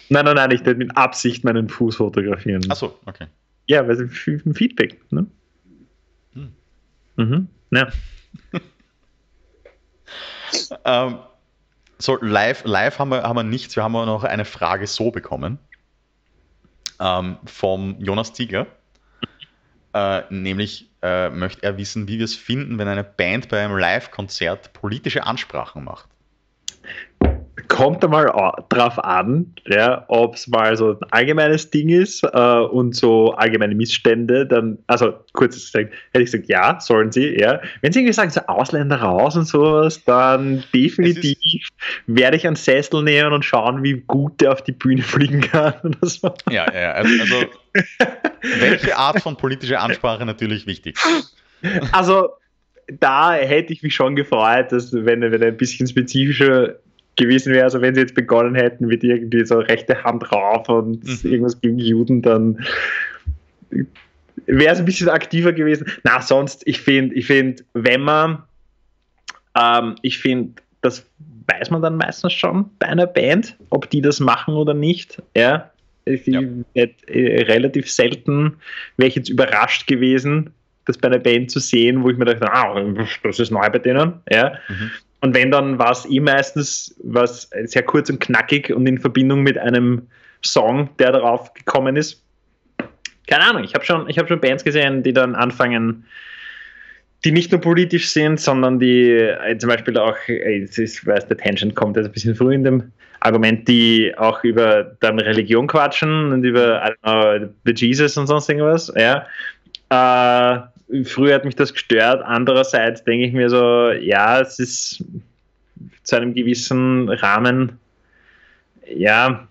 Nein, 0.08 0.24
nein, 0.24 0.34
nein, 0.34 0.50
ich 0.50 0.64
werde 0.64 0.78
mit 0.78 0.96
Absicht 0.96 1.44
meinen 1.44 1.68
Fuß 1.68 1.96
fotografieren. 1.96 2.68
Achso, 2.70 2.98
okay. 3.06 3.26
Ja, 3.66 3.86
weil 3.86 3.94
es 3.94 4.00
ein 4.26 4.54
Feedback. 4.54 5.00
Ne? 5.12 5.26
Hm. 6.34 6.52
Mhm. 7.16 7.48
Ja. 7.70 7.88
Ähm, 10.84 11.18
so, 11.98 12.18
live, 12.20 12.64
live 12.64 12.98
haben, 12.98 13.10
wir, 13.10 13.22
haben 13.22 13.36
wir 13.36 13.42
nichts. 13.42 13.76
Wir 13.76 13.82
haben 13.82 13.92
noch 13.92 14.24
eine 14.24 14.44
Frage 14.44 14.86
so 14.86 15.10
bekommen. 15.10 15.58
Ähm, 16.98 17.38
vom 17.44 17.96
Jonas 18.00 18.32
Ziegler. 18.32 18.66
Äh, 19.92 20.22
nämlich 20.30 20.88
äh, 21.02 21.30
möchte 21.30 21.64
er 21.64 21.76
wissen, 21.76 22.06
wie 22.06 22.18
wir 22.18 22.24
es 22.24 22.36
finden, 22.36 22.78
wenn 22.78 22.86
eine 22.86 23.02
Band 23.02 23.48
bei 23.48 23.58
einem 23.58 23.76
Live-Konzert 23.76 24.72
politische 24.72 25.26
Ansprachen 25.26 25.82
macht. 25.82 26.08
Kommt 27.70 28.04
einmal 28.04 28.26
drauf 28.68 28.98
an, 28.98 29.54
ja, 29.64 30.04
ob 30.08 30.34
es 30.34 30.48
mal 30.48 30.76
so 30.76 30.90
ein 30.90 30.98
allgemeines 31.12 31.70
Ding 31.70 31.88
ist 31.88 32.24
äh, 32.24 32.58
und 32.58 32.96
so 32.96 33.32
allgemeine 33.32 33.76
Missstände, 33.76 34.44
dann, 34.44 34.78
also 34.88 35.14
kurz 35.32 35.54
gesagt, 35.54 35.94
hätte 36.12 36.24
ich 36.24 36.32
gesagt, 36.32 36.48
ja, 36.48 36.78
sollen 36.80 37.12
sie, 37.12 37.38
ja. 37.38 37.60
Wenn 37.80 37.92
sie 37.92 38.00
irgendwie 38.00 38.12
sagen, 38.12 38.30
so 38.30 38.40
Ausländer 38.40 38.96
raus 38.96 39.36
und 39.36 39.46
sowas, 39.46 40.04
dann 40.04 40.64
definitiv 40.74 41.68
werde 42.08 42.36
ich 42.36 42.46
einen 42.46 42.56
Sessel 42.56 43.04
nehmen 43.04 43.32
und 43.32 43.44
schauen, 43.44 43.84
wie 43.84 44.02
gut 44.06 44.40
der 44.40 44.52
auf 44.52 44.62
die 44.62 44.72
Bühne 44.72 45.02
fliegen 45.02 45.40
kann. 45.40 45.74
Oder 45.84 46.06
so. 46.06 46.34
Ja, 46.50 46.66
ja, 46.74 46.92
also, 46.92 47.14
also 47.22 47.46
welche 48.58 48.96
Art 48.96 49.20
von 49.20 49.36
politischer 49.36 49.80
Ansprache 49.80 50.26
natürlich 50.26 50.66
wichtig. 50.66 50.98
Also 51.92 52.30
da 52.98 53.32
hätte 53.32 53.72
ich 53.72 53.84
mich 53.84 53.94
schon 53.94 54.16
gefreut, 54.16 54.72
dass 54.72 54.92
wenn, 54.92 55.20
wenn 55.20 55.42
ein 55.42 55.56
bisschen 55.56 55.86
spezifischer 55.86 56.74
gewesen 57.16 57.52
wäre, 57.52 57.64
also 57.64 57.80
wenn 57.80 57.94
sie 57.94 58.00
jetzt 58.00 58.14
begonnen 58.14 58.54
hätten 58.54 58.86
mit 58.86 59.04
irgendwie 59.04 59.44
so 59.44 59.58
rechte 59.58 60.02
Hand 60.04 60.30
rauf 60.32 60.68
und 60.68 61.04
mhm. 61.04 61.30
irgendwas 61.30 61.60
gegen 61.60 61.78
Juden, 61.78 62.22
dann 62.22 62.64
wäre 64.46 64.72
es 64.72 64.78
ein 64.78 64.84
bisschen 64.84 65.08
aktiver 65.08 65.52
gewesen. 65.52 65.86
Na, 66.02 66.20
sonst, 66.20 66.62
ich 66.66 66.80
finde, 66.80 67.14
ich 67.14 67.26
finde, 67.26 67.62
wenn 67.74 68.00
man, 68.02 68.42
ähm, 69.58 69.96
ich 70.02 70.18
finde, 70.18 70.62
das 70.80 71.06
weiß 71.46 71.70
man 71.70 71.82
dann 71.82 71.96
meistens 71.96 72.32
schon 72.32 72.70
bei 72.78 72.86
einer 72.86 73.06
Band, 73.06 73.56
ob 73.70 73.90
die 73.90 74.00
das 74.00 74.20
machen 74.20 74.54
oder 74.54 74.74
nicht. 74.74 75.22
Ja, 75.36 75.70
ich 76.04 76.26
ja. 76.26 76.40
Äh, 76.74 76.88
relativ 77.42 77.90
selten 77.90 78.56
wäre 78.96 79.08
ich 79.08 79.14
jetzt 79.14 79.28
überrascht 79.28 79.86
gewesen, 79.86 80.50
das 80.86 80.98
bei 80.98 81.08
einer 81.08 81.18
Band 81.18 81.50
zu 81.50 81.60
sehen, 81.60 82.02
wo 82.02 82.10
ich 82.10 82.16
mir 82.16 82.24
dachte, 82.24 82.50
ah, 82.52 82.74
das 83.22 83.38
ist 83.38 83.50
neu 83.50 83.68
bei 83.68 83.78
denen. 83.78 84.14
Ja. 84.30 84.54
Mhm. 84.68 84.90
Und 85.20 85.34
wenn, 85.34 85.50
dann 85.50 85.78
war 85.78 85.90
es 85.90 86.06
eh 86.06 86.20
meistens 86.20 86.94
was 87.02 87.50
sehr 87.64 87.82
kurz 87.82 88.08
und 88.08 88.20
knackig 88.20 88.72
und 88.72 88.86
in 88.86 88.98
Verbindung 88.98 89.42
mit 89.42 89.58
einem 89.58 90.08
Song, 90.42 90.88
der 90.98 91.12
darauf 91.12 91.52
gekommen 91.52 91.96
ist. 91.96 92.22
Keine 93.26 93.44
Ahnung, 93.44 93.64
ich 93.64 93.74
habe 93.74 93.84
schon, 93.84 94.08
hab 94.08 94.28
schon 94.28 94.40
Bands 94.40 94.64
gesehen, 94.64 95.02
die 95.02 95.12
dann 95.12 95.34
anfangen, 95.34 96.04
die 97.24 97.32
nicht 97.32 97.52
nur 97.52 97.60
politisch 97.60 98.08
sind, 98.08 98.40
sondern 98.40 98.78
die 98.78 99.10
äh, 99.10 99.58
zum 99.58 99.68
Beispiel 99.68 99.98
auch, 99.98 100.16
äh, 100.26 100.64
ich 100.64 101.06
weiß, 101.06 101.28
der 101.28 101.36
Tangent 101.36 101.74
kommt 101.76 101.96
jetzt 101.96 102.06
ein 102.06 102.12
bisschen 102.12 102.34
früh 102.34 102.54
in 102.54 102.64
dem 102.64 102.92
Argument, 103.20 103.68
die 103.68 104.14
auch 104.16 104.42
über 104.42 104.96
dann 105.00 105.18
Religion 105.18 105.66
quatschen 105.66 106.32
und 106.32 106.42
über, 106.44 106.82
I 106.82 107.06
don't 107.06 107.40
know, 107.40 107.48
the 107.66 107.72
Jesus 107.74 108.16
und 108.16 108.26
sonst 108.26 108.48
irgendwas, 108.48 108.90
ja. 108.96 109.26
Äh, 109.90 110.60
früher 111.04 111.34
hat 111.34 111.44
mich 111.44 111.56
das 111.56 111.72
gestört. 111.72 112.22
Andererseits 112.24 113.04
denke 113.04 113.26
ich 113.26 113.32
mir 113.32 113.48
so, 113.48 113.90
ja, 113.92 114.40
es 114.40 114.58
ist 114.58 115.04
zu 116.02 116.16
einem 116.16 116.34
gewissen 116.34 117.08
Rahmen, 117.08 117.78
ja, 118.92 119.46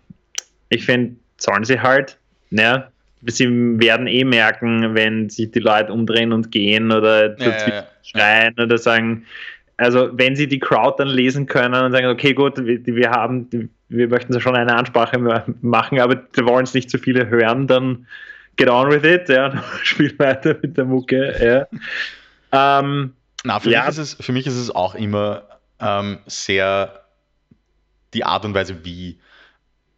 ich 0.70 0.86
finde, 0.86 1.16
sollen 1.38 1.64
sie 1.64 1.80
halt, 1.80 2.18
ja. 2.52 2.90
Sie 3.26 3.48
werden 3.80 4.08
eh 4.08 4.24
merken, 4.24 4.96
wenn 4.96 5.30
sich 5.30 5.52
die 5.52 5.60
Leute 5.60 5.92
umdrehen 5.92 6.32
und 6.32 6.52
gehen 6.52 6.92
oder 6.92 7.38
ja, 7.38 7.68
ja, 7.68 7.88
schreien 8.02 8.54
oder 8.58 8.78
sagen, 8.78 9.26
also 9.76 10.10
wenn 10.14 10.38
sie 10.38 10.48
die 10.48 10.60
Crowd 10.60 10.96
dann 11.00 11.10
lesen 11.10 11.46
können 11.46 11.84
und 11.84 11.92
sagen, 11.92 12.08
okay, 12.08 12.34
gut, 12.34 12.58
wir, 12.66 12.86
wir 12.86 13.12
haben, 13.12 13.70
wir 13.90 14.08
möchten 14.08 14.40
schon 14.40 14.56
eine 14.56 14.74
Ansprache 14.74 15.20
machen, 15.62 16.00
aber 16.00 16.22
wir 16.34 16.46
wollen 16.46 16.64
es 16.64 16.74
nicht 16.74 16.90
zu 16.90 16.98
viele 16.98 17.28
hören, 17.28 17.68
dann 17.68 18.08
get 18.60 18.70
on 18.70 18.90
with 18.90 19.06
it, 19.06 19.30
ja, 19.30 19.64
spiel 19.84 20.18
weiter 20.20 20.56
mit 20.62 20.78
der 20.78 20.86
Mucke, 20.86 21.68
ja. 22.52 22.80
Ähm, 22.80 23.14
Na, 23.44 23.60
für, 23.60 23.72
ja. 23.72 23.82
Mich 23.82 23.90
ist 23.90 23.98
es, 23.98 24.14
für 24.14 24.32
mich 24.32 24.46
ist 24.46 24.56
es 24.56 24.70
auch 24.70 24.96
immer 24.96 25.44
ähm, 25.80 26.20
sehr 26.28 27.06
die 28.14 28.24
Art 28.24 28.46
und 28.46 28.54
Weise, 28.54 28.84
wie. 28.84 29.20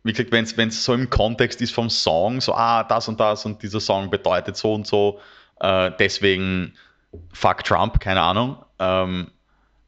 Wie 0.04 0.14
gesagt, 0.14 0.32
wenn 0.32 0.70
es 0.70 0.84
so 0.84 0.96
im 0.96 1.12
Kontext 1.12 1.62
ist 1.62 1.76
vom 1.76 1.88
Song, 1.88 2.42
so, 2.42 2.56
ah, 2.56 2.84
das 2.84 3.08
und 3.08 3.20
das 3.20 3.46
und 3.46 3.62
dieser 3.62 3.80
Song 3.80 4.10
bedeutet 4.10 4.58
so 4.58 4.74
und 4.74 4.88
so, 4.88 5.20
äh, 5.60 5.92
deswegen 6.00 6.74
fuck 7.34 7.64
Trump, 7.64 8.00
keine 8.00 8.20
Ahnung. 8.20 8.58
Ähm, 8.80 9.30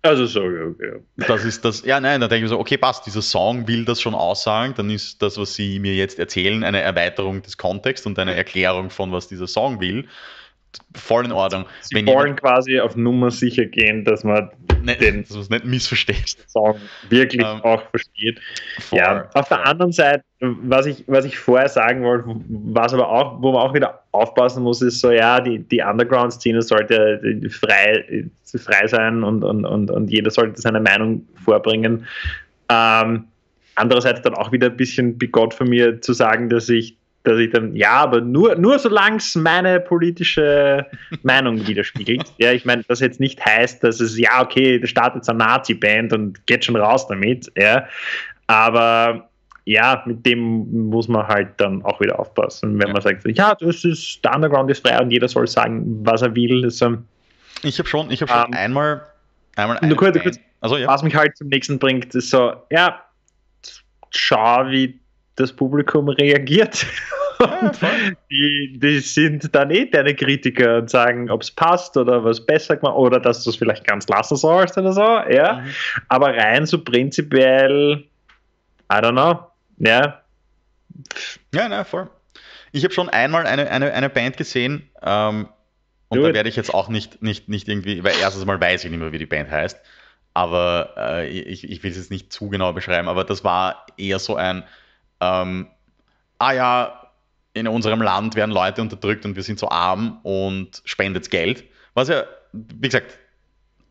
also 0.04 0.26
so, 0.26 0.42
okay. 0.44 1.00
Das 1.16 1.46
ist 1.46 1.64
das, 1.66 1.84
ja, 1.84 2.00
nein, 2.00 2.22
dann 2.22 2.30
denke 2.30 2.46
ich 2.46 2.52
mir 2.52 2.56
so, 2.56 2.60
okay, 2.60 2.78
passt, 2.78 3.06
dieser 3.06 3.22
Song 3.22 3.68
will 3.68 3.86
das 3.86 4.02
schon 4.02 4.14
aussagen, 4.14 4.74
dann 4.76 4.90
ist 4.90 5.22
das, 5.22 5.38
was 5.38 5.56
Sie 5.56 5.80
mir 5.80 5.96
jetzt 5.96 6.20
erzählen, 6.20 6.64
eine 6.64 6.82
Erweiterung 6.82 7.42
des 7.42 7.58
Kontexts 7.58 8.06
und 8.06 8.20
eine 8.20 8.36
Erklärung 8.36 8.90
von, 8.90 9.12
was 9.12 9.28
dieser 9.28 9.48
Song 9.48 9.80
will 9.80 10.08
voll 10.96 11.26
in 11.26 11.32
Ordnung. 11.32 11.66
Sie 11.82 11.96
Wenn 11.96 12.08
wollen 12.08 12.36
quasi 12.36 12.80
auf 12.80 12.96
Nummer 12.96 13.32
sicher 13.32 13.66
gehen, 13.66 14.06
dass 14.06 14.24
man 14.24 14.50
nicht, 14.84 15.02
den 15.02 15.26
dass 15.28 15.50
nicht 15.50 15.66
missversteht. 15.66 16.38
Song 16.48 16.78
wirklich 17.10 17.42
ähm, 17.42 17.62
auch 17.62 17.82
versteht. 17.90 18.40
For, 18.80 18.98
ja, 18.98 19.30
auf 19.34 19.48
for. 19.48 19.58
der 19.58 19.68
anderen 19.68 19.92
Seite, 19.92 20.24
was 20.40 20.86
ich, 20.86 21.04
was 21.08 21.26
ich 21.26 21.38
vorher 21.38 21.70
sagen 21.70 22.04
wollte, 22.04 22.26
was 22.48 22.94
aber 22.94 23.10
auch, 23.10 23.42
wo 23.42 23.52
man 23.54 23.62
auch 23.62 23.74
wieder 23.74 24.04
aufpassen 24.12 24.64
muss, 24.64 24.82
ist 24.82 25.00
so, 25.00 25.12
ja, 25.12 25.40
die, 25.40 25.60
die 25.60 25.82
Underground-Szene 25.82 26.62
sollte 26.62 27.50
frei, 27.50 28.26
frei 28.44 28.88
sein 28.88 29.24
und, 29.24 29.44
und, 29.44 29.66
und, 29.66 29.90
und 29.90 30.12
jeder 30.12 30.32
sollte 30.32 30.60
seine 30.60 30.80
Meinung 30.80 31.28
vorbringen. 31.44 32.06
Ähm, 32.70 33.26
andererseits 33.76 34.22
dann 34.22 34.36
auch 34.36 34.52
wieder 34.52 34.68
ein 34.68 34.78
bisschen 34.78 35.18
bigott 35.18 35.54
von 35.54 35.70
mir 35.70 36.02
zu 36.02 36.14
sagen, 36.14 36.50
dass 36.50 36.70
ich 36.70 36.98
dass 37.24 37.40
ich 37.40 37.52
dann, 37.52 37.76
ja, 37.76 37.92
aber 37.92 38.22
nur, 38.22 38.56
nur 38.56 38.78
solange 38.80 39.18
es 39.18 39.34
meine 39.36 39.80
politische 39.80 40.86
Meinung 41.24 41.66
widerspiegelt. 41.66 42.34
Ja, 42.38 42.52
ich 42.52 42.66
meine, 42.66 42.84
das 42.88 43.00
jetzt 43.00 43.20
nicht 43.20 43.44
heißt, 43.44 43.84
dass 43.84 44.00
es, 44.00 44.18
ja, 44.18 44.42
okay, 44.42 44.80
da 44.80 44.88
startet 44.88 45.28
eine 45.28 45.40
Nazi-Band 45.40 46.14
und 46.14 46.46
geht 46.48 46.66
schon 46.66 46.76
raus 46.76 47.08
damit, 47.08 47.52
ja. 47.58 47.88
Aber 48.48 49.30
ja, 49.66 50.04
mit 50.06 50.26
dem 50.26 50.90
muss 50.90 51.08
man 51.08 51.26
halt 51.28 51.50
dann 51.58 51.84
auch 51.84 52.02
wieder 52.02 52.20
aufpassen. 52.20 52.78
Wenn 52.80 52.88
ja. 52.88 52.94
man 52.94 53.02
sagt, 53.02 53.26
ja, 53.26 53.56
das 53.56 53.86
ist, 53.86 54.24
der 54.24 54.36
Underground 54.36 54.70
ist 54.70 54.86
frei 54.86 55.00
und 55.02 55.10
jeder 55.10 55.30
soll 55.30 55.48
sagen, 55.48 56.06
was 56.06 56.22
er 56.22 56.36
will. 56.36 56.66
Also, 56.66 56.98
ich 57.62 57.80
habe 57.80 57.88
schon, 57.88 58.12
ich 58.12 58.22
habe 58.22 58.32
schon 58.32 58.48
ähm, 58.48 58.54
einmal, 58.54 59.02
einmal 59.56 59.78
eine 59.78 59.96
kurz, 59.96 60.22
kurz, 60.22 60.40
also, 60.60 60.78
ja. 60.78 60.88
Was 60.88 61.04
mich 61.04 61.16
halt 61.16 61.38
zum 61.38 61.48
nächsten 61.48 61.80
bringt, 61.80 62.14
ist 62.14 62.30
so, 62.30 62.54
ja, 62.70 63.02
schau, 64.12 64.68
wie 64.68 65.00
das 65.36 65.54
Publikum 65.54 66.10
reagiert. 66.10 66.86
Ja, 67.40 67.72
die, 68.30 68.78
die 68.78 69.00
sind 69.00 69.54
dann 69.54 69.72
eh 69.72 69.86
deine 69.86 70.16
Kritiker 70.16 70.78
und 70.78 70.90
sagen, 70.90 71.30
ob 71.30 71.42
es 71.42 71.52
passt 71.52 71.98
oder 71.98 72.24
was 72.24 72.46
besser 72.46 72.78
gemacht 72.78 72.96
oder 72.96 73.20
dass 73.20 73.44
du 73.44 73.50
es 73.50 73.56
vielleicht 73.56 73.86
ganz 73.86 74.08
lassen 74.08 74.38
sollst 74.38 74.78
oder 74.78 74.94
so. 74.94 75.02
Ja. 75.02 75.56
Mhm. 75.56 75.74
Aber 76.10 76.36
rein 76.36 76.66
so 76.66 76.82
prinzipiell, 76.82 78.04
I 78.92 78.96
don't 78.96 79.12
know. 79.12 79.40
Ja. 79.80 80.22
Ja, 81.54 81.68
na, 81.68 81.84
voll. 81.84 82.10
Ich 82.72 82.84
habe 82.84 82.94
schon 82.94 83.10
einmal 83.10 83.46
eine, 83.46 83.70
eine, 83.70 83.94
eine 83.94 84.10
Band 84.10 84.38
gesehen 84.38 84.90
ähm, 85.02 85.48
und 86.10 86.20
Gut. 86.20 86.30
da 86.30 86.34
werde 86.34 86.50
ich 86.50 86.56
jetzt 86.56 86.74
auch 86.74 86.90
nicht, 86.90 87.22
nicht, 87.22 87.50
nicht 87.50 87.68
irgendwie, 87.68 88.04
weil 88.04 88.14
erstens 88.22 88.46
mal 88.46 88.60
weiß 88.60 88.84
ich 88.84 88.92
nicht 88.92 89.00
mehr, 89.00 89.12
wie 89.12 89.20
die 89.20 89.26
Band 89.26 89.50
heißt, 89.50 89.80
aber 90.34 90.94
äh, 90.98 91.28
ich, 91.28 91.70
ich 91.70 91.84
will 91.84 91.92
es 91.92 91.98
jetzt 91.98 92.12
nicht 92.12 92.32
zu 92.32 92.50
genau 92.50 92.74
beschreiben, 92.74 93.08
aber 93.08 93.24
das 93.24 93.44
war 93.44 93.86
eher 93.98 94.20
so 94.20 94.36
ein, 94.36 94.64
ähm, 95.24 95.68
ah 96.40 96.54
ja, 96.54 97.10
in 97.54 97.68
unserem 97.68 98.02
Land 98.02 98.36
werden 98.36 98.52
Leute 98.52 98.82
unterdrückt 98.82 99.26
und 99.26 99.36
wir 99.36 99.44
sind 99.44 99.60
so 99.60 99.70
arm 99.70 100.20
und 100.24 100.82
spendet 100.86 101.30
Geld. 101.30 101.64
Was 101.94 102.10
ja, 102.10 102.24
wie 102.52 102.88
gesagt, 102.88 103.18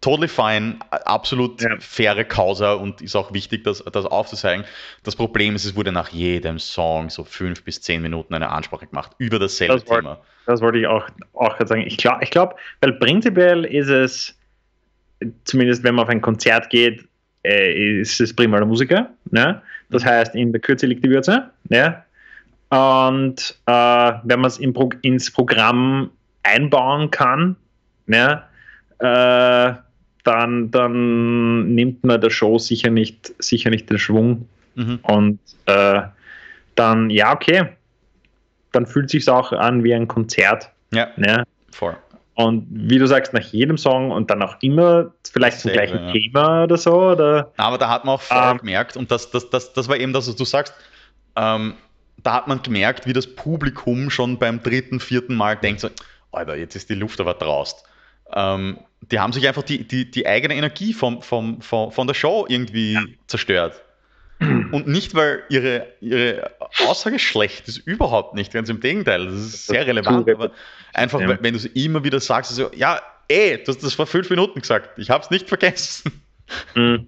totally 0.01 0.29
fine, 0.29 0.79
absolut 0.91 1.63
ja. 1.63 1.77
faire 1.79 2.25
Causa 2.25 2.75
und 2.75 3.01
ist 3.01 3.15
auch 3.15 3.33
wichtig, 3.33 3.65
das, 3.65 3.83
das 3.85 4.05
aufzuzeigen. 4.05 4.67
Das 5.05 5.17
Problem 5.17 5.55
ist, 5.55 5.65
es 5.65 5.77
wurde 5.77 5.93
nach 5.93 6.09
jedem 6.09 6.59
Song 6.59 7.09
so 7.09 7.25
fünf 7.25 7.63
bis 7.63 7.81
zehn 7.81 8.03
Minuten 8.03 8.35
eine 8.35 8.51
Ansprache 8.51 8.87
gemacht 8.89 9.13
über 9.19 9.39
dasselbe 9.39 9.75
das 9.75 9.85
Thema. 9.85 10.21
Das 10.47 10.61
wollte 10.61 10.79
ich 10.79 10.87
auch, 10.89 11.09
auch 11.35 11.57
sagen. 11.65 11.87
Ich 11.87 11.97
glaube, 11.97 12.25
ich 12.25 12.31
glaub, 12.31 12.59
weil 12.81 12.93
prinzipiell 12.95 13.65
ist 13.65 13.89
es, 13.89 14.37
zumindest 15.45 15.85
wenn 15.85 15.95
man 15.95 16.05
auf 16.05 16.11
ein 16.11 16.21
Konzert 16.21 16.69
geht, 16.69 17.07
äh, 17.45 18.01
ist 18.01 18.21
es 18.21 18.35
prima 18.35 18.59
der 18.59 18.67
Musiker. 18.67 19.11
Ne? 19.31 19.63
Das 19.93 20.05
heißt, 20.05 20.35
in 20.35 20.53
der 20.53 20.61
Kürze 20.61 20.87
liegt 20.87 21.05
die 21.05 21.11
Würze. 21.11 21.51
Ne? 21.69 22.03
Und 22.71 23.59
äh, 23.67 24.13
wenn 24.25 24.41
man 24.41 24.47
es 24.47 24.59
in 24.59 24.73
Pro 24.73 24.91
ins 25.03 25.31
Programm 25.31 26.11
einbauen 26.43 27.11
kann, 27.11 27.57
ne? 28.07 28.43
Äh, 28.99 29.75
dann, 30.25 30.71
dann 30.71 31.75
nimmt 31.75 32.05
man 32.05 32.21
der 32.21 32.31
Show 32.31 32.59
sicher 32.59 32.91
nicht, 32.91 33.35
sicher 33.43 33.71
nicht 33.71 33.91
den 33.91 33.99
Schwung. 33.99 34.49
Mhm. 34.77 35.01
Und 35.03 35.39
äh, 35.67 36.03
dann, 36.77 37.11
ja, 37.11 37.33
okay, 37.35 37.69
dann 38.71 38.87
fühlt 38.87 39.07
es 39.07 39.13
sich 39.13 39.29
auch 39.29 39.53
an 39.53 39.85
wie 39.85 39.95
ein 39.95 40.09
Konzert. 40.09 40.71
Ja. 40.93 41.09
Ne? 41.17 41.45
Voll. 41.73 41.97
Und 42.35 42.67
wie 42.71 42.99
du 42.99 43.07
sagst, 43.07 43.35
nach 43.35 43.43
jedem 43.43 43.77
Song 43.77 44.11
und 44.11 44.31
dann 44.31 44.43
auch 44.43 44.57
immer 44.63 45.13
vielleicht 45.31 45.61
zum 45.61 45.73
gleichen 45.73 46.07
ja. 46.07 46.13
Thema 46.13 46.65
oder 46.65 46.79
so. 46.79 46.93
Oder, 46.93 47.53
Aber 47.59 47.77
da 47.77 47.89
hat 47.89 48.05
man 48.05 48.15
auch 48.15 48.23
voll 48.23 48.53
ähm, 48.53 48.59
gemerkt, 48.59 48.97
und 48.97 49.11
das, 49.11 49.31
das, 49.31 49.51
das, 49.51 49.73
das 49.75 49.89
war 49.89 49.97
eben 49.97 50.13
das, 50.13 50.29
was 50.29 50.37
du 50.37 50.45
sagst, 50.45 50.75
ähm, 51.37 51.75
da 52.23 52.35
hat 52.35 52.49
man 52.49 52.63
gemerkt, 52.63 53.07
wie 53.07 53.13
das 53.13 53.27
Publikum 53.27 54.09
schon 54.09 54.39
beim 54.39 54.63
dritten, 54.63 55.01
vierten 55.01 55.35
Mal 55.35 55.57
denkt, 55.57 55.81
so, 55.81 55.91
Alter, 56.31 56.57
jetzt 56.57 56.75
ist 56.75 56.89
die 56.89 56.95
Luft 56.95 57.21
aber 57.21 57.35
draust. 57.35 57.85
Ähm, 58.35 58.79
die 59.11 59.21
haben 59.21 59.33
sich 59.33 59.47
einfach 59.47 59.63
die, 59.63 59.87
die, 59.87 60.11
die 60.11 60.27
eigene 60.27 60.55
Energie 60.55 60.95
vom, 60.95 61.21
vom, 61.21 61.61
vom, 61.61 61.93
von 61.93 62.07
der 62.07 62.15
Show 62.15 62.47
irgendwie 62.49 62.95
ja. 62.95 63.03
zerstört. 63.27 63.83
Und 64.73 64.87
nicht, 64.87 65.15
weil 65.15 65.43
ihre, 65.49 65.87
ihre 66.01 66.51
Aussage 66.87 67.19
schlecht 67.19 67.69
ist, 67.69 67.79
überhaupt 67.79 68.35
nicht. 68.35 68.53
Ganz 68.53 68.69
im 68.69 68.81
Gegenteil, 68.81 69.27
das 69.27 69.35
ist 69.35 69.67
sehr 69.67 69.87
relevant. 69.87 70.29
Aber 70.31 70.51
einfach, 70.93 71.21
ja. 71.21 71.29
wenn 71.29 71.55
du 71.55 71.59
es 71.59 71.67
immer 71.67 72.05
wieder 72.05 72.21
sagst, 72.21 72.55
so, 72.55 72.71
ja, 72.75 73.01
ey, 73.29 73.63
du 73.63 73.73
hast 73.73 73.83
das 73.83 73.95
vor 73.95 74.07
fünf 74.07 74.29
Minuten 74.31 74.61
gesagt, 74.61 74.99
ich 74.99 75.11
habe 75.11 75.25
es 75.25 75.31
nicht 75.31 75.49
vergessen. 75.49 76.23
Mhm. 76.75 77.07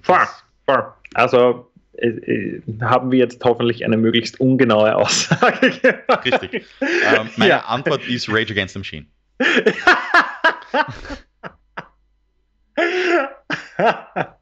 Fair, 0.00 0.26
fair. 0.64 0.94
Also 1.12 1.70
äh, 1.98 2.08
äh, 2.08 2.62
haben 2.80 3.10
wir 3.10 3.18
jetzt 3.18 3.44
hoffentlich 3.44 3.84
eine 3.84 3.98
möglichst 3.98 4.40
ungenaue 4.40 4.96
Aussage 4.96 5.70
gemacht. 5.70 6.24
Richtig. 6.24 6.64
Ähm, 6.80 7.28
meine 7.36 7.50
ja. 7.50 7.66
Antwort 7.66 8.08
ist 8.08 8.26
Rage 8.30 8.52
Against 8.52 8.72
the 8.72 8.78
Machine. 8.78 9.04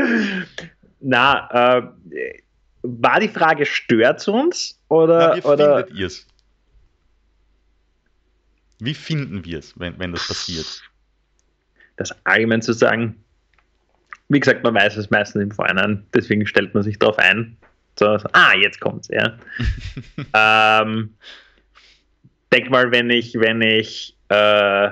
Na, 1.00 1.78
äh, 1.78 1.82
war 2.82 3.20
die 3.20 3.28
Frage, 3.28 3.66
stört 3.66 4.20
es 4.20 4.28
uns? 4.28 4.80
Oder, 4.88 5.28
Na, 5.28 5.36
wie 5.36 5.42
oder? 5.42 5.76
findet 5.78 5.98
ihr 5.98 6.06
es? 6.06 6.26
Wie 8.78 8.94
finden 8.94 9.44
wir 9.44 9.58
es, 9.58 9.78
wenn, 9.78 9.98
wenn 9.98 10.12
das 10.12 10.26
passiert? 10.26 10.82
Das 11.96 12.14
allgemein 12.24 12.62
zu 12.62 12.72
sagen, 12.72 13.22
wie 14.28 14.40
gesagt, 14.40 14.62
man 14.62 14.74
weiß 14.74 14.96
es 14.96 15.10
meistens 15.10 15.42
im 15.42 15.50
Vorhinein, 15.50 16.06
deswegen 16.14 16.46
stellt 16.46 16.72
man 16.72 16.82
sich 16.82 16.98
darauf 16.98 17.18
ein. 17.18 17.56
So, 17.98 18.16
so, 18.16 18.28
ah, 18.32 18.54
jetzt 18.54 18.80
kommt's, 18.80 19.08
ja. 19.08 19.36
ähm, 20.82 21.14
denk 22.52 22.70
mal, 22.70 22.90
wenn 22.90 23.10
ich, 23.10 23.34
wenn 23.34 23.60
ich, 23.60 24.16
äh, 24.28 24.90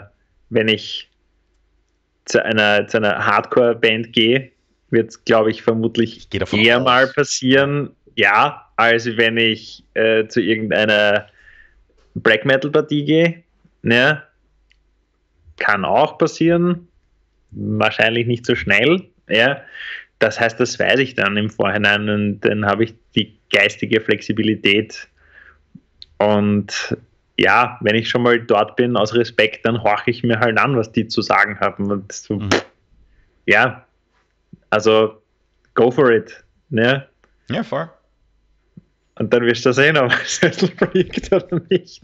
wenn 0.51 0.69
ich 0.69 1.09
zu 2.27 2.45
einer, 2.45 2.87
zu 2.87 2.99
einer 2.99 3.25
Hardcore-Band 3.25 4.13
gehe, 4.13 4.51
wird 4.91 5.11
es, 5.11 5.25
glaube 5.25 5.51
ich, 5.51 5.63
vermutlich 5.63 6.29
ich 6.33 6.53
eher 6.53 6.79
aus. 6.79 6.85
mal 6.85 7.07
passieren, 7.09 7.91
ja, 8.15 8.67
als 8.77 9.07
wenn 9.17 9.37
ich 9.37 9.85
äh, 9.95 10.27
zu 10.27 10.41
irgendeiner 10.41 11.27
Black 12.15 12.45
Metal-Partie 12.45 13.05
gehe. 13.05 13.43
Ne? 13.83 14.23
Kann 15.59 15.85
auch 15.85 16.19
passieren. 16.19 16.89
Wahrscheinlich 17.51 18.27
nicht 18.27 18.47
so 18.47 18.55
schnell. 18.55 19.09
Ja. 19.29 19.63
Das 20.19 20.41
heißt, 20.41 20.59
das 20.59 20.79
weiß 20.79 20.99
ich 21.01 21.15
dann 21.15 21.37
im 21.37 21.49
Vorhinein 21.49 22.09
und 22.09 22.41
dann 22.41 22.67
habe 22.67 22.85
ich 22.85 22.95
die 23.15 23.39
geistige 23.53 24.01
Flexibilität. 24.01 25.09
Und 26.19 26.97
ja, 27.39 27.79
wenn 27.83 27.95
ich 27.95 28.09
schon 28.09 28.23
mal 28.23 28.41
dort 28.41 28.75
bin, 28.75 28.97
aus 28.97 29.15
Respekt, 29.15 29.65
dann 29.65 29.83
horche 29.83 30.11
ich 30.11 30.25
mir 30.25 30.41
halt 30.41 30.59
an, 30.59 30.77
was 30.77 30.91
die 30.91 31.07
zu 31.07 31.23
sagen 31.23 31.59
haben. 31.61 31.91
Und 31.91 32.11
so, 32.11 32.35
mhm. 32.35 32.51
ja, 33.47 33.87
also 34.71 35.23
go 35.75 35.91
for 35.91 36.11
it. 36.11 36.45
Ne? 36.71 37.09
Ja, 37.49 37.63
voll. 37.63 37.89
Und 39.19 39.33
dann 39.33 39.43
wirst 39.43 39.67
du 39.67 39.73
sehen, 39.73 39.97
ob 39.97 40.13
es 40.13 40.41
liegt 40.93 41.33
oder 41.33 41.61
nicht. 41.69 42.03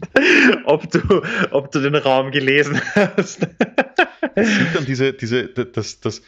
Ob 0.65 0.89
du, 0.91 1.21
ob 1.51 1.71
du 1.71 1.79
den 1.79 1.95
Raum 1.95 2.31
gelesen 2.31 2.81
hast. 2.93 3.47
Es 4.35 4.73
dann 4.73 4.85
diese, 4.85 5.13
diese, 5.13 5.47
das, 5.47 6.01
das, 6.01 6.21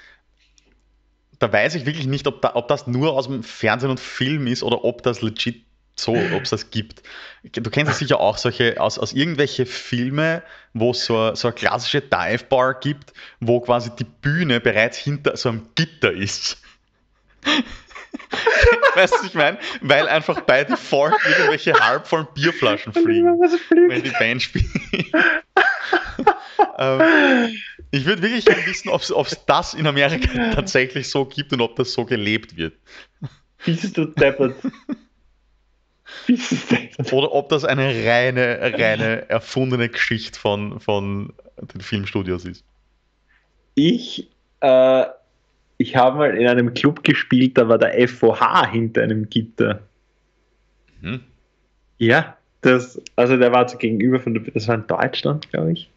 da 1.40 1.52
weiß 1.52 1.76
ich 1.76 1.86
wirklich 1.86 2.08
nicht, 2.08 2.26
ob, 2.26 2.42
da, 2.42 2.56
ob 2.56 2.70
das 2.70 2.88
nur 2.88 3.14
aus 3.14 3.28
dem 3.28 3.44
Fernsehen 3.44 3.90
und 3.90 4.00
Film 4.00 4.48
ist 4.48 4.64
oder 4.64 4.86
ob 4.86 5.04
das 5.04 5.22
legit 5.22 5.67
so, 6.00 6.14
ob 6.14 6.44
es 6.44 6.52
das 6.52 6.70
gibt. 6.70 7.02
Du 7.44 7.70
kennst 7.70 7.92
ja 7.92 7.98
sicher 7.98 8.20
auch 8.20 8.38
solche 8.38 8.80
aus, 8.80 9.00
aus 9.00 9.14
irgendwelche 9.14 9.66
Filme, 9.66 10.44
wo 10.74 10.92
es 10.92 11.06
so, 11.06 11.34
so 11.36 11.48
eine 11.48 11.56
klassische 11.56 12.02
Dive 12.02 12.44
Bar 12.50 12.80
gibt, 12.80 13.14
wo 13.40 13.60
quasi 13.60 13.90
die 13.98 14.04
Bühne 14.04 14.60
bereits 14.60 14.98
hinter 14.98 15.36
so 15.38 15.50
einem 15.50 15.70
Gitter 15.76 16.12
ist. 16.12 16.62
weißt 18.96 19.14
du, 19.14 19.18
was 19.18 19.26
ich 19.26 19.34
meine? 19.34 19.58
Weil 19.82 20.08
einfach 20.08 20.42
bei 20.42 20.64
Default 20.64 21.16
irgendwelche 21.26 21.74
halbvollen 21.74 22.28
Bierflaschen 22.34 22.94
fliegen, 22.94 23.40
wenn 23.40 24.04
die 24.04 24.12
Band 24.12 24.42
spielt. 24.42 24.66
ähm, 26.78 27.52
ich 27.92 28.06
würde 28.06 28.22
wirklich 28.22 28.46
gerne 28.46 28.66
wissen, 28.66 28.90
ob 28.90 29.02
es 29.02 29.40
das 29.46 29.74
in 29.74 29.88
Amerika 29.88 30.52
tatsächlich 30.54 31.10
so 31.10 31.26
gibt 31.26 31.54
und 31.54 31.62
ob 31.62 31.76
das 31.76 31.94
so 31.94 32.06
gelebt 32.06 32.58
wird. 32.58 32.74
Bist 33.66 33.98
du 33.98 34.06
deppert? 34.06 34.56
Oder 37.12 37.32
ob 37.34 37.50
das 37.50 37.66
eine 37.66 37.88
reine, 38.06 38.60
reine 38.78 39.30
erfundene 39.30 39.90
Geschichte 39.90 40.40
von, 40.40 40.80
von 40.80 41.34
den 41.74 41.82
Filmstudios 41.82 42.46
ist. 42.46 42.64
Ich, 43.76 44.30
äh, 44.62 45.06
ich 45.78 45.96
habe 45.96 46.18
mal 46.18 46.38
in 46.38 46.48
einem 46.48 46.74
Club 46.74 47.04
gespielt, 47.04 47.58
da 47.58 47.68
war 47.68 47.78
der 47.78 48.08
FOH 48.08 48.72
hinter 48.72 49.04
einem 49.04 49.30
Gitter. 49.30 49.82
Hm. 51.02 51.22
Ja, 51.98 52.38
das, 52.62 53.02
also 53.16 53.38
der 53.38 53.52
war 53.52 53.68
so 53.68 53.78
gegenüber 53.78 54.20
von 54.20 54.34
der, 54.34 54.44
das 54.54 54.68
war 54.68 54.76
in 54.76 54.88
Deutschland, 54.88 55.50
glaube 55.52 55.74
ich. 55.74 55.90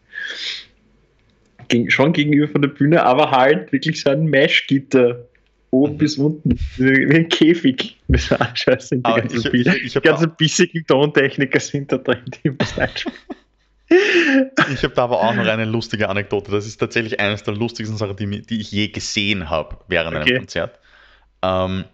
Gegen, 1.68 1.90
schon 1.90 2.12
gegenüber 2.12 2.48
von 2.48 2.62
der 2.62 2.68
Bühne, 2.68 3.04
aber 3.04 3.30
halt 3.30 3.72
wirklich 3.72 4.00
so 4.02 4.11
ein 4.11 4.24
Mesh-Gitter 4.26 5.26
oben 5.70 5.98
bis 5.98 6.18
unten, 6.18 6.58
wie 6.76 7.14
ein 7.14 7.28
Käfig. 7.28 7.96
Das 8.08 8.30
war 8.30 8.54
scheiße. 8.54 8.96
Die 8.96 9.02
ganzen, 9.02 9.38
ich, 9.38 9.66
ich, 9.66 9.66
ich 9.66 9.92
die 9.92 10.00
ganzen 10.00 10.34
bissigen 10.36 10.84
Tontechniker 10.86 11.60
sind 11.60 11.92
da 11.92 11.98
drin, 11.98 12.24
die 12.42 12.50
muss 12.50 12.74
Ich 14.72 14.84
habe 14.84 14.94
da 14.94 15.02
aber 15.02 15.20
auch 15.20 15.34
noch 15.34 15.46
eine 15.46 15.64
lustige 15.64 16.08
Anekdote. 16.08 16.52
Das 16.52 16.64
ist 16.64 16.76
tatsächlich 16.76 17.18
eines 17.18 17.42
der 17.42 17.54
lustigsten 17.54 17.96
Sachen, 17.96 18.16
die, 18.16 18.42
die 18.42 18.60
ich 18.60 18.70
je 18.70 18.88
gesehen 18.88 19.50
habe 19.50 19.78
während 19.88 20.16
okay. 20.16 20.30
einem 20.30 20.38
Konzert. 20.38 20.78
Ähm, 21.42 21.84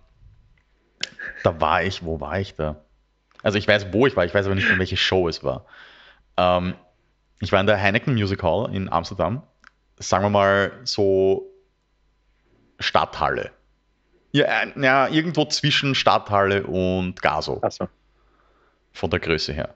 da 1.43 1.59
war 1.61 1.83
ich, 1.83 2.05
wo 2.05 2.20
war 2.20 2.39
ich 2.39 2.55
da? 2.55 2.85
Also 3.43 3.57
ich 3.57 3.66
weiß, 3.66 3.93
wo 3.93 4.07
ich 4.07 4.16
war, 4.16 4.27
ich 4.27 4.35
weiß 4.35 4.45
aber 4.47 4.55
nicht, 4.55 4.68
in 4.68 4.79
welche 4.79 4.97
Show 4.97 5.29
es 5.29 5.43
war. 5.43 5.64
Ähm, 6.37 6.74
ich 7.41 7.53
war 7.53 7.61
in 7.61 7.66
der 7.66 7.81
Heineken 7.81 8.14
Music 8.14 8.43
Hall 8.43 8.74
in 8.74 8.91
Amsterdam. 8.91 9.43
Sagen 9.99 10.24
wir 10.24 10.31
mal 10.31 10.72
so 10.85 11.51
Stadthalle. 12.79 13.53
Ja, 14.37 14.45
äh, 14.45 14.80
ja, 14.80 15.09
irgendwo 15.09 15.47
zwischen 15.47 15.95
Stadthalle 15.95 16.64
und 16.64 17.20
Gaso. 17.22 17.62
So. 17.70 17.89
Von 18.93 19.11
der 19.11 19.20
Größe 19.20 19.53
her. 19.53 19.74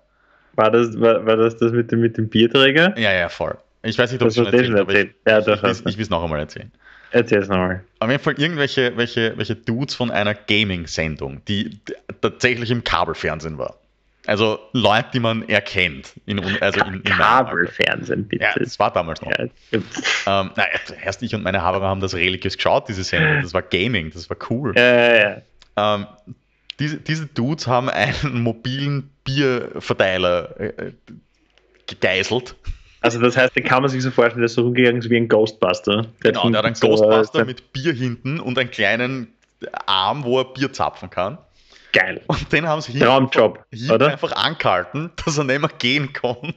War 0.54 0.70
das, 0.70 1.00
war, 1.00 1.24
war 1.24 1.36
das 1.36 1.56
das 1.56 1.72
mit 1.72 1.90
dem, 1.90 2.00
mit 2.00 2.18
dem 2.18 2.28
Bierträger? 2.28 2.96
Ja, 2.98 3.12
ja, 3.12 3.28
voll. 3.28 3.56
Ich 3.82 3.98
weiß 3.98 4.12
nicht, 4.12 4.20
ob 4.20 4.28
ich 4.28 4.34
schon 4.34 4.46
erzählt 4.46 4.76
habe. 4.76 4.92
Ich, 4.92 5.10
ja, 5.26 5.38
ich, 5.38 5.46
ich, 5.48 5.86
ich 5.86 5.96
will 5.96 6.02
es 6.02 6.10
noch 6.10 6.22
einmal 6.22 6.40
erzählen. 6.40 6.70
Erzähl 7.12 7.38
es 7.38 7.48
nochmal. 7.48 7.82
Auf 7.98 8.10
jeden 8.10 8.22
Fall 8.22 8.34
irgendwelche 8.38 8.96
welche, 8.96 9.36
welche 9.36 9.56
Dudes 9.56 9.94
von 9.94 10.10
einer 10.10 10.34
Gaming-Sendung, 10.34 11.42
die 11.46 11.80
tatsächlich 12.20 12.70
im 12.70 12.84
Kabelfernsehen 12.84 13.58
war. 13.58 13.79
Also 14.26 14.58
Leute, 14.72 15.08
die 15.14 15.20
man 15.20 15.48
erkennt. 15.48 16.12
In, 16.26 16.40
also 16.60 16.80
in, 16.84 16.94
in 16.94 17.04
Kabelfernsehen, 17.04 18.28
bitte. 18.28 18.44
Ja, 18.44 18.54
das 18.54 18.78
war 18.78 18.92
damals 18.92 19.22
noch. 19.22 19.30
Ja. 19.30 19.44
Ähm, 19.72 20.50
na, 20.56 20.64
erst 21.02 21.22
ich 21.22 21.34
und 21.34 21.42
meine 21.42 21.62
Haberer 21.62 21.88
haben 21.88 22.00
das 22.00 22.14
religiös 22.14 22.56
geschaut, 22.56 22.88
diese 22.88 23.02
Sendung. 23.02 23.42
Das 23.42 23.54
war 23.54 23.62
Gaming, 23.62 24.10
das 24.12 24.28
war 24.28 24.36
cool. 24.50 24.74
Ja, 24.76 25.16
ja, 25.16 25.42
ähm, 25.76 26.06
diese, 26.78 26.96
diese 26.98 27.26
Dudes 27.26 27.66
haben 27.66 27.88
einen 27.88 28.42
mobilen 28.42 29.10
Bierverteiler 29.24 30.58
äh, 30.60 30.92
gegeißelt. 31.86 32.56
Also 33.02 33.20
das 33.20 33.36
heißt, 33.36 33.56
den 33.56 33.64
kann 33.64 33.82
man 33.82 33.90
sich 33.90 34.02
so 34.02 34.10
vorstellen, 34.10 34.40
der 34.40 34.46
ist 34.46 34.54
so 34.54 34.62
rumgegangen 34.62 35.02
wie 35.08 35.16
ein 35.16 35.28
Ghostbuster. 35.28 36.06
Der 36.22 36.32
genau, 36.32 36.50
der 36.50 36.58
hat 36.58 36.66
einen 36.66 36.74
so 36.74 36.88
Ghostbuster 36.88 37.44
mit 37.44 37.72
Bier 37.72 37.94
hinten 37.94 38.40
und 38.40 38.58
einen 38.58 38.70
kleinen 38.70 39.28
Arm, 39.86 40.24
wo 40.24 40.40
er 40.40 40.44
Bier 40.44 40.72
zapfen 40.72 41.08
kann. 41.08 41.38
Geil. 41.92 42.22
Und 42.26 42.52
den 42.52 42.68
haben 42.68 42.80
sie 42.80 42.92
hier, 42.92 43.06
Traumjob, 43.06 43.64
hier 43.72 43.94
oder? 43.94 44.12
einfach 44.12 44.32
angehalten, 44.32 45.10
dass 45.24 45.38
er 45.38 45.44
nicht 45.44 45.60
mehr 45.60 45.70
gehen 45.78 46.12
konnte. 46.12 46.54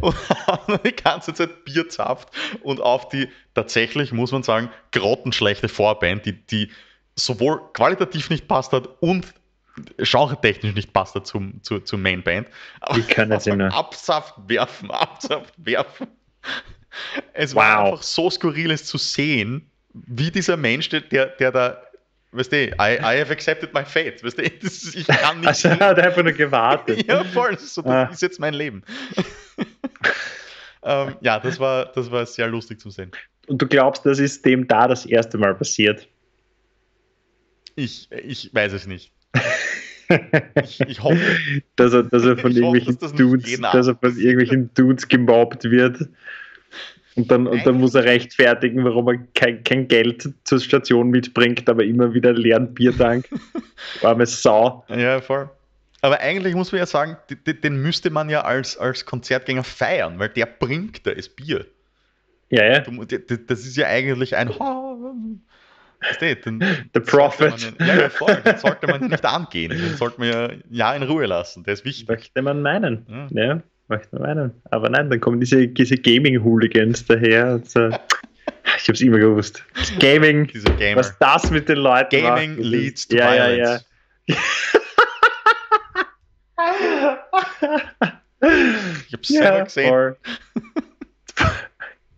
Und 0.00 0.14
haben 0.46 0.78
die 0.84 0.92
ganze 0.92 1.34
Zeit 1.34 1.64
Bier 1.64 1.88
zapft 1.88 2.28
und 2.62 2.80
auf 2.80 3.08
die 3.08 3.28
tatsächlich, 3.54 4.12
muss 4.12 4.32
man 4.32 4.42
sagen, 4.42 4.70
grottenschlechte 4.92 5.68
Vorband, 5.68 6.24
die, 6.26 6.32
die 6.46 6.70
sowohl 7.16 7.60
qualitativ 7.72 8.30
nicht 8.30 8.48
passt 8.48 8.72
hat 8.72 8.88
und 9.00 9.34
genre-technisch 9.98 10.74
nicht 10.74 10.92
passt 10.92 11.14
hat 11.14 11.26
zum, 11.26 11.62
zur, 11.62 11.84
zur 11.84 11.98
Mainband. 11.98 12.48
Aber 12.80 12.96
Wie 12.96 13.02
können 13.02 13.38
sie 13.40 13.54
nur? 13.54 13.72
Absaft 13.72 14.34
werfen, 14.46 14.90
Absaft 14.90 15.52
werfen. 15.58 16.08
Es 17.34 17.54
wow. 17.54 17.62
war 17.62 17.84
einfach 17.84 18.02
so 18.02 18.30
skurril, 18.30 18.70
es 18.70 18.86
zu 18.86 18.96
sehen, 18.96 19.70
wie 19.92 20.30
dieser 20.30 20.56
Mensch, 20.56 20.88
der, 20.88 21.00
der 21.00 21.52
da 21.52 21.82
weißt 22.36 22.52
du, 22.52 22.56
I, 22.56 22.98
I 23.00 23.18
have 23.18 23.30
accepted 23.30 23.72
my 23.74 23.84
fate, 23.84 24.22
weißt 24.22 24.38
du, 24.38 24.42
ist, 24.62 24.94
ich 24.94 25.06
kann 25.06 25.40
nicht. 25.40 25.48
Also 25.48 25.68
er 25.68 25.78
hat 25.80 25.98
einfach 25.98 26.22
nur 26.22 26.32
gewartet. 26.32 27.06
ja, 27.08 27.24
voll, 27.24 27.52
das, 27.52 27.64
ist, 27.64 27.74
so, 27.74 27.82
das 27.82 27.90
ah. 27.90 28.10
ist 28.12 28.22
jetzt 28.22 28.40
mein 28.40 28.54
Leben. 28.54 28.82
ähm, 30.82 31.16
ja, 31.20 31.38
das 31.40 31.58
war, 31.58 31.86
das 31.86 32.10
war 32.10 32.26
sehr 32.26 32.48
lustig 32.48 32.80
zu 32.80 32.90
sehen. 32.90 33.10
Und 33.48 33.62
du 33.62 33.66
glaubst, 33.66 34.04
das 34.04 34.18
ist 34.18 34.44
dem 34.44 34.66
da 34.66 34.88
das 34.88 35.06
erste 35.06 35.38
Mal 35.38 35.54
passiert? 35.54 36.08
Ich, 37.76 38.08
ich 38.10 38.50
weiß 38.52 38.72
es 38.72 38.86
nicht. 38.86 39.12
ich, 40.64 40.80
ich, 40.80 41.02
hoffe. 41.02 41.20
Dass 41.76 41.92
er, 41.92 42.04
dass 42.04 42.24
er 42.24 42.38
von 42.38 42.52
irgendwelchen 42.52 42.94
hoffe, 42.94 43.06
dass 43.06 43.12
Dudes, 43.14 43.60
dass 43.60 43.86
er 43.86 43.96
von 43.96 44.16
irgendwelchen 44.16 44.72
Dudes 44.74 45.06
gemobbt 45.06 45.64
wird. 45.64 46.08
Und 47.16 47.30
dann, 47.30 47.46
und 47.46 47.66
dann 47.66 47.80
muss 47.80 47.94
er 47.94 48.04
rechtfertigen, 48.04 48.84
warum 48.84 49.08
er 49.08 49.18
kein, 49.34 49.64
kein 49.64 49.88
Geld 49.88 50.28
zur 50.44 50.60
Station 50.60 51.08
mitbringt, 51.08 51.66
aber 51.68 51.82
immer 51.82 52.12
wieder 52.12 52.34
leeren 52.34 52.74
Biertank. 52.74 53.26
Arme 54.02 54.26
Sau. 54.26 54.84
Ja, 54.88 55.20
voll. 55.22 55.48
Aber 56.02 56.20
eigentlich 56.20 56.54
muss 56.54 56.72
man 56.72 56.80
ja 56.80 56.86
sagen, 56.86 57.16
den 57.46 57.80
müsste 57.80 58.10
man 58.10 58.28
ja 58.28 58.42
als, 58.42 58.76
als 58.76 59.06
Konzertgänger 59.06 59.64
feiern, 59.64 60.18
weil 60.18 60.28
der 60.28 60.44
bringt 60.44 61.06
da 61.06 61.14
das 61.14 61.30
Bier. 61.30 61.64
Ja, 62.50 62.64
ja. 62.64 62.80
Das 62.80 63.60
ist 63.60 63.76
ja 63.76 63.86
eigentlich 63.86 64.36
ein 64.36 64.50
den, 66.20 66.62
The 66.94 67.00
Prophet. 67.00 67.78
Man, 67.78 67.88
ja, 67.88 67.94
ja, 68.02 68.10
voll. 68.10 68.36
Den 68.44 68.58
sollte 68.58 68.86
man 68.86 69.08
nicht 69.08 69.24
angehen. 69.24 69.70
Den 69.70 69.96
sollte 69.96 70.20
man 70.20 70.28
ja, 70.28 70.50
ja 70.70 70.94
in 70.94 71.02
Ruhe 71.02 71.24
lassen. 71.24 71.64
Der 71.64 71.72
ist 71.72 71.84
wichtig. 71.86 72.08
Möchte 72.08 72.42
man 72.42 72.60
meinen. 72.60 73.06
Ja. 73.30 73.44
ja 73.44 73.62
möchte 73.88 74.16
man 74.16 74.22
meinen. 74.22 74.62
Aber 74.70 74.88
nein, 74.88 75.10
dann 75.10 75.20
kommen 75.20 75.40
diese, 75.40 75.68
diese 75.68 75.96
Gaming-Hooligans 75.96 77.04
daher. 77.06 77.60
So. 77.64 77.90
Ich 78.78 78.88
habe 78.88 78.92
es 78.92 79.00
immer 79.00 79.18
gewusst. 79.18 79.64
Gaming, 80.00 80.50
was 80.94 81.18
das 81.18 81.50
mit 81.50 81.68
den 81.68 81.78
Leuten 81.78 82.10
Gaming 82.10 82.56
macht, 82.56 82.64
leads 82.64 83.08
to 83.08 83.16
ja, 83.16 83.32
violence. 83.32 83.86
Ja, 84.26 84.34
ja. 84.34 84.40
ich 89.10 89.10
habe 89.10 89.22
es 89.22 89.28
selber 89.28 89.64
gesehen. 89.64 90.16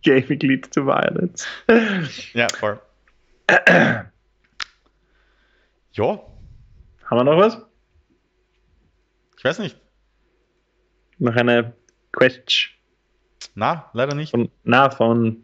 Gaming 0.03 0.39
leads 0.39 0.69
to 0.69 0.85
violence. 0.85 1.47
Ja, 2.33 2.47
voll. 2.49 2.79
ja. 5.91 6.19
Haben 7.05 7.17
wir 7.17 7.23
noch 7.23 7.37
was? 7.37 7.57
Ich 9.37 9.43
weiß 9.43 9.59
nicht. 9.59 9.77
Noch 11.19 11.35
eine 11.35 11.73
Quetsch. 12.11 12.71
Na, 13.55 13.89
leider 13.93 14.15
nicht. 14.15 14.31
Von, 14.31 14.49
na, 14.63 14.89
von 14.89 15.43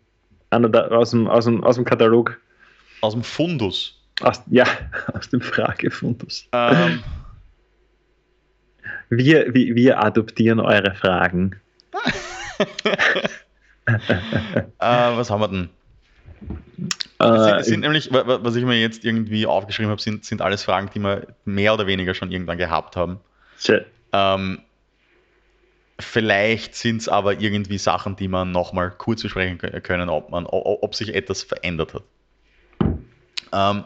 aus 0.49 1.11
dem, 1.11 1.27
aus, 1.27 1.45
dem, 1.45 1.63
aus 1.63 1.75
dem 1.75 1.85
Katalog. 1.85 2.39
Aus 3.01 3.13
dem 3.13 3.23
Fundus. 3.23 4.01
Aus, 4.21 4.41
ja, 4.47 4.65
aus 5.13 5.29
dem 5.29 5.41
Fragefundus. 5.41 6.47
Ähm. 6.51 7.03
Wir, 9.09 9.53
wir, 9.53 9.75
wir 9.75 10.03
adoptieren 10.03 10.59
eure 10.59 10.93
Fragen. 10.95 11.59
äh, 13.85 13.97
was 14.79 15.29
haben 15.29 15.41
wir 15.41 15.47
denn? 15.47 15.69
Äh, 17.19 17.63
sind, 17.63 17.65
sind 17.65 17.79
nämlich, 17.81 18.09
was 18.11 18.55
ich 18.55 18.65
mir 18.65 18.79
jetzt 18.79 19.05
irgendwie 19.05 19.45
aufgeschrieben 19.45 19.91
habe, 19.91 20.01
sind, 20.01 20.25
sind 20.25 20.41
alles 20.41 20.63
Fragen, 20.63 20.89
die 20.93 20.99
wir 20.99 21.27
mehr 21.45 21.73
oder 21.73 21.87
weniger 21.87 22.13
schon 22.13 22.31
irgendwann 22.31 22.57
gehabt 22.57 22.95
haben. 22.95 23.19
Ähm, 24.11 24.59
vielleicht 25.99 26.75
sind 26.75 27.01
es 27.01 27.09
aber 27.09 27.39
irgendwie 27.39 27.77
Sachen, 27.77 28.15
die 28.15 28.27
man 28.27 28.51
nochmal 28.51 28.91
kurz 28.91 29.23
besprechen 29.23 29.57
können, 29.57 30.09
ob, 30.09 30.29
man, 30.29 30.45
ob 30.45 30.95
sich 30.95 31.13
etwas 31.13 31.43
verändert 31.43 31.93
hat. 31.93 32.03
Ähm, 33.53 33.85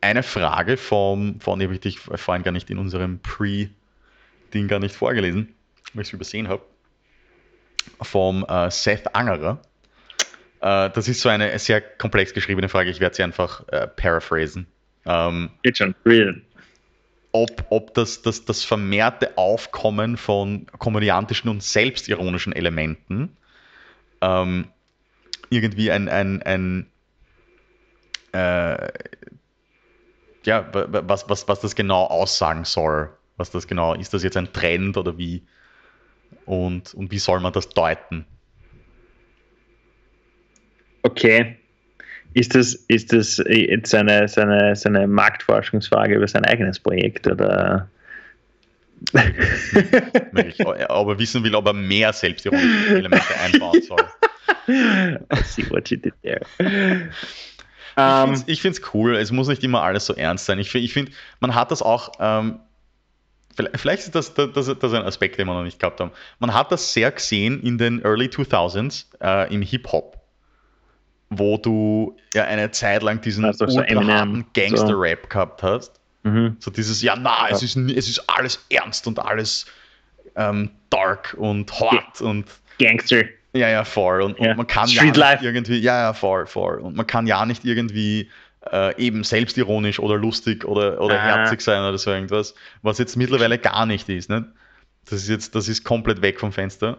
eine 0.00 0.22
Frage 0.22 0.76
vom, 0.76 1.40
von, 1.40 1.60
habe 1.60 1.74
ich 1.74 1.80
dich 1.80 1.98
vorhin 1.98 2.44
gar 2.44 2.52
nicht 2.52 2.70
in 2.70 2.78
unserem 2.78 3.18
Pre-Ding 3.20 4.68
gar 4.68 4.78
nicht 4.78 4.94
vorgelesen, 4.94 5.54
weil 5.94 6.02
ich 6.02 6.08
es 6.08 6.12
übersehen 6.12 6.48
habe, 6.48 6.62
vom 8.02 8.44
äh, 8.48 8.70
Seth 8.70 9.14
Angerer. 9.14 9.60
Äh, 10.60 10.90
das 10.90 11.08
ist 11.08 11.20
so 11.20 11.28
eine 11.28 11.58
sehr 11.58 11.80
komplex 11.80 12.34
geschriebene 12.34 12.68
Frage. 12.68 12.90
Ich 12.90 13.00
werde 13.00 13.16
sie 13.16 13.22
einfach 13.24 13.66
äh, 13.68 13.88
paraphrasen. 13.88 14.66
Ähm, 15.04 15.50
Geht 15.62 15.78
schon, 15.78 15.94
real. 16.04 16.40
Ob, 17.36 17.66
ob 17.68 17.92
das, 17.92 18.22
das, 18.22 18.46
das 18.46 18.64
vermehrte 18.64 19.36
Aufkommen 19.36 20.16
von 20.16 20.64
komödiantischen 20.78 21.50
und 21.50 21.62
selbstironischen 21.62 22.54
Elementen 22.54 23.36
ähm, 24.22 24.68
irgendwie 25.50 25.90
ein, 25.90 26.08
ein, 26.08 26.42
ein 26.42 26.90
äh, 28.32 28.90
ja, 30.46 30.66
was, 30.72 31.28
was, 31.28 31.46
was 31.46 31.60
das 31.60 31.74
genau 31.74 32.04
aussagen 32.04 32.64
soll. 32.64 33.10
Was 33.36 33.50
das 33.50 33.66
genau, 33.66 33.92
ist 33.92 34.14
das 34.14 34.22
jetzt 34.22 34.38
ein 34.38 34.50
Trend 34.54 34.96
oder 34.96 35.18
wie? 35.18 35.46
Und, 36.46 36.94
und 36.94 37.10
wie 37.10 37.18
soll 37.18 37.40
man 37.40 37.52
das 37.52 37.68
deuten? 37.68 38.24
Okay. 41.02 41.58
Ist 42.36 42.54
das, 42.54 42.74
ist 42.88 43.14
das 43.14 43.42
jetzt 43.48 43.94
eine, 43.94 44.28
seine, 44.28 44.76
seine 44.76 45.06
Marktforschungsfrage 45.06 46.16
über 46.16 46.28
sein 46.28 46.44
eigenes 46.44 46.78
Projekt 46.78 47.26
oder? 47.26 47.88
ob 50.88 51.08
er 51.08 51.18
wissen 51.18 51.42
will, 51.44 51.54
ob 51.54 51.66
er 51.66 51.72
mehr 51.72 52.12
selbstironische 52.12 52.98
Elemente 52.98 53.24
einbauen 53.42 53.80
soll. 53.80 54.04
I 54.68 55.42
see 55.44 55.64
what 55.70 55.88
you 55.88 55.96
did 55.96 56.12
there. 56.22 56.42
Ich 58.46 58.60
finde 58.60 58.76
es 58.76 58.80
ähm, 58.80 58.90
cool, 58.92 59.16
es 59.16 59.32
muss 59.32 59.48
nicht 59.48 59.64
immer 59.64 59.82
alles 59.82 60.04
so 60.04 60.12
ernst 60.12 60.44
sein. 60.44 60.58
Ich 60.58 60.68
finde, 60.68 60.84
ich 60.84 60.92
find, 60.92 61.12
man 61.40 61.54
hat 61.54 61.70
das 61.70 61.80
auch, 61.80 62.12
ähm, 62.20 62.60
vielleicht 63.54 64.04
ist 64.04 64.14
das, 64.14 64.34
das, 64.34 64.52
das, 64.52 64.78
das 64.78 64.92
ein 64.92 65.04
Aspekt, 65.04 65.38
den 65.38 65.46
wir 65.46 65.54
noch 65.54 65.64
nicht 65.64 65.78
gehabt 65.78 66.00
haben. 66.00 66.10
Man 66.38 66.52
hat 66.52 66.70
das 66.70 66.92
sehr 66.92 67.12
gesehen 67.12 67.62
in 67.62 67.78
den 67.78 68.04
Early 68.04 68.26
2000s 68.26 69.06
äh, 69.22 69.54
im 69.54 69.62
Hip-Hop 69.62 70.15
wo 71.30 71.56
du 71.56 72.16
ja 72.34 72.44
eine 72.44 72.70
Zeit 72.70 73.02
lang 73.02 73.20
diesen 73.20 73.44
also 73.44 73.66
so 73.66 73.82
Gangster-Rap 74.54 75.20
so. 75.22 75.28
gehabt 75.28 75.62
hast. 75.62 75.92
Mhm. 76.22 76.56
So 76.60 76.70
dieses, 76.70 77.02
ja, 77.02 77.16
na, 77.16 77.48
ja. 77.48 77.54
Es, 77.54 77.62
ist, 77.62 77.76
es 77.76 78.08
ist 78.08 78.28
alles 78.28 78.64
ernst 78.70 79.06
und 79.06 79.18
alles 79.18 79.66
ähm, 80.34 80.70
dark 80.90 81.34
und 81.38 81.72
hart 81.80 82.20
ja. 82.20 82.26
und 82.26 82.46
Gangster. 82.78 83.24
Ja, 83.52 83.68
ja, 83.68 83.84
voll. 83.84 84.22
Und, 84.22 84.38
ja. 84.38 84.50
und 84.50 84.56
man 84.58 84.66
kann 84.66 84.88
Street 84.88 85.16
ja 85.16 85.32
nicht 85.32 85.42
irgendwie, 85.42 85.78
ja, 85.78 86.00
ja, 86.00 86.12
voll, 86.12 86.46
voll. 86.46 86.78
Und 86.78 86.96
man 86.96 87.06
kann 87.06 87.26
ja 87.26 87.46
nicht 87.46 87.64
irgendwie 87.64 88.28
äh, 88.70 88.96
eben 89.00 89.24
selbstironisch 89.24 89.98
oder 89.98 90.16
lustig 90.16 90.64
oder, 90.64 91.00
oder 91.00 91.20
ah. 91.20 91.22
herzig 91.22 91.60
sein 91.60 91.82
oder 91.82 91.98
so 91.98 92.10
irgendwas, 92.10 92.54
was 92.82 92.98
jetzt 92.98 93.16
mittlerweile 93.16 93.58
gar 93.58 93.86
nicht 93.86 94.08
ist. 94.08 94.28
Ne? 94.28 94.52
Das 95.08 95.22
ist 95.22 95.28
jetzt, 95.28 95.54
das 95.54 95.68
ist 95.68 95.84
komplett 95.84 96.22
weg 96.22 96.40
vom 96.40 96.52
Fenster. 96.52 96.98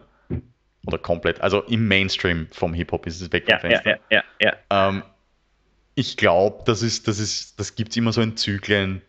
Oder 0.88 0.98
komplett, 0.98 1.42
also 1.42 1.64
im 1.64 1.86
Mainstream 1.86 2.48
vom 2.52 2.74
Hip-Hop 2.74 3.06
ist 3.06 3.22
es 3.22 3.32
weg 3.34 3.44
vom 3.44 3.52
ja, 3.52 3.60
Fenster. 3.60 3.90
Ja, 4.10 4.24
ja, 4.42 4.54
ja. 4.72 4.88
Ähm, 4.88 5.04
ich 5.96 6.16
glaube, 6.16 6.64
das 6.66 6.82
ist, 6.82 7.10
das 7.10 7.20
ist, 7.20 7.60
das 7.60 7.76
gibt 7.76 7.92
es 7.92 7.98
immer 7.98 8.14
so 8.14 8.22
in 8.22 8.38
Zyklen. 8.38 9.02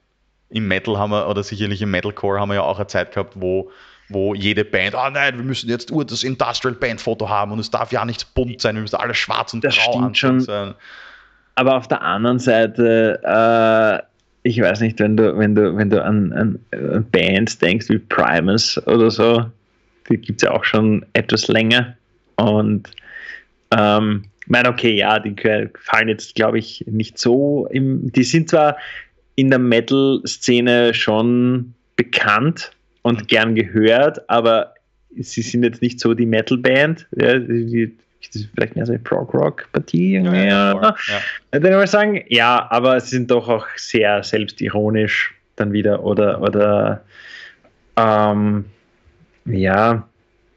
Im 0.50 0.66
Metal 0.66 0.98
haben 0.98 1.10
wir, 1.10 1.28
oder 1.28 1.44
sicherlich 1.44 1.80
im 1.80 1.92
Metalcore 1.92 2.40
haben 2.40 2.48
wir 2.48 2.56
ja 2.56 2.62
auch 2.62 2.78
eine 2.78 2.88
Zeit 2.88 3.12
gehabt, 3.12 3.34
wo, 3.36 3.70
wo 4.08 4.34
jede 4.34 4.64
Band, 4.64 4.96
ah 4.96 5.06
oh 5.06 5.10
nein, 5.10 5.36
wir 5.36 5.44
müssen 5.44 5.70
jetzt 5.70 5.92
nur 5.92 6.04
das 6.04 6.24
Industrial 6.24 6.74
Band 6.74 7.00
Foto 7.00 7.28
haben 7.28 7.52
und 7.52 7.60
es 7.60 7.70
darf 7.70 7.92
ja 7.92 8.04
nichts 8.04 8.24
bunt 8.24 8.60
sein, 8.60 8.74
wir 8.74 8.82
müssen 8.82 8.96
alles 8.96 9.18
schwarz 9.18 9.54
und 9.54 9.62
das 9.62 9.76
grau 9.76 10.10
schon. 10.14 10.40
sein. 10.40 10.74
Aber 11.54 11.76
auf 11.76 11.86
der 11.86 12.02
anderen 12.02 12.40
Seite, 12.40 13.20
äh, 13.22 14.48
ich 14.48 14.60
weiß 14.60 14.80
nicht, 14.80 14.98
wenn 14.98 15.16
du, 15.16 15.38
wenn 15.38 15.54
du, 15.54 15.76
wenn 15.76 15.90
du 15.90 16.02
an, 16.02 16.32
an 16.72 17.06
Bands 17.12 17.58
denkst 17.58 17.88
wie 17.88 17.98
Primus 17.98 18.84
oder 18.86 19.12
so, 19.12 19.46
die 20.08 20.18
gibt 20.18 20.42
es 20.42 20.46
ja 20.46 20.54
auch 20.54 20.64
schon 20.64 21.04
etwas 21.12 21.48
länger. 21.48 21.96
Und 22.36 22.90
ähm, 23.76 24.24
ich 24.40 24.48
meine, 24.48 24.70
okay, 24.70 24.94
ja, 24.94 25.18
die 25.18 25.34
fallen 25.78 26.08
jetzt, 26.08 26.34
glaube 26.34 26.58
ich, 26.58 26.84
nicht 26.86 27.18
so 27.18 27.66
im. 27.70 28.10
Die 28.12 28.24
sind 28.24 28.48
zwar 28.48 28.76
in 29.34 29.50
der 29.50 29.58
Metal-Szene 29.58 30.94
schon 30.94 31.74
bekannt 31.96 32.70
und 33.02 33.28
gern 33.28 33.54
gehört, 33.54 34.28
aber 34.30 34.74
sie 35.16 35.42
sind 35.42 35.64
jetzt 35.64 35.82
nicht 35.82 36.00
so 36.00 36.14
die 36.14 36.26
Metal-Band. 36.26 37.06
Ja, 37.16 37.38
die, 37.38 37.96
vielleicht 38.54 38.74
mehr 38.74 38.86
so 38.86 38.92
eine 38.92 39.00
Prog-Rock-Partie. 39.00 40.14
Ja, 40.14 40.34
ja, 40.34 40.72
ja. 40.80 40.96
Dann 41.50 41.62
würde 41.62 41.84
ich 41.84 41.90
sagen, 41.90 42.24
ja, 42.28 42.66
aber 42.70 42.98
sie 43.00 43.10
sind 43.16 43.30
doch 43.30 43.48
auch 43.48 43.66
sehr 43.76 44.22
selbstironisch 44.22 45.34
dann 45.56 45.72
wieder 45.72 46.02
oder, 46.04 46.40
oder 46.40 47.04
ähm, 47.96 48.64
ja, 49.50 50.08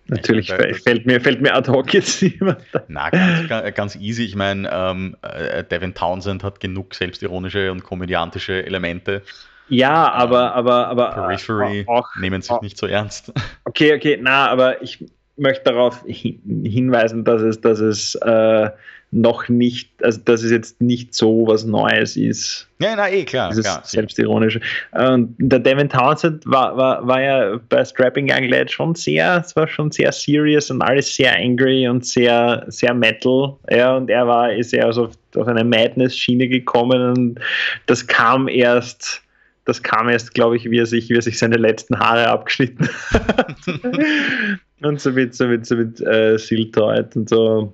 natürlich 0.08 0.50
meine, 0.50 0.74
fällt, 0.74 1.06
mir, 1.06 1.22
fällt 1.22 1.42
mir 1.42 1.54
ad 1.54 1.72
hoc 1.72 1.94
jetzt 1.94 2.22
niemand. 2.22 2.60
Na, 2.88 3.10
ganz, 3.10 3.76
ganz 3.76 3.96
easy. 3.96 4.24
Ich 4.24 4.36
meine, 4.36 4.70
ähm, 4.72 5.16
äh, 5.22 5.64
Devin 5.64 5.94
Townsend 5.94 6.44
hat 6.44 6.60
genug 6.60 6.94
selbstironische 6.94 7.72
und 7.72 7.84
komödiantische 7.84 8.66
Elemente. 8.66 9.22
Ja, 9.70 10.06
ähm, 10.06 10.22
aber, 10.22 10.54
aber, 10.54 10.88
aber. 10.88 11.10
Periphery 11.12 11.86
auch, 11.88 12.08
nehmen 12.18 12.42
sich 12.42 12.52
auch, 12.52 12.62
nicht 12.62 12.78
so 12.78 12.88
ernst. 12.88 13.34
Okay, 13.64 13.96
okay, 13.96 14.20
na, 14.22 14.50
aber 14.50 14.82
ich 14.82 15.06
möchte 15.38 15.64
darauf 15.64 16.04
hinweisen, 16.06 17.24
dass 17.24 17.42
es, 17.42 17.62
dass 17.62 17.80
es 17.80 18.16
äh, 18.16 18.70
noch 19.12 19.50
nicht, 19.50 19.92
also 20.04 20.20
dass 20.24 20.42
es 20.42 20.52
jetzt 20.52 20.80
nicht 20.80 21.14
so 21.14 21.46
was 21.46 21.66
Neues 21.66 22.16
ist. 22.16 22.68
Ja, 22.80 22.96
na 22.96 23.10
eh, 23.10 23.26
klar. 23.26 23.50
Dieses 23.50 23.66
klar, 23.66 23.82
Selbstironische. 23.84 24.62
Und 24.94 25.36
der 25.38 25.60
Devin 25.60 25.90
Townsend 25.90 26.46
war, 26.46 26.78
war, 26.78 27.06
war 27.06 27.22
ja 27.22 27.60
bei 27.68 27.84
Strapping 27.84 28.32
Young 28.32 28.46
Lad 28.46 28.72
schon 28.72 28.96
sehr, 28.96 29.44
es 29.46 29.56
war 29.56 29.68
schon 29.68 29.92
sehr 29.92 30.14
serious 30.14 30.72
und 30.72 30.82
alles 30.82 31.14
sehr 31.14 31.36
angry 31.38 31.88
und 31.88 32.06
sehr, 32.06 32.64
sehr 32.68 32.94
metal. 32.94 33.58
Ja, 33.70 33.98
und 33.98 34.10
er 34.10 34.26
war, 34.28 34.54
ist 34.54 34.72
ja 34.72 34.86
also 34.86 35.06
auf, 35.06 35.12
auf 35.36 35.48
eine 35.48 35.66
Madness-Schiene 35.66 36.48
gekommen 36.48 37.02
und 37.02 37.40
das 37.88 38.08
kam 38.08 38.48
erst 38.48 39.22
das 39.66 39.84
kam 39.84 40.10
erst, 40.10 40.34
glaube 40.34 40.58
ich, 40.58 40.70
wie 40.72 40.80
er 40.80 40.88
sich, 40.88 41.10
wie 41.10 41.14
er 41.14 41.22
sich 41.22 41.38
seine 41.38 41.58
letzten 41.58 42.00
Haare 42.00 42.28
abgeschnitten 42.28 42.90
hat. 43.12 43.56
und 44.82 45.00
so 45.00 45.12
mit, 45.12 45.36
so 45.36 45.46
mit, 45.46 45.68
so 45.68 45.76
mit 45.76 46.02
äh, 46.02 46.38
Siltoid 46.38 47.16
und 47.16 47.30
so 47.30 47.72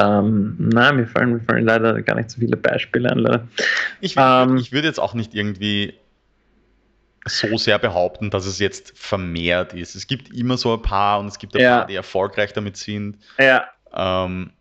Ähm, 0.00 0.56
nein, 0.58 0.96
mir 0.96 1.06
fallen, 1.06 1.32
mir 1.32 1.40
fallen 1.40 1.64
leider 1.64 2.00
gar 2.02 2.16
nicht 2.16 2.30
so 2.30 2.40
viele 2.40 2.56
Beispiele 2.56 3.10
an. 3.10 3.18
Leider. 3.18 3.48
Ich, 4.00 4.14
ähm, 4.16 4.56
ich 4.56 4.72
würde 4.72 4.88
jetzt 4.88 5.00
auch 5.00 5.14
nicht 5.14 5.34
irgendwie 5.34 5.94
so 7.26 7.56
sehr 7.58 7.78
behaupten, 7.78 8.30
dass 8.30 8.46
es 8.46 8.58
jetzt 8.58 8.96
vermehrt 8.96 9.74
ist. 9.74 9.94
Es 9.94 10.06
gibt 10.06 10.34
immer 10.34 10.56
so 10.56 10.72
ein 10.72 10.82
paar 10.82 11.20
und 11.20 11.26
es 11.26 11.38
gibt 11.38 11.54
ein 11.54 11.62
ja. 11.62 11.78
paar, 11.78 11.86
die 11.86 11.94
erfolgreich 11.94 12.52
damit 12.52 12.76
sind. 12.76 13.18
Ja. 13.38 13.68
Ähm, 13.92 14.52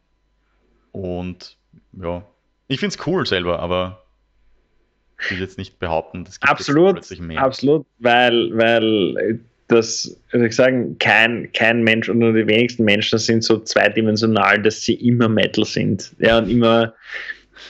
und 0.91 1.57
ja, 1.93 2.23
ich 2.67 2.79
finde 2.79 2.95
es 2.95 3.07
cool 3.07 3.25
selber, 3.25 3.59
aber 3.59 4.03
ich 5.21 5.31
will 5.31 5.39
jetzt 5.39 5.57
nicht 5.57 5.79
behaupten, 5.79 6.23
das 6.23 6.39
gibt 6.39 6.51
absolut, 6.51 6.93
plötzlich 6.93 7.19
mehr. 7.19 7.41
Absolut, 7.41 7.85
weil, 7.99 8.51
weil 8.57 9.39
das, 9.69 10.19
würde 10.31 10.47
ich 10.47 10.55
sagen, 10.55 10.97
kein, 10.97 11.51
kein 11.53 11.83
Mensch 11.83 12.09
oder 12.09 12.33
die 12.33 12.47
wenigsten 12.47 12.83
Menschen 12.83 13.19
sind 13.19 13.43
so 13.43 13.59
zweidimensional, 13.59 14.61
dass 14.61 14.81
sie 14.81 14.95
immer 14.95 15.29
Metal 15.29 15.63
sind. 15.63 16.11
Ja, 16.17 16.39
und 16.39 16.49
immer 16.49 16.93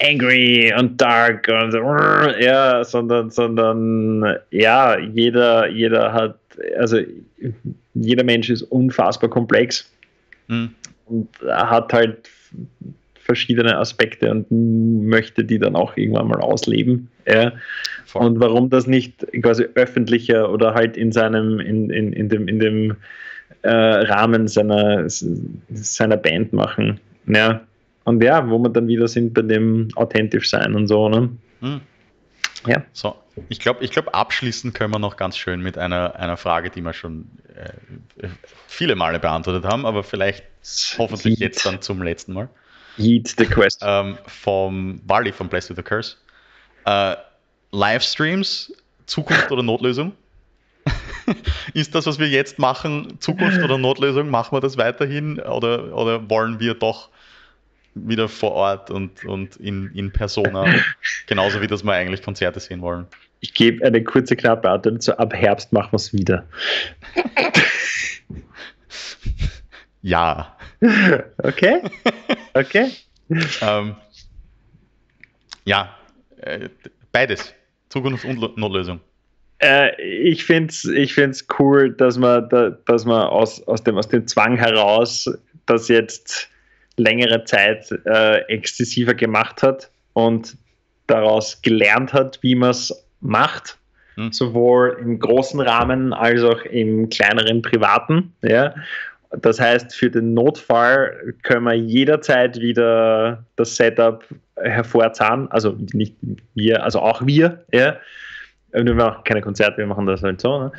angry 0.02 0.74
und 0.78 1.00
dark 1.00 1.48
und 1.50 1.72
so, 1.72 1.78
ja, 1.78 2.84
sondern, 2.86 3.30
sondern 3.30 4.38
ja, 4.50 4.98
jeder, 4.98 5.70
jeder 5.70 6.14
hat, 6.14 6.40
also 6.78 7.00
jeder 7.94 8.24
Mensch 8.24 8.50
ist 8.50 8.62
unfassbar 8.64 9.30
komplex 9.30 9.92
mhm. 10.48 10.74
und 11.06 11.28
hat 11.48 11.92
halt 11.92 12.30
verschiedene 13.30 13.78
Aspekte 13.78 14.32
und 14.32 14.50
möchte 15.06 15.44
die 15.44 15.60
dann 15.60 15.76
auch 15.76 15.98
irgendwann 15.98 16.30
mal 16.30 16.40
ausleben. 16.40 17.10
Ja. 17.28 17.52
Und 18.14 18.40
warum 18.40 18.70
das 18.70 18.88
nicht 18.88 19.26
quasi 19.42 19.68
öffentlicher 19.76 20.52
oder 20.52 20.74
halt 20.74 20.98
in 20.98 21.12
seinem, 21.12 21.60
in, 21.60 21.90
in, 21.90 22.14
in 22.14 22.30
dem, 22.30 22.48
in 22.48 22.60
dem 22.60 22.96
äh, 23.62 23.70
Rahmen 23.70 24.48
seiner, 24.48 25.04
seiner 25.08 26.18
Band 26.18 26.54
machen. 26.54 27.00
Ja. 27.28 27.62
Und 28.06 28.24
ja, 28.24 28.50
wo 28.50 28.58
wir 28.60 28.70
dann 28.70 28.88
wieder 28.88 29.08
sind 29.08 29.34
bei 29.34 29.42
dem 29.42 29.90
authentisch 29.96 30.50
sein 30.50 30.76
und 30.76 30.88
so. 30.88 31.10
Ne? 31.10 31.30
Hm. 31.62 31.82
Ja. 32.66 32.84
So, 32.92 33.16
ich 33.48 33.60
glaube, 33.60 33.84
ich 33.84 33.92
glaub, 33.92 34.14
abschließen 34.14 34.74
können 34.74 34.94
wir 34.94 35.00
noch 35.00 35.16
ganz 35.16 35.38
schön 35.38 35.62
mit 35.62 35.78
einer, 35.78 36.16
einer 36.16 36.38
Frage, 36.38 36.70
die 36.70 36.82
wir 36.82 36.94
schon 36.94 37.28
äh, 37.56 38.28
viele 38.68 38.96
Male 38.96 39.20
beantwortet 39.20 39.66
haben, 39.66 39.86
aber 39.86 40.04
vielleicht 40.04 40.44
hoffentlich 40.98 41.36
Heat. 41.36 41.40
jetzt 41.40 41.66
dann 41.66 41.82
zum 41.82 42.02
letzten 42.02 42.34
Mal. 42.34 42.50
Heat 42.98 43.34
the 43.38 43.46
question. 43.46 43.88
Ähm, 43.90 44.18
vom 44.28 45.02
Wally 45.06 45.32
von 45.32 45.48
Blessed 45.48 45.70
with 45.70 45.78
the 45.78 45.84
Curse. 45.84 46.18
Äh, 46.86 47.16
Livestreams, 47.72 48.74
Zukunft 49.06 49.52
oder 49.52 49.64
Notlösung? 49.64 50.14
ist 51.74 51.94
das, 51.96 52.06
was 52.06 52.20
wir 52.20 52.28
jetzt 52.28 52.60
machen, 52.60 53.18
Zukunft 53.20 53.62
oder 53.62 53.78
Notlösung? 53.78 54.30
Machen 54.30 54.56
wir 54.56 54.62
das 54.62 54.78
weiterhin 54.78 55.40
oder, 55.40 55.96
oder 55.96 56.30
wollen 56.30 56.60
wir 56.60 56.74
doch 56.74 57.10
wieder 57.96 58.30
vor 58.30 58.52
Ort 58.52 58.92
und, 58.92 59.26
und 59.26 59.58
in, 59.58 59.92
in 59.94 60.12
Persona, 60.12 60.66
genauso 61.28 61.62
wie 61.62 61.68
das 61.68 61.84
wir 61.84 61.94
eigentlich 61.94 62.22
Konzerte 62.22 62.60
sehen 62.60 62.82
wollen? 62.82 63.08
Ich 63.42 63.54
gebe 63.54 63.86
eine 63.86 64.04
kurze 64.04 64.36
knappe 64.36 64.70
Antwort 64.70 65.02
zu, 65.02 65.18
ab 65.18 65.34
Herbst 65.34 65.72
machen 65.72 65.92
wir 65.92 65.98
es 65.98 66.14
wieder. 66.14 66.46
ja. 70.02 70.56
Okay. 71.38 71.82
Okay. 72.54 72.92
ähm, 73.62 73.96
ja, 75.66 75.96
äh, 76.42 76.70
beides. 77.12 77.54
Zukunft 77.90 78.26
und 78.26 78.58
Notlösung. 78.58 79.00
Äh, 79.60 80.02
ich 80.02 80.46
finde 80.46 80.70
es 80.70 80.86
ich 80.86 81.14
find's 81.14 81.46
cool, 81.60 81.92
dass 81.92 82.18
man, 82.18 82.48
da, 82.50 82.70
dass 82.70 83.06
man 83.06 83.28
aus, 83.28 83.66
aus, 83.68 83.84
dem, 83.84 83.98
aus 83.98 84.08
dem 84.08 84.26
Zwang 84.28 84.58
heraus 84.58 85.30
das 85.66 85.88
jetzt 85.88 86.50
längere 86.98 87.44
Zeit 87.44 87.92
äh, 88.06 88.38
exzessiver 88.48 89.14
gemacht 89.14 89.64
hat 89.64 89.90
und 90.14 90.58
daraus 91.08 91.62
gelernt 91.62 92.14
hat, 92.14 92.40
wie 92.42 92.56
man 92.56 92.72
es 92.72 92.94
macht, 93.22 93.78
hm. 94.16 94.32
sowohl 94.32 94.98
im 95.02 95.20
großen 95.20 95.60
Rahmen 95.60 96.14
als 96.14 96.44
auch 96.44 96.62
im 96.66 97.10
kleineren 97.10 97.62
privaten. 97.62 98.34
Ja? 98.42 98.74
Das 99.42 99.60
heißt, 99.60 99.96
für 99.96 100.10
den 100.10 100.34
Notfall 100.34 101.36
können 101.44 101.66
wir 101.66 101.74
jederzeit 101.74 102.60
wieder 102.60 103.44
das 103.56 103.76
Setup 103.76 104.24
hervorzahlen. 104.62 105.50
Also 105.52 105.76
nicht 105.94 106.16
wir, 106.56 106.84
also 106.84 107.00
auch 107.00 107.26
wir. 107.26 107.64
Ja. 107.72 107.98
Wir 108.72 108.94
machen 108.94 109.24
keine 109.24 109.42
Konzerte, 109.42 109.78
wir 109.78 109.88
machen 109.88 110.06
das 110.06 110.22
halt 110.22 110.42
so. 110.42 110.60
Ne? 110.60 110.72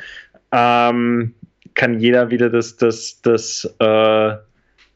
Ähm, 0.51 1.33
kann 1.73 1.99
jeder 1.99 2.29
wieder 2.29 2.49
das, 2.49 2.77
das, 2.77 3.21
das 3.21 3.65
äh, 3.79 4.35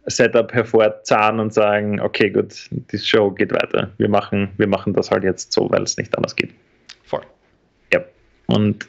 Setup 0.08 0.54
hervorzahlen 0.54 1.40
und 1.40 1.54
sagen, 1.54 2.00
okay, 2.00 2.30
gut, 2.30 2.70
die 2.72 2.98
Show 2.98 3.32
geht 3.32 3.52
weiter. 3.52 3.92
Wir 3.98 4.10
machen, 4.10 4.50
wir 4.58 4.68
machen 4.68 4.94
das 4.94 5.12
halt 5.12 5.24
jetzt 5.24 5.52
so, 5.52 5.70
weil 5.72 5.84
es 5.84 5.98
nicht 5.98 6.16
anders 6.16 6.36
geht. 6.36 6.54
Voll. 7.04 7.24
Ja. 7.94 8.02
Und 8.48 8.88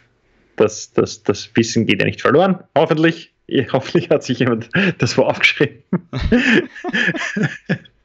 das, 0.57 0.93
das, 0.93 1.23
das 1.23 1.51
Wissen 1.55 1.87
geht 1.87 2.01
ja 2.01 2.07
nicht 2.07 2.21
verloren, 2.21 2.59
hoffentlich. 2.77 3.33
Hoffentlich 3.73 4.11
hat 4.11 4.25
sich 4.25 4.41
jemand 4.41 4.69
das 4.99 5.13
so 5.13 5.25
aufgeschrieben. 5.25 5.83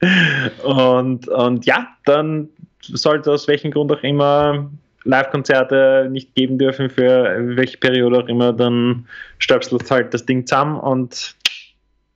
und, 0.63 1.27
und 1.27 1.65
ja, 1.65 1.87
dann 2.05 2.49
sollte 2.81 3.31
aus 3.31 3.47
welchem 3.47 3.71
Grund 3.71 3.91
auch 3.91 4.03
immer 4.03 4.69
Live-Konzerte 5.03 6.07
nicht 6.11 6.35
geben 6.35 6.57
dürfen, 6.57 6.89
für 6.89 7.55
welche 7.55 7.77
Periode 7.77 8.19
auch 8.19 8.27
immer, 8.27 8.53
dann 8.53 9.07
stöpselt 9.39 9.89
halt 9.89 10.13
das 10.13 10.25
Ding 10.25 10.45
zusammen 10.45 10.79
und 10.79 11.35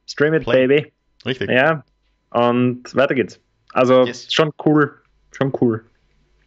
stream 0.07 0.33
it, 0.33 0.43
Play. 0.43 0.67
baby. 0.67 0.91
Richtig. 1.25 1.49
Ja, 1.49 1.83
und 2.31 2.95
weiter 2.95 3.15
geht's. 3.15 3.39
Also 3.73 4.05
yes. 4.05 4.31
schon 4.31 4.51
cool, 4.65 4.93
schon 5.31 5.51
cool. 5.61 5.83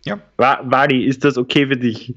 Ja. 0.05 0.18
Wadi, 0.36 1.05
ist 1.05 1.24
das 1.24 1.36
okay 1.36 1.66
für 1.66 1.76
dich? 1.76 2.14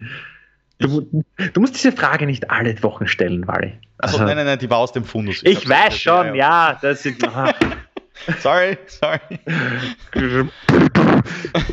Du, 0.78 1.24
du, 1.54 1.62
musst 1.62 1.76
diese 1.76 1.92
Frage 1.92 2.26
nicht 2.26 2.50
alle 2.50 2.82
Wochen 2.82 3.08
stellen, 3.08 3.48
Wally. 3.48 3.74
Also, 4.00 4.18
nein, 4.18 4.36
nein, 4.36 4.46
nein, 4.48 4.60
die 4.60 4.70
war 4.70 4.80
aus 4.80 4.92
dem 4.92 5.04
Fundus. 5.04 5.44
Ich, 5.44 5.60
ich 5.60 5.70
weiß 5.70 5.96
schon, 5.96 6.34
ja, 6.34 6.80
das 6.82 7.06
ist. 7.06 7.24
sorry, 8.40 8.78
sorry. 8.88 9.20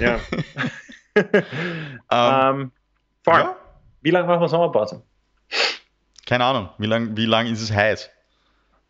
ja. 0.00 0.20
um, 1.14 1.22
ähm, 2.10 2.72
ja? 3.26 3.56
Wie 4.02 4.10
lange 4.10 4.26
machen 4.28 4.40
wir 4.40 4.48
Sommerpause? 4.48 5.02
Keine 6.26 6.44
Ahnung. 6.44 6.70
Wie 6.78 6.86
lange 6.86 7.16
wie 7.16 7.26
lang 7.26 7.46
ist 7.46 7.62
es 7.62 7.72
heiß? 7.72 8.10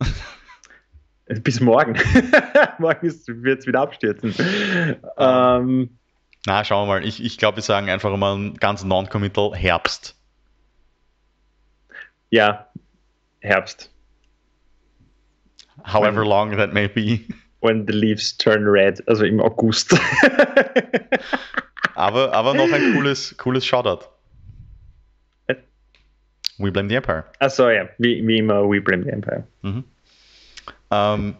Bis 1.43 1.61
morgen. 1.61 1.95
morgen 2.79 3.03
wird 3.43 3.61
es 3.61 3.67
wieder 3.67 3.81
abstürzen. 3.81 4.35
Ähm, 5.17 5.99
na, 6.47 6.65
schauen 6.65 6.89
wir 6.89 6.95
mal. 6.95 7.05
Ich, 7.05 7.23
ich 7.23 7.37
glaube, 7.37 7.57
wir 7.57 7.63
sagen 7.63 7.91
einfach 7.91 8.17
mal 8.17 8.55
ganz 8.55 8.85
non-committal 8.85 9.55
Herbst. 9.55 10.17
Ja, 12.31 12.69
Herbst. 13.41 13.91
However 15.85 16.23
when, 16.23 16.29
long 16.29 16.57
that 16.57 16.73
may 16.73 16.89
be. 16.89 17.27
When 17.61 17.87
the 17.87 17.93
leaves 17.93 18.37
turn 18.37 18.65
red, 18.65 19.03
also 19.09 19.25
im 19.25 19.41
August. 19.41 19.93
aber, 21.95 22.33
aber 22.33 22.55
noch 22.55 22.71
ein 22.71 22.95
cooles, 22.95 23.37
cooles 23.37 23.67
Shoutout. 23.67 24.07
We 26.59 26.73
Blame 26.73 26.89
the 26.89 26.97
Empire. 26.97 27.25
Achso, 27.39 27.69
ja, 27.71 27.89
wie, 27.99 28.27
wie 28.27 28.39
immer, 28.39 28.69
We 28.69 28.81
Blame 28.81 29.05
the 29.05 29.11
Empire. 29.11 29.45
Mhm. 29.63 29.85
Ähm, 30.91 31.37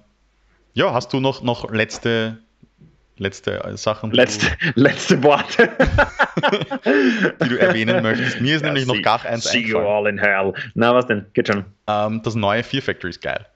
ja, 0.75 0.93
hast 0.93 1.13
du 1.13 1.21
noch, 1.21 1.43
noch 1.43 1.71
letzte 1.73 2.39
letzte 3.19 3.61
Sachen. 3.77 4.13
Letzte, 4.13 4.47
letzte 4.75 5.23
Worte. 5.23 5.71
die 7.43 7.49
du 7.49 7.61
erwähnen 7.61 8.03
möchtest. 8.03 8.41
Mir 8.41 8.57
ist 8.57 8.63
ja, 8.63 8.69
nämlich 8.69 8.87
see, 8.87 8.97
noch 8.97 9.03
gar 9.03 9.25
eins 9.25 9.45
See 9.45 9.59
you 9.59 9.79
all 9.79 10.07
in 10.07 10.19
hell. 10.19 10.53
Na, 10.75 10.95
was 10.95 11.07
denn? 11.07 11.27
Geht 11.35 11.49
schon. 11.49 11.65
Ähm, 11.87 12.23
das 12.23 12.35
neue 12.35 12.63
Fear 12.63 12.83
Factory 12.83 13.11
ist 13.11 13.21
geil. 13.21 13.47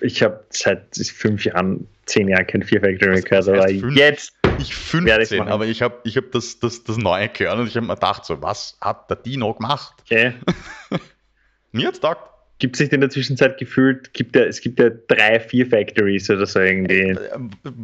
Ich 0.00 0.22
habe 0.22 0.44
seit 0.50 0.96
fünf 0.96 1.44
Jahren, 1.44 1.86
zehn 2.06 2.28
Jahren 2.28 2.46
kein 2.46 2.62
Fear 2.62 2.82
Factory 2.82 3.20
gehört, 3.22 3.48
aber 3.48 3.68
fünf, 3.68 3.96
jetzt. 3.96 4.32
Ich 4.58 4.74
15, 4.74 5.40
aber 5.42 5.66
ich 5.66 5.82
habe 5.82 5.96
ich 6.04 6.16
hab 6.16 6.30
das, 6.30 6.60
das, 6.60 6.84
das 6.84 6.96
neue 6.96 7.28
gehört 7.28 7.58
und 7.58 7.66
ich 7.66 7.76
habe 7.76 7.86
mir 7.86 7.94
gedacht, 7.94 8.24
so, 8.24 8.40
was 8.40 8.76
hat 8.80 9.10
der 9.10 9.16
Dino 9.16 9.52
gemacht? 9.54 9.94
Okay. 10.04 10.34
Mir 11.72 11.88
hat's 11.88 12.00
gedacht 12.00 12.20
gibt 12.58 12.76
es 12.76 12.80
nicht 12.80 12.92
in 12.92 13.00
der 13.00 13.10
Zwischenzeit 13.10 13.58
gefühlt, 13.58 14.14
gibt 14.14 14.36
ja, 14.36 14.44
es 14.44 14.60
gibt 14.60 14.78
ja 14.78 14.90
drei 14.90 15.40
Fear 15.40 15.66
Factories 15.66 16.30
oder 16.30 16.46
so 16.46 16.60
irgendwie. 16.60 17.10
Äh, 17.10 17.16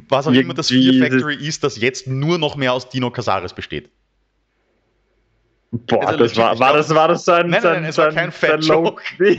was 0.08 0.26
auch 0.26 0.32
immer 0.32 0.54
das 0.54 0.68
Fear 0.68 1.06
Factory 1.06 1.34
ist, 1.34 1.64
das 1.64 1.78
jetzt 1.80 2.06
nur 2.06 2.38
noch 2.38 2.56
mehr 2.56 2.72
aus 2.72 2.88
Dino 2.88 3.10
Casares 3.10 3.52
besteht. 3.52 3.90
Boah, 5.72 6.08
also 6.08 6.18
das 6.18 6.36
war, 6.36 6.58
war, 6.58 6.72
das, 6.72 6.92
war 6.92 7.06
das 7.06 7.24
so 7.24 7.30
ein, 7.32 7.48
nein, 7.48 7.62
nein, 7.62 7.82
nein, 7.82 7.84
es 7.90 7.98
war 7.98 8.10
kein 8.10 8.32
Fat 8.32 8.64
Joke. 8.64 9.00
es 9.20 9.38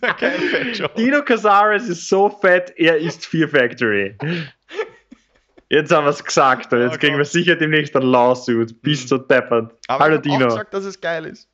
war 0.00 0.16
kein 0.16 0.40
Fat 0.40 0.78
Joke. 0.78 0.94
Dino 0.96 1.22
Casares 1.22 1.86
ist 1.86 2.08
so 2.08 2.30
fett, 2.30 2.72
er 2.76 2.96
ist 2.96 3.26
Fear 3.26 3.48
Factory. 3.48 4.16
Jetzt 5.68 5.92
haben 5.92 6.04
wir 6.04 6.10
es 6.10 6.24
gesagt 6.24 6.72
und 6.72 6.80
jetzt 6.80 6.94
oh 6.94 6.98
kriegen 6.98 7.18
wir 7.18 7.26
sicher 7.26 7.54
demnächst 7.56 7.94
ein 7.94 8.02
Lawsuit. 8.02 8.80
Bist 8.80 9.10
du 9.10 9.18
deppert. 9.18 9.74
Aber 9.88 10.04
Hallo 10.04 10.18
Dino. 10.18 10.40
Ich 10.40 10.44
gesagt, 10.44 10.72
dass 10.72 10.84
es 10.84 10.98
geil 10.98 11.26
ist. 11.26 11.46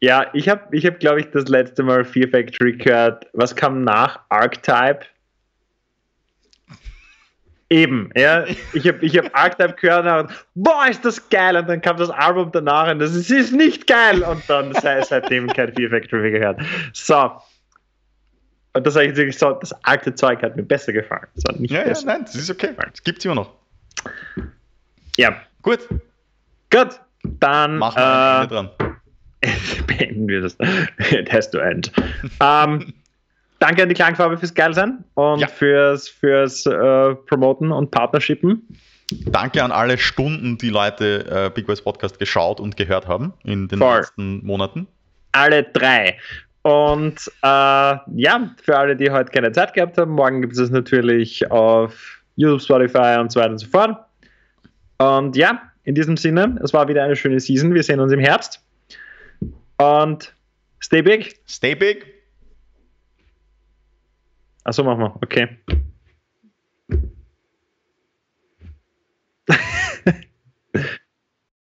Ja, 0.00 0.26
ich 0.32 0.48
habe, 0.48 0.76
ich 0.76 0.84
hab, 0.86 0.98
glaube 0.98 1.20
ich, 1.20 1.30
das 1.30 1.48
letzte 1.48 1.82
Mal 1.84 2.04
Fear 2.04 2.28
Factory 2.28 2.72
gehört. 2.72 3.26
Was 3.32 3.54
kam 3.54 3.84
nach 3.84 4.20
Archetype? 4.28 5.06
Eben, 7.70 8.10
ja. 8.14 8.44
Ich 8.72 8.86
habe 8.86 9.04
ich 9.04 9.16
hab 9.16 9.34
Archetype 9.34 9.74
gehört 9.80 10.28
und 10.28 10.36
boah, 10.54 10.86
ist 10.88 11.04
das 11.04 11.28
geil! 11.30 11.56
Und 11.56 11.68
dann 11.68 11.80
kam 11.80 11.96
das 11.96 12.10
Album 12.10 12.50
danach 12.52 12.90
und 12.90 12.98
das 12.98 13.14
ist, 13.14 13.30
ist 13.30 13.52
nicht 13.52 13.86
geil! 13.86 14.22
Und 14.22 14.42
dann 14.48 14.72
sei 14.74 15.00
seitdem 15.02 15.48
kein 15.48 15.74
Fear 15.74 15.90
Factory 15.90 16.22
mehr 16.22 16.30
gehört. 16.32 16.60
So. 16.92 17.32
Und 18.74 18.86
das 18.86 18.96
ich 18.96 19.16
wirklich 19.16 19.38
so, 19.38 19.52
das 19.52 19.72
alte 19.84 20.14
Zeug 20.14 20.42
hat 20.42 20.56
mir 20.56 20.62
besser 20.62 20.92
gefallen. 20.92 21.26
So, 21.34 21.56
nicht 21.58 21.70
ja, 21.70 21.84
besser. 21.84 22.06
ja, 22.06 22.12
nein, 22.14 22.24
das 22.24 22.34
ist 22.34 22.50
okay. 22.50 22.74
Es 22.92 23.02
gibt 23.02 23.18
es 23.18 23.24
immer 23.24 23.36
noch. 23.36 23.52
Ja. 25.16 25.36
Gut. 25.62 25.88
Gut. 26.70 27.00
Dann. 27.22 27.78
Machen 27.78 27.96
wir 27.96 28.42
äh, 28.42 28.46
dran. 28.48 28.70
beenden 29.86 30.28
wir 30.28 30.42
das. 30.42 30.56
It 31.10 31.32
has 31.32 31.50
to 31.50 31.58
end. 31.58 31.92
um, 32.40 32.92
danke 33.64 33.82
an 33.82 33.88
die 33.88 33.94
Klangfarbe 33.94 34.36
fürs 34.36 34.52
Geilsein 34.52 35.04
und 35.14 35.40
ja. 35.40 35.46
fürs, 35.46 36.08
fürs 36.08 36.66
äh, 36.66 37.14
Promoten 37.14 37.72
und 37.72 37.90
Partnershipen. 37.90 38.62
Danke 39.26 39.62
an 39.62 39.72
alle 39.72 39.96
Stunden, 39.96 40.58
die 40.58 40.68
Leute 40.68 41.24
äh, 41.30 41.50
Big 41.50 41.66
West 41.66 41.82
Podcast 41.82 42.18
geschaut 42.18 42.60
und 42.60 42.76
gehört 42.76 43.08
haben 43.08 43.32
in 43.42 43.68
den 43.68 43.78
Voll. 43.78 43.96
letzten 43.96 44.44
Monaten. 44.44 44.86
Alle 45.32 45.62
drei. 45.62 46.18
Und 46.62 47.20
äh, 47.42 47.46
ja, 47.46 48.54
für 48.62 48.76
alle, 48.78 48.96
die 48.96 49.10
heute 49.10 49.30
keine 49.30 49.52
Zeit 49.52 49.72
gehabt 49.72 49.96
haben, 49.96 50.12
morgen 50.12 50.42
gibt 50.42 50.54
es 50.54 50.58
es 50.58 50.70
natürlich 50.70 51.50
auf 51.50 52.22
YouTube, 52.36 52.60
Spotify 52.60 53.16
und 53.18 53.32
so 53.32 53.40
weiter 53.40 53.52
und 53.52 53.58
so 53.58 53.66
fort. 53.68 53.98
Und 54.98 55.36
ja, 55.36 55.62
in 55.84 55.94
diesem 55.94 56.16
Sinne, 56.18 56.58
es 56.62 56.72
war 56.74 56.88
wieder 56.88 57.02
eine 57.02 57.16
schöne 57.16 57.40
Season. 57.40 57.72
Wir 57.72 57.82
sehen 57.82 58.00
uns 58.00 58.12
im 58.12 58.20
Herbst. 58.20 58.62
Und 59.78 60.34
stay 60.80 61.02
big. 61.02 61.36
Stay 61.46 61.74
big. 61.74 62.13
Achso, 64.64 64.82
machen 64.82 65.00
wir. 65.00 65.16
Okay. 65.22 65.48